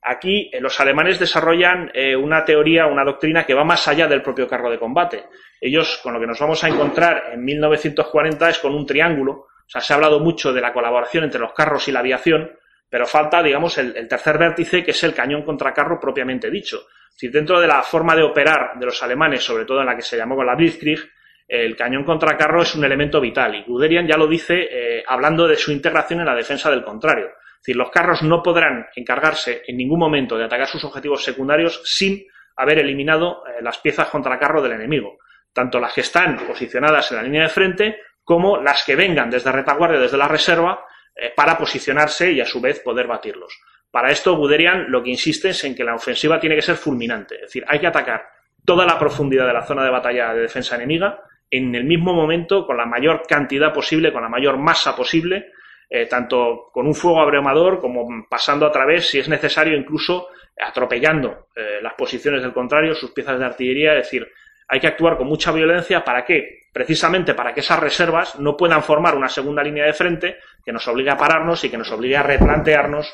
Aquí 0.00 0.50
los 0.60 0.80
alemanes 0.80 1.18
desarrollan 1.18 1.90
una 2.18 2.42
teoría, 2.42 2.86
una 2.86 3.04
doctrina 3.04 3.44
que 3.44 3.54
va 3.54 3.64
más 3.64 3.86
allá 3.88 4.06
del 4.06 4.22
propio 4.22 4.48
carro 4.48 4.70
de 4.70 4.78
combate. 4.78 5.24
Ellos, 5.60 6.00
con 6.02 6.14
lo 6.14 6.20
que 6.20 6.26
nos 6.26 6.38
vamos 6.38 6.62
a 6.64 6.68
encontrar 6.68 7.32
en 7.32 7.44
1940 7.44 8.48
es 8.48 8.58
con 8.60 8.74
un 8.74 8.86
triángulo. 8.86 9.32
O 9.32 9.68
sea, 9.68 9.80
se 9.80 9.92
ha 9.92 9.96
hablado 9.96 10.20
mucho 10.20 10.52
de 10.52 10.60
la 10.60 10.72
colaboración 10.72 11.24
entre 11.24 11.40
los 11.40 11.52
carros 11.52 11.88
y 11.88 11.92
la 11.92 12.00
aviación, 12.00 12.52
pero 12.88 13.06
falta, 13.06 13.42
digamos, 13.42 13.76
el, 13.78 14.06
tercer 14.08 14.38
vértice, 14.38 14.82
que 14.84 14.92
es 14.92 15.04
el 15.04 15.14
cañón 15.14 15.42
contra 15.42 15.72
carro 15.72 15.98
propiamente 16.00 16.50
dicho. 16.50 16.86
Si 17.14 17.28
dentro 17.28 17.60
de 17.60 17.66
la 17.66 17.82
forma 17.82 18.14
de 18.14 18.22
operar 18.22 18.78
de 18.78 18.86
los 18.86 19.02
alemanes, 19.02 19.42
sobre 19.42 19.64
todo 19.64 19.80
en 19.80 19.86
la 19.86 19.96
que 19.96 20.02
se 20.02 20.16
llamó 20.16 20.42
la 20.44 20.54
Blitzkrieg, 20.54 21.00
el 21.48 21.76
cañón 21.76 22.04
contra 22.04 22.36
carro 22.36 22.62
es 22.62 22.74
un 22.74 22.84
elemento 22.84 23.20
vital. 23.20 23.54
Y 23.54 23.64
Guderian 23.64 24.06
ya 24.06 24.16
lo 24.16 24.26
dice 24.26 24.68
eh, 24.70 25.04
hablando 25.06 25.46
de 25.46 25.56
su 25.56 25.72
integración 25.72 26.20
en 26.20 26.26
la 26.26 26.34
defensa 26.34 26.70
del 26.70 26.84
contrario. 26.84 27.26
Es 27.26 27.62
decir, 27.62 27.76
los 27.76 27.90
carros 27.90 28.22
no 28.22 28.42
podrán 28.42 28.86
encargarse 28.94 29.62
en 29.66 29.76
ningún 29.76 29.98
momento 29.98 30.36
de 30.36 30.44
atacar 30.44 30.66
sus 30.66 30.84
objetivos 30.84 31.24
secundarios 31.24 31.80
sin 31.84 32.24
haber 32.56 32.80
eliminado 32.80 33.42
eh, 33.46 33.62
las 33.62 33.78
piezas 33.78 34.08
contra 34.08 34.38
carro 34.38 34.60
del 34.62 34.72
enemigo 34.72 35.18
tanto 35.56 35.80
las 35.80 35.94
que 35.94 36.02
están 36.02 36.36
posicionadas 36.46 37.10
en 37.10 37.16
la 37.16 37.22
línea 37.22 37.42
de 37.44 37.48
frente 37.48 37.96
como 38.22 38.58
las 38.58 38.84
que 38.84 38.94
vengan 38.94 39.30
desde 39.30 39.50
retaguardia, 39.50 39.98
desde 39.98 40.18
la 40.18 40.28
reserva, 40.28 40.84
eh, 41.16 41.32
para 41.34 41.56
posicionarse 41.56 42.30
y 42.30 42.40
a 42.40 42.44
su 42.44 42.60
vez 42.60 42.80
poder 42.80 43.06
batirlos. 43.06 43.58
Para 43.90 44.10
esto, 44.10 44.36
Guderian 44.36 44.90
lo 44.90 45.02
que 45.02 45.10
insiste 45.10 45.48
es 45.48 45.64
en 45.64 45.74
que 45.74 45.84
la 45.84 45.94
ofensiva 45.94 46.38
tiene 46.38 46.56
que 46.56 46.62
ser 46.62 46.76
fulminante, 46.76 47.36
es 47.36 47.40
decir, 47.42 47.64
hay 47.66 47.78
que 47.78 47.86
atacar 47.86 48.28
toda 48.64 48.84
la 48.84 48.98
profundidad 48.98 49.46
de 49.46 49.52
la 49.52 49.62
zona 49.62 49.84
de 49.84 49.90
batalla 49.90 50.34
de 50.34 50.42
defensa 50.42 50.74
enemiga 50.76 51.20
en 51.50 51.74
el 51.74 51.84
mismo 51.84 52.12
momento, 52.12 52.66
con 52.66 52.76
la 52.76 52.86
mayor 52.86 53.22
cantidad 53.26 53.72
posible, 53.72 54.12
con 54.12 54.22
la 54.22 54.28
mayor 54.28 54.58
masa 54.58 54.96
posible, 54.96 55.52
eh, 55.88 56.06
tanto 56.06 56.68
con 56.72 56.86
un 56.86 56.94
fuego 56.94 57.20
abrumador 57.20 57.80
como 57.80 58.26
pasando 58.28 58.66
a 58.66 58.72
través, 58.72 59.08
si 59.08 59.20
es 59.20 59.28
necesario, 59.28 59.76
incluso 59.76 60.28
atropellando 60.58 61.48
eh, 61.54 61.78
las 61.80 61.94
posiciones 61.94 62.42
del 62.42 62.52
contrario, 62.52 62.94
sus 62.94 63.12
piezas 63.12 63.38
de 63.38 63.44
artillería, 63.44 63.92
es 63.92 64.04
decir, 64.04 64.26
hay 64.68 64.80
que 64.80 64.86
actuar 64.86 65.16
con 65.16 65.26
mucha 65.26 65.52
violencia. 65.52 66.04
¿Para 66.04 66.24
qué? 66.24 66.60
Precisamente 66.72 67.34
para 67.34 67.54
que 67.54 67.60
esas 67.60 67.78
reservas 67.78 68.38
no 68.38 68.56
puedan 68.56 68.82
formar 68.82 69.14
una 69.14 69.28
segunda 69.28 69.62
línea 69.62 69.84
de 69.84 69.92
frente 69.92 70.38
que 70.64 70.72
nos 70.72 70.86
obligue 70.88 71.10
a 71.10 71.16
pararnos 71.16 71.62
y 71.64 71.70
que 71.70 71.78
nos 71.78 71.90
obligue 71.92 72.16
a 72.16 72.22
replantearnos 72.22 73.12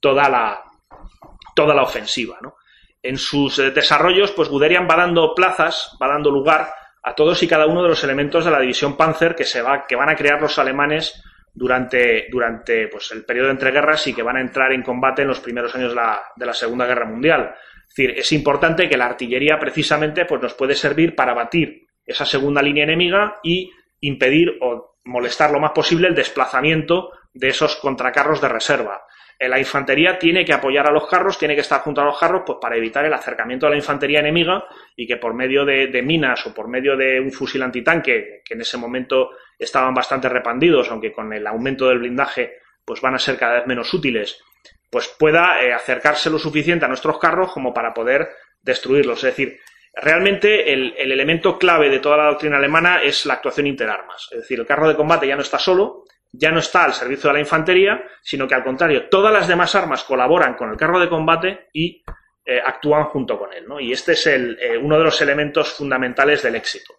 toda 0.00 0.28
la, 0.28 0.62
toda 1.54 1.74
la 1.74 1.82
ofensiva. 1.82 2.38
En 3.02 3.18
sus 3.18 3.58
eh, 3.58 3.70
desarrollos, 3.70 4.32
pues 4.32 4.48
Guderian 4.48 4.88
va 4.88 4.96
dando 4.96 5.34
plazas, 5.34 5.96
va 6.00 6.08
dando 6.08 6.30
lugar 6.30 6.68
a 7.02 7.14
todos 7.14 7.40
y 7.42 7.48
cada 7.48 7.66
uno 7.66 7.82
de 7.82 7.88
los 7.90 8.02
elementos 8.02 8.44
de 8.44 8.50
la 8.50 8.60
división 8.60 8.96
Panzer 8.96 9.34
que, 9.34 9.44
se 9.44 9.62
va, 9.62 9.86
que 9.86 9.94
van 9.94 10.08
a 10.08 10.16
crear 10.16 10.40
los 10.40 10.58
alemanes 10.58 11.22
durante, 11.54 12.26
durante 12.30 12.88
pues, 12.88 13.12
el 13.12 13.24
periodo 13.24 13.46
de 13.46 13.52
entreguerras 13.52 14.06
y 14.08 14.14
que 14.14 14.22
van 14.22 14.36
a 14.36 14.40
entrar 14.40 14.72
en 14.72 14.82
combate 14.82 15.22
en 15.22 15.28
los 15.28 15.40
primeros 15.40 15.74
años 15.74 15.90
de 15.90 15.96
la, 15.96 16.20
de 16.34 16.46
la 16.46 16.52
Segunda 16.52 16.84
Guerra 16.84 17.06
Mundial. 17.06 17.54
Es 17.96 18.04
decir, 18.06 18.18
es 18.18 18.32
importante 18.32 18.90
que 18.90 18.98
la 18.98 19.06
artillería 19.06 19.58
precisamente 19.58 20.26
pues, 20.26 20.42
nos 20.42 20.52
puede 20.52 20.74
servir 20.74 21.14
para 21.14 21.32
batir 21.32 21.86
esa 22.04 22.26
segunda 22.26 22.60
línea 22.60 22.84
enemiga 22.84 23.36
y 23.42 23.70
impedir 24.00 24.58
o 24.60 24.98
molestar 25.06 25.50
lo 25.50 25.60
más 25.60 25.70
posible 25.70 26.08
el 26.08 26.14
desplazamiento 26.14 27.12
de 27.32 27.48
esos 27.48 27.76
contracarros 27.76 28.42
de 28.42 28.50
reserva. 28.50 29.00
Eh, 29.38 29.48
la 29.48 29.58
infantería 29.58 30.18
tiene 30.18 30.44
que 30.44 30.52
apoyar 30.52 30.86
a 30.86 30.92
los 30.92 31.08
carros, 31.08 31.38
tiene 31.38 31.54
que 31.54 31.62
estar 31.62 31.80
junto 31.80 32.02
a 32.02 32.04
los 32.04 32.18
carros 32.18 32.42
pues, 32.44 32.58
para 32.60 32.76
evitar 32.76 33.06
el 33.06 33.14
acercamiento 33.14 33.66
a 33.66 33.70
la 33.70 33.76
infantería 33.76 34.20
enemiga 34.20 34.66
y 34.94 35.06
que 35.06 35.16
por 35.16 35.32
medio 35.32 35.64
de, 35.64 35.86
de, 35.86 36.02
minas 36.02 36.46
o 36.46 36.52
por 36.52 36.68
medio 36.68 36.98
de 36.98 37.18
un 37.18 37.32
fusil 37.32 37.62
antitanque, 37.62 38.42
que 38.44 38.54
en 38.54 38.60
ese 38.60 38.76
momento 38.76 39.30
estaban 39.58 39.94
bastante 39.94 40.28
repandidos, 40.28 40.90
aunque 40.90 41.12
con 41.12 41.32
el 41.32 41.46
aumento 41.46 41.88
del 41.88 42.00
blindaje 42.00 42.58
pues 42.84 43.00
van 43.00 43.14
a 43.14 43.18
ser 43.18 43.38
cada 43.38 43.54
vez 43.54 43.66
menos 43.66 43.92
útiles, 43.94 44.38
pues 44.90 45.08
pueda 45.18 45.62
eh, 45.62 45.72
acercarse 45.72 46.30
lo 46.30 46.38
suficiente 46.38 46.84
a 46.84 46.88
nuestros 46.88 47.18
carros 47.18 47.52
como 47.52 47.72
para 47.74 47.92
poder 47.92 48.28
destruirlos. 48.62 49.18
Es 49.18 49.36
decir, 49.36 49.60
realmente 49.94 50.72
el, 50.72 50.94
elemento 50.96 51.58
clave 51.58 51.90
de 51.90 51.98
toda 51.98 52.16
la 52.16 52.26
doctrina 52.26 52.56
alemana 52.56 53.02
es 53.02 53.26
la 53.26 53.34
actuación 53.34 53.66
interarmas. 53.66 54.28
Es 54.30 54.40
decir, 54.40 54.60
el 54.60 54.66
carro 54.66 54.88
de 54.88 54.96
combate 54.96 55.26
ya 55.26 55.36
no 55.36 55.42
está 55.42 55.58
solo, 55.58 56.04
ya 56.32 56.50
no 56.50 56.60
está 56.60 56.84
al 56.84 56.94
servicio 56.94 57.28
de 57.28 57.34
la 57.34 57.40
infantería, 57.40 58.04
sino 58.22 58.46
que 58.46 58.54
al 58.54 58.64
contrario, 58.64 59.08
todas 59.08 59.32
las 59.32 59.48
demás 59.48 59.74
armas 59.74 60.04
colaboran 60.04 60.54
con 60.54 60.70
el 60.70 60.76
carro 60.76 61.00
de 61.00 61.08
combate 61.08 61.68
y 61.72 62.02
eh, 62.44 62.60
actúan 62.64 63.04
junto 63.04 63.38
con 63.38 63.52
él. 63.52 63.66
¿no? 63.66 63.80
Y 63.80 63.92
este 63.92 64.12
es 64.12 64.26
el, 64.26 64.58
eh, 64.60 64.76
uno 64.76 64.98
de 64.98 65.04
los 65.04 65.20
elementos 65.20 65.72
fundamentales 65.72 66.42
del 66.42 66.54
éxito. 66.54 66.94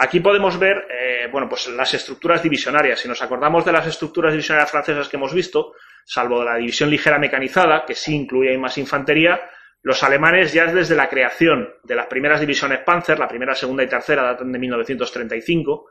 Aquí 0.00 0.20
podemos 0.20 0.56
ver, 0.60 0.86
bueno, 1.32 1.48
pues 1.48 1.66
las 1.70 1.92
estructuras 1.92 2.40
divisionarias. 2.40 3.00
Si 3.00 3.08
nos 3.08 3.20
acordamos 3.20 3.64
de 3.64 3.72
las 3.72 3.84
estructuras 3.84 4.30
divisionarias 4.32 4.70
francesas 4.70 5.08
que 5.08 5.16
hemos 5.16 5.34
visto, 5.34 5.74
salvo 6.08 6.42
la 6.42 6.56
división 6.56 6.88
ligera 6.88 7.18
mecanizada, 7.18 7.84
que 7.84 7.94
sí 7.94 8.16
incluía 8.16 8.58
más 8.58 8.78
infantería, 8.78 9.38
los 9.82 10.02
alemanes 10.02 10.54
ya 10.54 10.64
desde 10.64 10.96
la 10.96 11.06
creación 11.06 11.68
de 11.84 11.94
las 11.94 12.06
primeras 12.06 12.40
divisiones 12.40 12.80
Panzer, 12.80 13.18
la 13.18 13.28
primera, 13.28 13.54
segunda 13.54 13.82
y 13.82 13.88
tercera 13.88 14.22
datan 14.22 14.50
de 14.50 14.58
1935, 14.58 15.86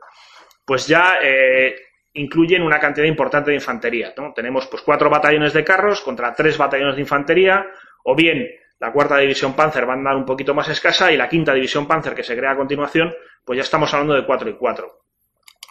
pues 0.66 0.88
ya 0.88 1.18
eh, 1.22 1.76
incluyen 2.14 2.62
una 2.62 2.80
cantidad 2.80 3.06
importante 3.06 3.52
de 3.52 3.56
infantería. 3.58 4.12
Tenemos 4.34 4.66
pues 4.66 4.82
cuatro 4.82 5.08
batallones 5.08 5.52
de 5.52 5.62
carros 5.62 6.00
contra 6.00 6.34
tres 6.34 6.58
batallones 6.58 6.96
de 6.96 7.02
infantería, 7.02 7.66
o 8.02 8.16
bien 8.16 8.44
la 8.80 8.90
cuarta 8.90 9.18
división 9.18 9.54
Panzer 9.54 9.88
va 9.88 9.92
a 9.92 9.96
andar 9.96 10.16
un 10.16 10.24
poquito 10.24 10.52
más 10.52 10.68
escasa 10.68 11.12
y 11.12 11.16
la 11.16 11.28
quinta 11.28 11.54
división 11.54 11.86
Panzer 11.86 12.14
que 12.14 12.24
se 12.24 12.36
crea 12.36 12.50
a 12.50 12.56
continuación, 12.56 13.14
pues 13.44 13.56
ya 13.56 13.62
estamos 13.62 13.94
hablando 13.94 14.14
de 14.14 14.26
cuatro 14.26 14.50
y 14.50 14.56
cuatro. 14.56 15.04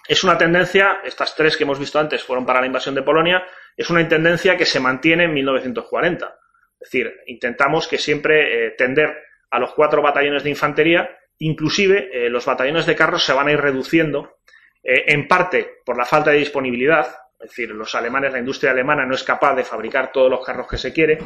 Es 0.07 0.23
una 0.23 0.37
tendencia, 0.37 1.01
estas 1.03 1.35
tres 1.35 1.57
que 1.57 1.63
hemos 1.63 1.79
visto 1.79 1.99
antes 1.99 2.23
fueron 2.23 2.45
para 2.45 2.61
la 2.61 2.67
invasión 2.67 2.95
de 2.95 3.01
Polonia, 3.01 3.45
es 3.77 3.91
una 3.91 4.05
tendencia 4.07 4.57
que 4.57 4.65
se 4.65 4.79
mantiene 4.79 5.25
en 5.25 5.33
1940. 5.35 6.39
Es 6.79 6.91
decir, 6.91 7.21
intentamos 7.27 7.87
que 7.87 7.99
siempre 7.99 8.67
eh, 8.67 8.71
tender 8.71 9.23
a 9.51 9.59
los 9.59 9.73
cuatro 9.73 10.01
batallones 10.01 10.43
de 10.43 10.49
infantería, 10.49 11.17
inclusive 11.37 12.09
eh, 12.11 12.29
los 12.29 12.45
batallones 12.45 12.87
de 12.87 12.95
carros 12.95 13.23
se 13.23 13.33
van 13.33 13.47
a 13.47 13.51
ir 13.51 13.61
reduciendo, 13.61 14.39
eh, 14.83 15.05
en 15.07 15.27
parte 15.27 15.77
por 15.85 15.95
la 15.95 16.05
falta 16.05 16.31
de 16.31 16.37
disponibilidad, 16.37 17.07
es 17.39 17.49
decir, 17.49 17.69
los 17.69 17.93
alemanes, 17.93 18.33
la 18.33 18.39
industria 18.39 18.71
alemana 18.71 19.05
no 19.05 19.13
es 19.13 19.23
capaz 19.23 19.53
de 19.53 19.63
fabricar 19.63 20.11
todos 20.11 20.29
los 20.29 20.43
carros 20.43 20.67
que 20.67 20.77
se 20.77 20.91
quiere 20.91 21.19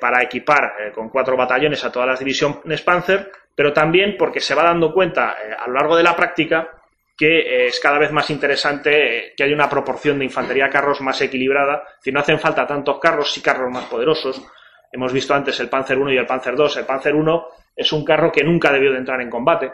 para 0.00 0.22
equipar 0.22 0.92
con 0.94 1.10
cuatro 1.10 1.36
batallones 1.36 1.82
a 1.84 1.92
todas 1.92 2.08
las 2.08 2.18
divisiones 2.18 2.82
Panzer, 2.82 3.30
pero 3.54 3.72
también 3.72 4.16
porque 4.18 4.40
se 4.40 4.54
va 4.54 4.62
dando 4.62 4.92
cuenta 4.92 5.36
a 5.58 5.66
lo 5.66 5.74
largo 5.74 5.96
de 5.96 6.02
la 6.02 6.14
práctica 6.14 6.70
que 7.16 7.38
eh, 7.38 7.66
es 7.66 7.80
cada 7.80 7.98
vez 7.98 8.10
más 8.12 8.28
interesante 8.30 9.18
eh, 9.18 9.34
que 9.36 9.44
haya 9.44 9.54
una 9.54 9.68
proporción 9.68 10.18
de 10.18 10.24
infantería 10.24 10.68
carros 10.68 11.00
más 11.00 11.20
equilibrada. 11.20 11.84
Si 12.00 12.10
no 12.10 12.20
hacen 12.20 12.38
falta 12.38 12.66
tantos 12.66 12.98
carros, 12.98 13.32
sí 13.32 13.40
carros 13.40 13.70
más 13.70 13.84
poderosos. 13.84 14.42
Hemos 14.90 15.12
visto 15.12 15.34
antes 15.34 15.58
el 15.60 15.68
Panzer 15.68 15.98
1 15.98 16.12
y 16.12 16.16
el 16.16 16.26
Panzer 16.26 16.56
2. 16.56 16.76
El 16.78 16.86
Panzer 16.86 17.14
1 17.14 17.46
es 17.76 17.92
un 17.92 18.04
carro 18.04 18.30
que 18.30 18.44
nunca 18.44 18.72
debió 18.72 18.92
de 18.92 18.98
entrar 18.98 19.20
en 19.20 19.30
combate. 19.30 19.66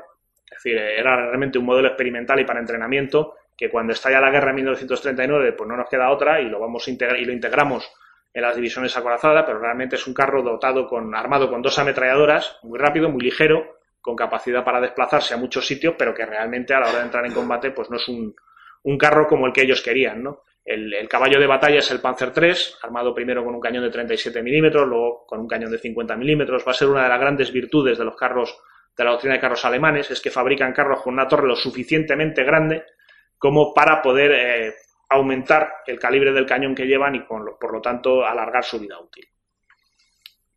Es 0.45 0.63
decir, 0.63 0.77
era 0.77 1.17
realmente 1.17 1.59
un 1.59 1.65
modelo 1.65 1.89
experimental 1.89 2.41
y 2.41 2.45
para 2.45 2.61
entrenamiento 2.61 3.35
que 3.57 3.69
cuando 3.69 3.93
estalla 3.93 4.21
la 4.21 4.31
guerra 4.31 4.51
en 4.51 4.57
1939 4.57 5.53
pues 5.53 5.69
no 5.69 5.77
nos 5.77 5.89
queda 5.89 6.11
otra 6.11 6.41
y 6.41 6.49
lo 6.49 6.59
vamos 6.59 6.87
a 6.89 6.91
y 6.91 7.25
lo 7.27 7.33
integramos 7.33 7.91
en 8.33 8.43
las 8.43 8.57
divisiones 8.57 8.97
acorazadas, 8.97 9.45
pero 9.45 9.59
realmente 9.59 9.97
es 9.97 10.07
un 10.07 10.15
carro 10.15 10.43
dotado 10.43 10.87
con 10.87 11.15
armado 11.15 11.51
con 11.51 11.61
dos 11.61 11.79
ametralladoras, 11.79 12.59
muy 12.63 12.79
rápido, 12.79 13.11
muy 13.11 13.23
ligero 13.23 13.80
con 14.01 14.17
capacidad 14.17 14.65
para 14.65 14.81
desplazarse 14.81 15.35
a 15.35 15.37
muchos 15.37 15.67
sitios, 15.67 15.95
pero 15.99 16.15
que 16.15 16.25
realmente 16.25 16.75
a 16.75 16.81
la 16.81 16.89
hora 16.89 16.99
de 16.99 17.05
entrar 17.05 17.27
en 17.27 17.33
combate, 17.33 17.71
pues 17.71 17.91
no 17.91 17.97
es 17.97 18.09
un, 18.09 18.35
un 18.85 18.99
carro 18.99 19.27
como 19.27 19.47
el 19.47 19.53
que 19.53 19.63
ellos 19.63 19.83
querían, 19.83 20.23
¿no? 20.23 20.43
El, 20.65 21.09
caballo 21.09 21.41
de 21.41 21.47
batalla 21.47 21.79
es 21.81 21.91
el 21.91 22.01
Panzer 22.01 22.33
III, 22.37 22.55
armado 22.83 23.15
primero 23.15 23.45
con 23.45 23.55
un 23.55 23.61
cañón 23.61 23.83
de 23.83 23.91
37 23.91 24.43
milímetros, 24.43 24.87
luego 24.87 25.27
con 25.27 25.41
un 25.41 25.49
cañón 25.49 25.71
de 25.71 25.79
50 25.79 26.17
milímetros. 26.17 26.65
Va 26.67 26.71
a 26.71 26.75
ser 26.75 26.89
una 26.89 27.03
de 27.03 27.09
las 27.09 27.19
grandes 27.19 27.51
virtudes 27.53 27.99
de 27.99 28.05
los 28.05 28.15
carros 28.15 28.57
de 28.97 29.05
la 29.05 29.11
doctrina 29.13 29.35
de 29.35 29.41
carros 29.41 29.65
alemanes 29.65 30.11
es 30.11 30.21
que 30.21 30.31
fabrican 30.31 30.73
carros 30.73 31.03
con 31.03 31.15
una 31.15 31.27
torre 31.27 31.47
lo 31.47 31.57
suficientemente 31.57 32.45
grande 32.45 32.85
como 33.39 33.73
para 33.73 34.03
poder 34.03 34.33
eh, 34.33 34.75
aumentar 35.09 35.73
el 35.87 35.99
calibre 35.99 36.33
del 36.33 36.45
cañón 36.45 36.75
que 36.75 36.87
llevan 36.87 37.15
y 37.15 37.21
por 37.21 37.73
lo 37.73 37.81
tanto 37.81 38.25
alargar 38.25 38.63
su 38.63 38.79
vida 38.79 39.01
útil. 39.01 39.27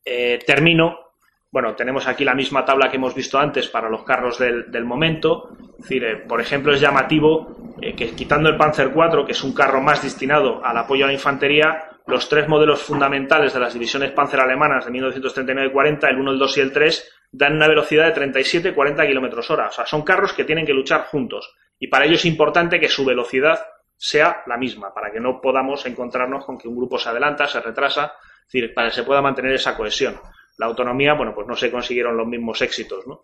Eh, 0.04 0.40
termino. 0.46 1.13
Bueno, 1.54 1.76
tenemos 1.76 2.08
aquí 2.08 2.26
la 2.26 2.34
misma 2.34 2.66
tabla 2.66 2.90
que 2.90 2.98
hemos 2.98 3.14
visto 3.14 3.38
antes 3.38 3.68
para 3.68 3.88
los 3.88 4.04
carros 4.04 4.40
del, 4.40 4.86
momento. 4.86 5.56
Es 5.78 5.84
decir, 5.84 6.04
eh, 6.04 6.16
por 6.28 6.42
ejemplo, 6.42 6.74
es 6.74 6.82
llamativo 6.82 7.76
que 7.96 8.16
quitando 8.16 8.50
el 8.50 8.58
Panzer 8.58 8.88
IV, 8.88 9.24
que 9.24 9.34
es 9.34 9.44
un 9.44 9.54
carro 9.54 9.80
más 9.80 10.02
destinado 10.02 10.66
al 10.66 10.76
apoyo 10.76 11.06
a 11.06 11.10
la 11.10 11.14
infantería, 11.14 11.92
los 12.08 12.28
tres 12.28 12.48
modelos 12.48 12.82
fundamentales 12.82 13.54
de 13.54 13.60
las 13.60 13.72
divisiones 13.72 14.14
Panzer 14.14 14.40
alemanas 14.40 14.88
de 14.88 14.94
1939-40, 14.94 16.10
el 16.10 16.18
1, 16.18 16.32
el 16.32 16.40
2 16.40 16.58
y 16.58 16.62
el 16.62 16.74
3, 16.74 17.12
dan 17.34 17.54
una 17.54 17.68
velocidad 17.68 18.12
de 18.12 18.20
37-40 18.20 19.06
kilómetros 19.06 19.52
hora. 19.52 19.68
O 19.68 19.72
sea, 19.72 19.86
son 19.86 20.02
carros 20.02 20.34
que 20.34 20.46
tienen 20.46 20.66
que 20.66 20.74
luchar 20.74 21.06
juntos. 21.06 21.54
Y 21.78 21.86
para 21.86 22.06
ello 22.06 22.16
es 22.16 22.26
importante 22.26 22.80
que 22.80 22.90
su 22.90 23.06
velocidad 23.06 23.60
sea 23.96 24.42
la 24.48 24.58
misma, 24.58 24.92
para 24.92 25.12
que 25.12 25.20
no 25.20 25.40
podamos 25.40 25.86
encontrarnos 25.86 26.46
con 26.46 26.58
que 26.58 26.68
un 26.68 26.76
grupo 26.76 26.98
se 26.98 27.10
adelanta, 27.10 27.46
se 27.46 27.62
retrasa, 27.62 28.14
es 28.40 28.52
decir, 28.52 28.74
para 28.74 28.90
que 28.90 28.96
se 28.96 29.04
pueda 29.04 29.22
mantener 29.22 29.54
esa 29.54 29.78
cohesión. 29.78 30.20
La 30.58 30.68
autonomía, 30.68 31.14
bueno, 31.14 31.34
pues 31.34 31.48
no 31.48 31.56
se 31.56 31.72
consiguieron 31.72 32.16
los 32.18 32.28
mismos 32.28 32.62
éxitos, 32.62 33.08
¿no? 33.08 33.24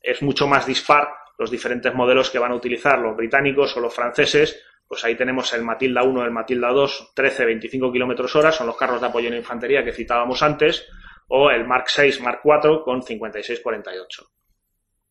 Es 0.00 0.22
mucho 0.22 0.46
más 0.46 0.66
dispar 0.66 1.08
los 1.38 1.50
diferentes 1.50 1.92
modelos 1.94 2.30
que 2.30 2.38
van 2.38 2.52
a 2.52 2.54
utilizar 2.54 2.98
los 2.98 3.16
británicos 3.16 3.76
o 3.76 3.80
los 3.80 3.94
franceses 3.94 4.62
pues 4.88 5.04
ahí 5.04 5.14
tenemos 5.16 5.52
el 5.52 5.62
Matilda 5.62 6.02
1, 6.02 6.24
el 6.24 6.30
Matilda 6.30 6.70
2, 6.70 7.12
13, 7.14 7.44
25 7.44 7.92
kilómetros 7.92 8.34
hora, 8.34 8.50
son 8.50 8.66
los 8.66 8.76
carros 8.76 9.02
de 9.02 9.06
apoyo 9.06 9.28
en 9.28 9.34
infantería 9.34 9.84
que 9.84 9.92
citábamos 9.92 10.42
antes, 10.42 10.88
o 11.28 11.50
el 11.50 11.66
Mark 11.66 11.84
6, 11.88 12.22
Mark 12.22 12.40
4 12.42 12.82
con 12.82 13.02
56, 13.02 13.60
48. 13.60 14.26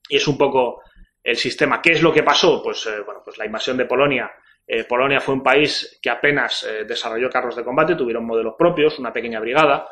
Y 0.09 0.17
es 0.17 0.27
un 0.27 0.35
poco 0.35 0.81
el 1.23 1.37
sistema. 1.37 1.79
¿Qué 1.79 1.91
es 1.91 2.01
lo 2.01 2.11
que 2.11 2.23
pasó? 2.23 2.63
Pues, 2.63 2.87
eh, 2.87 3.01
bueno, 3.05 3.21
pues 3.23 3.37
la 3.37 3.45
invasión 3.45 3.77
de 3.77 3.85
Polonia. 3.85 4.31
Eh, 4.65 4.83
Polonia 4.85 5.19
fue 5.19 5.35
un 5.35 5.43
país 5.43 5.99
que 6.01 6.09
apenas 6.09 6.63
eh, 6.63 6.83
desarrolló 6.85 7.29
carros 7.29 7.55
de 7.55 7.63
combate, 7.63 7.95
tuvieron 7.95 8.25
modelos 8.25 8.55
propios, 8.57 8.97
una 8.97 9.13
pequeña 9.13 9.39
brigada, 9.39 9.87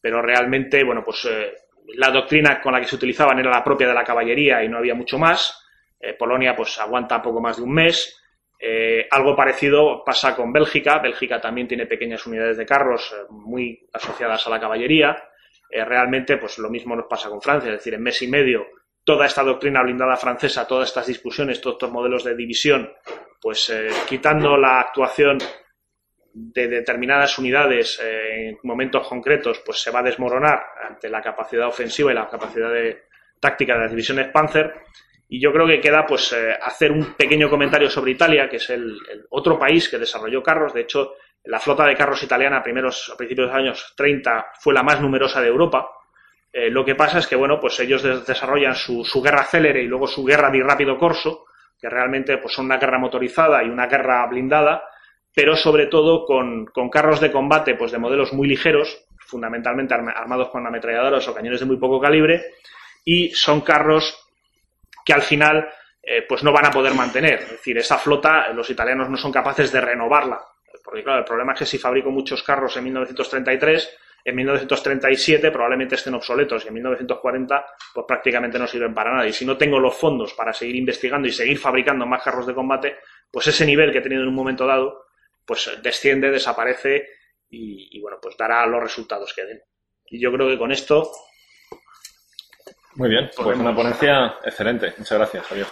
pero 0.00 0.22
realmente, 0.22 0.84
bueno, 0.84 1.02
pues 1.04 1.28
la 1.96 2.10
doctrina 2.10 2.60
con 2.60 2.72
la 2.72 2.80
que 2.80 2.86
se 2.86 2.96
utilizaban 2.96 3.38
era 3.38 3.50
la 3.50 3.64
propia 3.64 3.88
de 3.88 3.94
la 3.94 4.04
caballería 4.04 4.62
y 4.62 4.68
no 4.68 4.78
había 4.78 4.94
mucho 4.94 5.18
más. 5.18 5.64
Polonia, 6.18 6.54
pues 6.54 6.78
aguanta 6.78 7.20
poco 7.20 7.40
más 7.40 7.56
de 7.56 7.62
un 7.64 7.72
mes 7.72 8.18
eh, 8.60 9.06
algo 9.10 9.36
parecido 9.36 10.02
pasa 10.04 10.34
con 10.34 10.52
Bélgica. 10.52 10.98
Bélgica 10.98 11.40
también 11.40 11.68
tiene 11.68 11.86
pequeñas 11.86 12.26
unidades 12.26 12.56
de 12.56 12.66
carros 12.66 13.12
eh, 13.12 13.26
muy 13.30 13.88
asociadas 13.92 14.46
a 14.46 14.50
la 14.50 14.60
caballería. 14.60 15.16
Eh, 15.70 15.84
realmente, 15.84 16.38
pues 16.38 16.58
lo 16.58 16.68
mismo 16.68 16.96
nos 16.96 17.06
pasa 17.06 17.28
con 17.28 17.40
Francia, 17.40 17.70
es 17.70 17.78
decir, 17.78 17.94
en 17.94 18.02
mes 18.02 18.20
y 18.22 18.28
medio 18.28 18.66
toda 19.04 19.26
esta 19.26 19.42
doctrina 19.42 19.82
blindada 19.82 20.16
francesa, 20.16 20.66
todas 20.66 20.88
estas 20.88 21.06
discusiones, 21.06 21.60
todos 21.60 21.76
estos 21.76 21.90
modelos 21.90 22.24
de 22.24 22.36
división, 22.36 22.92
pues 23.40 23.72
quitando 24.06 24.58
la 24.58 24.80
actuación 24.80 25.38
de 26.32 26.68
determinadas 26.68 27.38
unidades 27.38 28.00
en 28.02 28.58
momentos 28.62 29.06
concretos, 29.08 29.60
pues 29.64 29.80
se 29.80 29.90
va 29.90 30.00
a 30.00 30.04
desmoronar 30.04 30.62
ante 30.88 31.08
la 31.08 31.22
capacidad 31.22 31.66
ofensiva 31.66 32.12
y 32.12 32.14
la 32.14 32.28
capacidad 32.28 32.72
de 32.72 33.04
táctica 33.40 33.74
de 33.74 33.80
las 33.80 33.90
divisiones 33.90 34.28
Panzer 34.28 34.74
y 35.28 35.40
yo 35.40 35.52
creo 35.52 35.66
que 35.66 35.80
queda 35.80 36.06
pues 36.06 36.32
eh, 36.32 36.56
hacer 36.60 36.90
un 36.90 37.12
pequeño 37.14 37.50
comentario 37.50 37.90
sobre 37.90 38.12
Italia, 38.12 38.48
que 38.48 38.56
es 38.56 38.70
el, 38.70 38.98
otro 39.30 39.58
país 39.58 39.88
que 39.88 39.98
desarrolló 39.98 40.42
carros. 40.42 40.72
De 40.72 40.80
hecho, 40.80 41.16
la 41.44 41.60
flota 41.60 41.84
de 41.84 41.94
carros 41.94 42.22
italiana 42.22 42.58
a, 42.58 42.62
primeros, 42.62 43.10
a 43.12 43.16
principios 43.16 43.48
de 43.48 43.52
los 43.52 43.62
años 43.62 43.94
30 43.94 44.52
fue 44.58 44.72
la 44.72 44.82
más 44.82 45.00
numerosa 45.02 45.42
de 45.42 45.48
Europa. 45.48 45.90
Eh, 46.50 46.70
lo 46.70 46.82
que 46.82 46.94
pasa 46.94 47.18
es 47.18 47.26
que, 47.26 47.36
bueno, 47.36 47.60
pues 47.60 47.78
ellos 47.80 48.02
desarrollan 48.02 48.74
su, 48.74 49.04
guerra 49.22 49.44
célere 49.44 49.82
y 49.82 49.86
luego 49.86 50.06
su 50.06 50.24
guerra 50.24 50.50
de 50.50 50.62
rápido 50.62 50.96
corso, 50.96 51.44
que 51.78 51.90
realmente 51.90 52.38
pues 52.38 52.54
son 52.54 52.64
una 52.64 52.78
guerra 52.78 52.98
motorizada 52.98 53.62
y 53.62 53.68
una 53.68 53.86
guerra 53.86 54.26
blindada, 54.26 54.82
pero 55.38 55.54
sobre 55.54 55.86
todo 55.86 56.24
con, 56.24 56.66
con 56.66 56.90
carros 56.90 57.20
de 57.20 57.30
combate 57.30 57.76
pues 57.76 57.92
de 57.92 57.98
modelos 57.98 58.32
muy 58.32 58.48
ligeros, 58.48 59.06
fundamentalmente 59.20 59.94
armados 59.94 60.48
con 60.48 60.66
ametralladoras 60.66 61.28
o 61.28 61.32
cañones 61.32 61.60
de 61.60 61.66
muy 61.66 61.76
poco 61.76 62.00
calibre, 62.00 62.54
y 63.04 63.30
son 63.30 63.60
carros 63.60 64.18
que 65.06 65.12
al 65.12 65.22
final 65.22 65.68
eh, 66.02 66.24
pues 66.28 66.42
no 66.42 66.52
van 66.52 66.66
a 66.66 66.72
poder 66.72 66.92
mantener. 66.92 67.34
Es 67.34 67.50
decir, 67.50 67.78
esa 67.78 67.98
flota 67.98 68.48
los 68.52 68.68
italianos 68.68 69.08
no 69.08 69.16
son 69.16 69.30
capaces 69.30 69.70
de 69.70 69.80
renovarla. 69.80 70.40
Porque 70.82 71.04
claro, 71.04 71.20
el 71.20 71.24
problema 71.24 71.52
es 71.52 71.60
que 71.60 71.66
si 71.66 71.78
fabrico 71.78 72.10
muchos 72.10 72.42
carros 72.42 72.76
en 72.76 72.82
1933, 72.82 73.96
en 74.24 74.34
1937 74.34 75.52
probablemente 75.52 75.94
estén 75.94 76.14
obsoletos 76.14 76.64
y 76.64 76.68
en 76.68 76.74
1940 76.74 77.64
pues 77.94 78.06
prácticamente 78.08 78.58
no 78.58 78.66
sirven 78.66 78.92
para 78.92 79.12
nada. 79.12 79.28
Y 79.28 79.32
si 79.32 79.46
no 79.46 79.56
tengo 79.56 79.78
los 79.78 79.94
fondos 79.94 80.34
para 80.34 80.52
seguir 80.52 80.74
investigando 80.74 81.28
y 81.28 81.32
seguir 81.32 81.58
fabricando 81.58 82.06
más 82.06 82.24
carros 82.24 82.44
de 82.44 82.54
combate, 82.54 82.96
pues 83.30 83.46
ese 83.46 83.64
nivel 83.64 83.92
que 83.92 83.98
he 83.98 84.02
tenido 84.02 84.22
en 84.22 84.28
un 84.30 84.34
momento 84.34 84.66
dado, 84.66 85.07
pues 85.48 85.68
desciende, 85.82 86.30
desaparece 86.30 87.08
y, 87.48 87.96
y 87.96 88.00
bueno, 88.00 88.18
pues 88.22 88.36
dará 88.36 88.64
los 88.66 88.82
resultados 88.82 89.34
que 89.34 89.44
den. 89.44 89.62
Y 90.06 90.20
yo 90.20 90.30
creo 90.30 90.48
que 90.48 90.58
con 90.58 90.70
esto 90.70 91.10
muy 92.98 93.10
bien, 93.10 93.30
pues 93.36 93.56
una 93.56 93.72
ponencia 93.72 94.38
excelente. 94.44 94.92
Muchas 94.98 95.18
gracias, 95.18 95.46
Javier. 95.46 95.66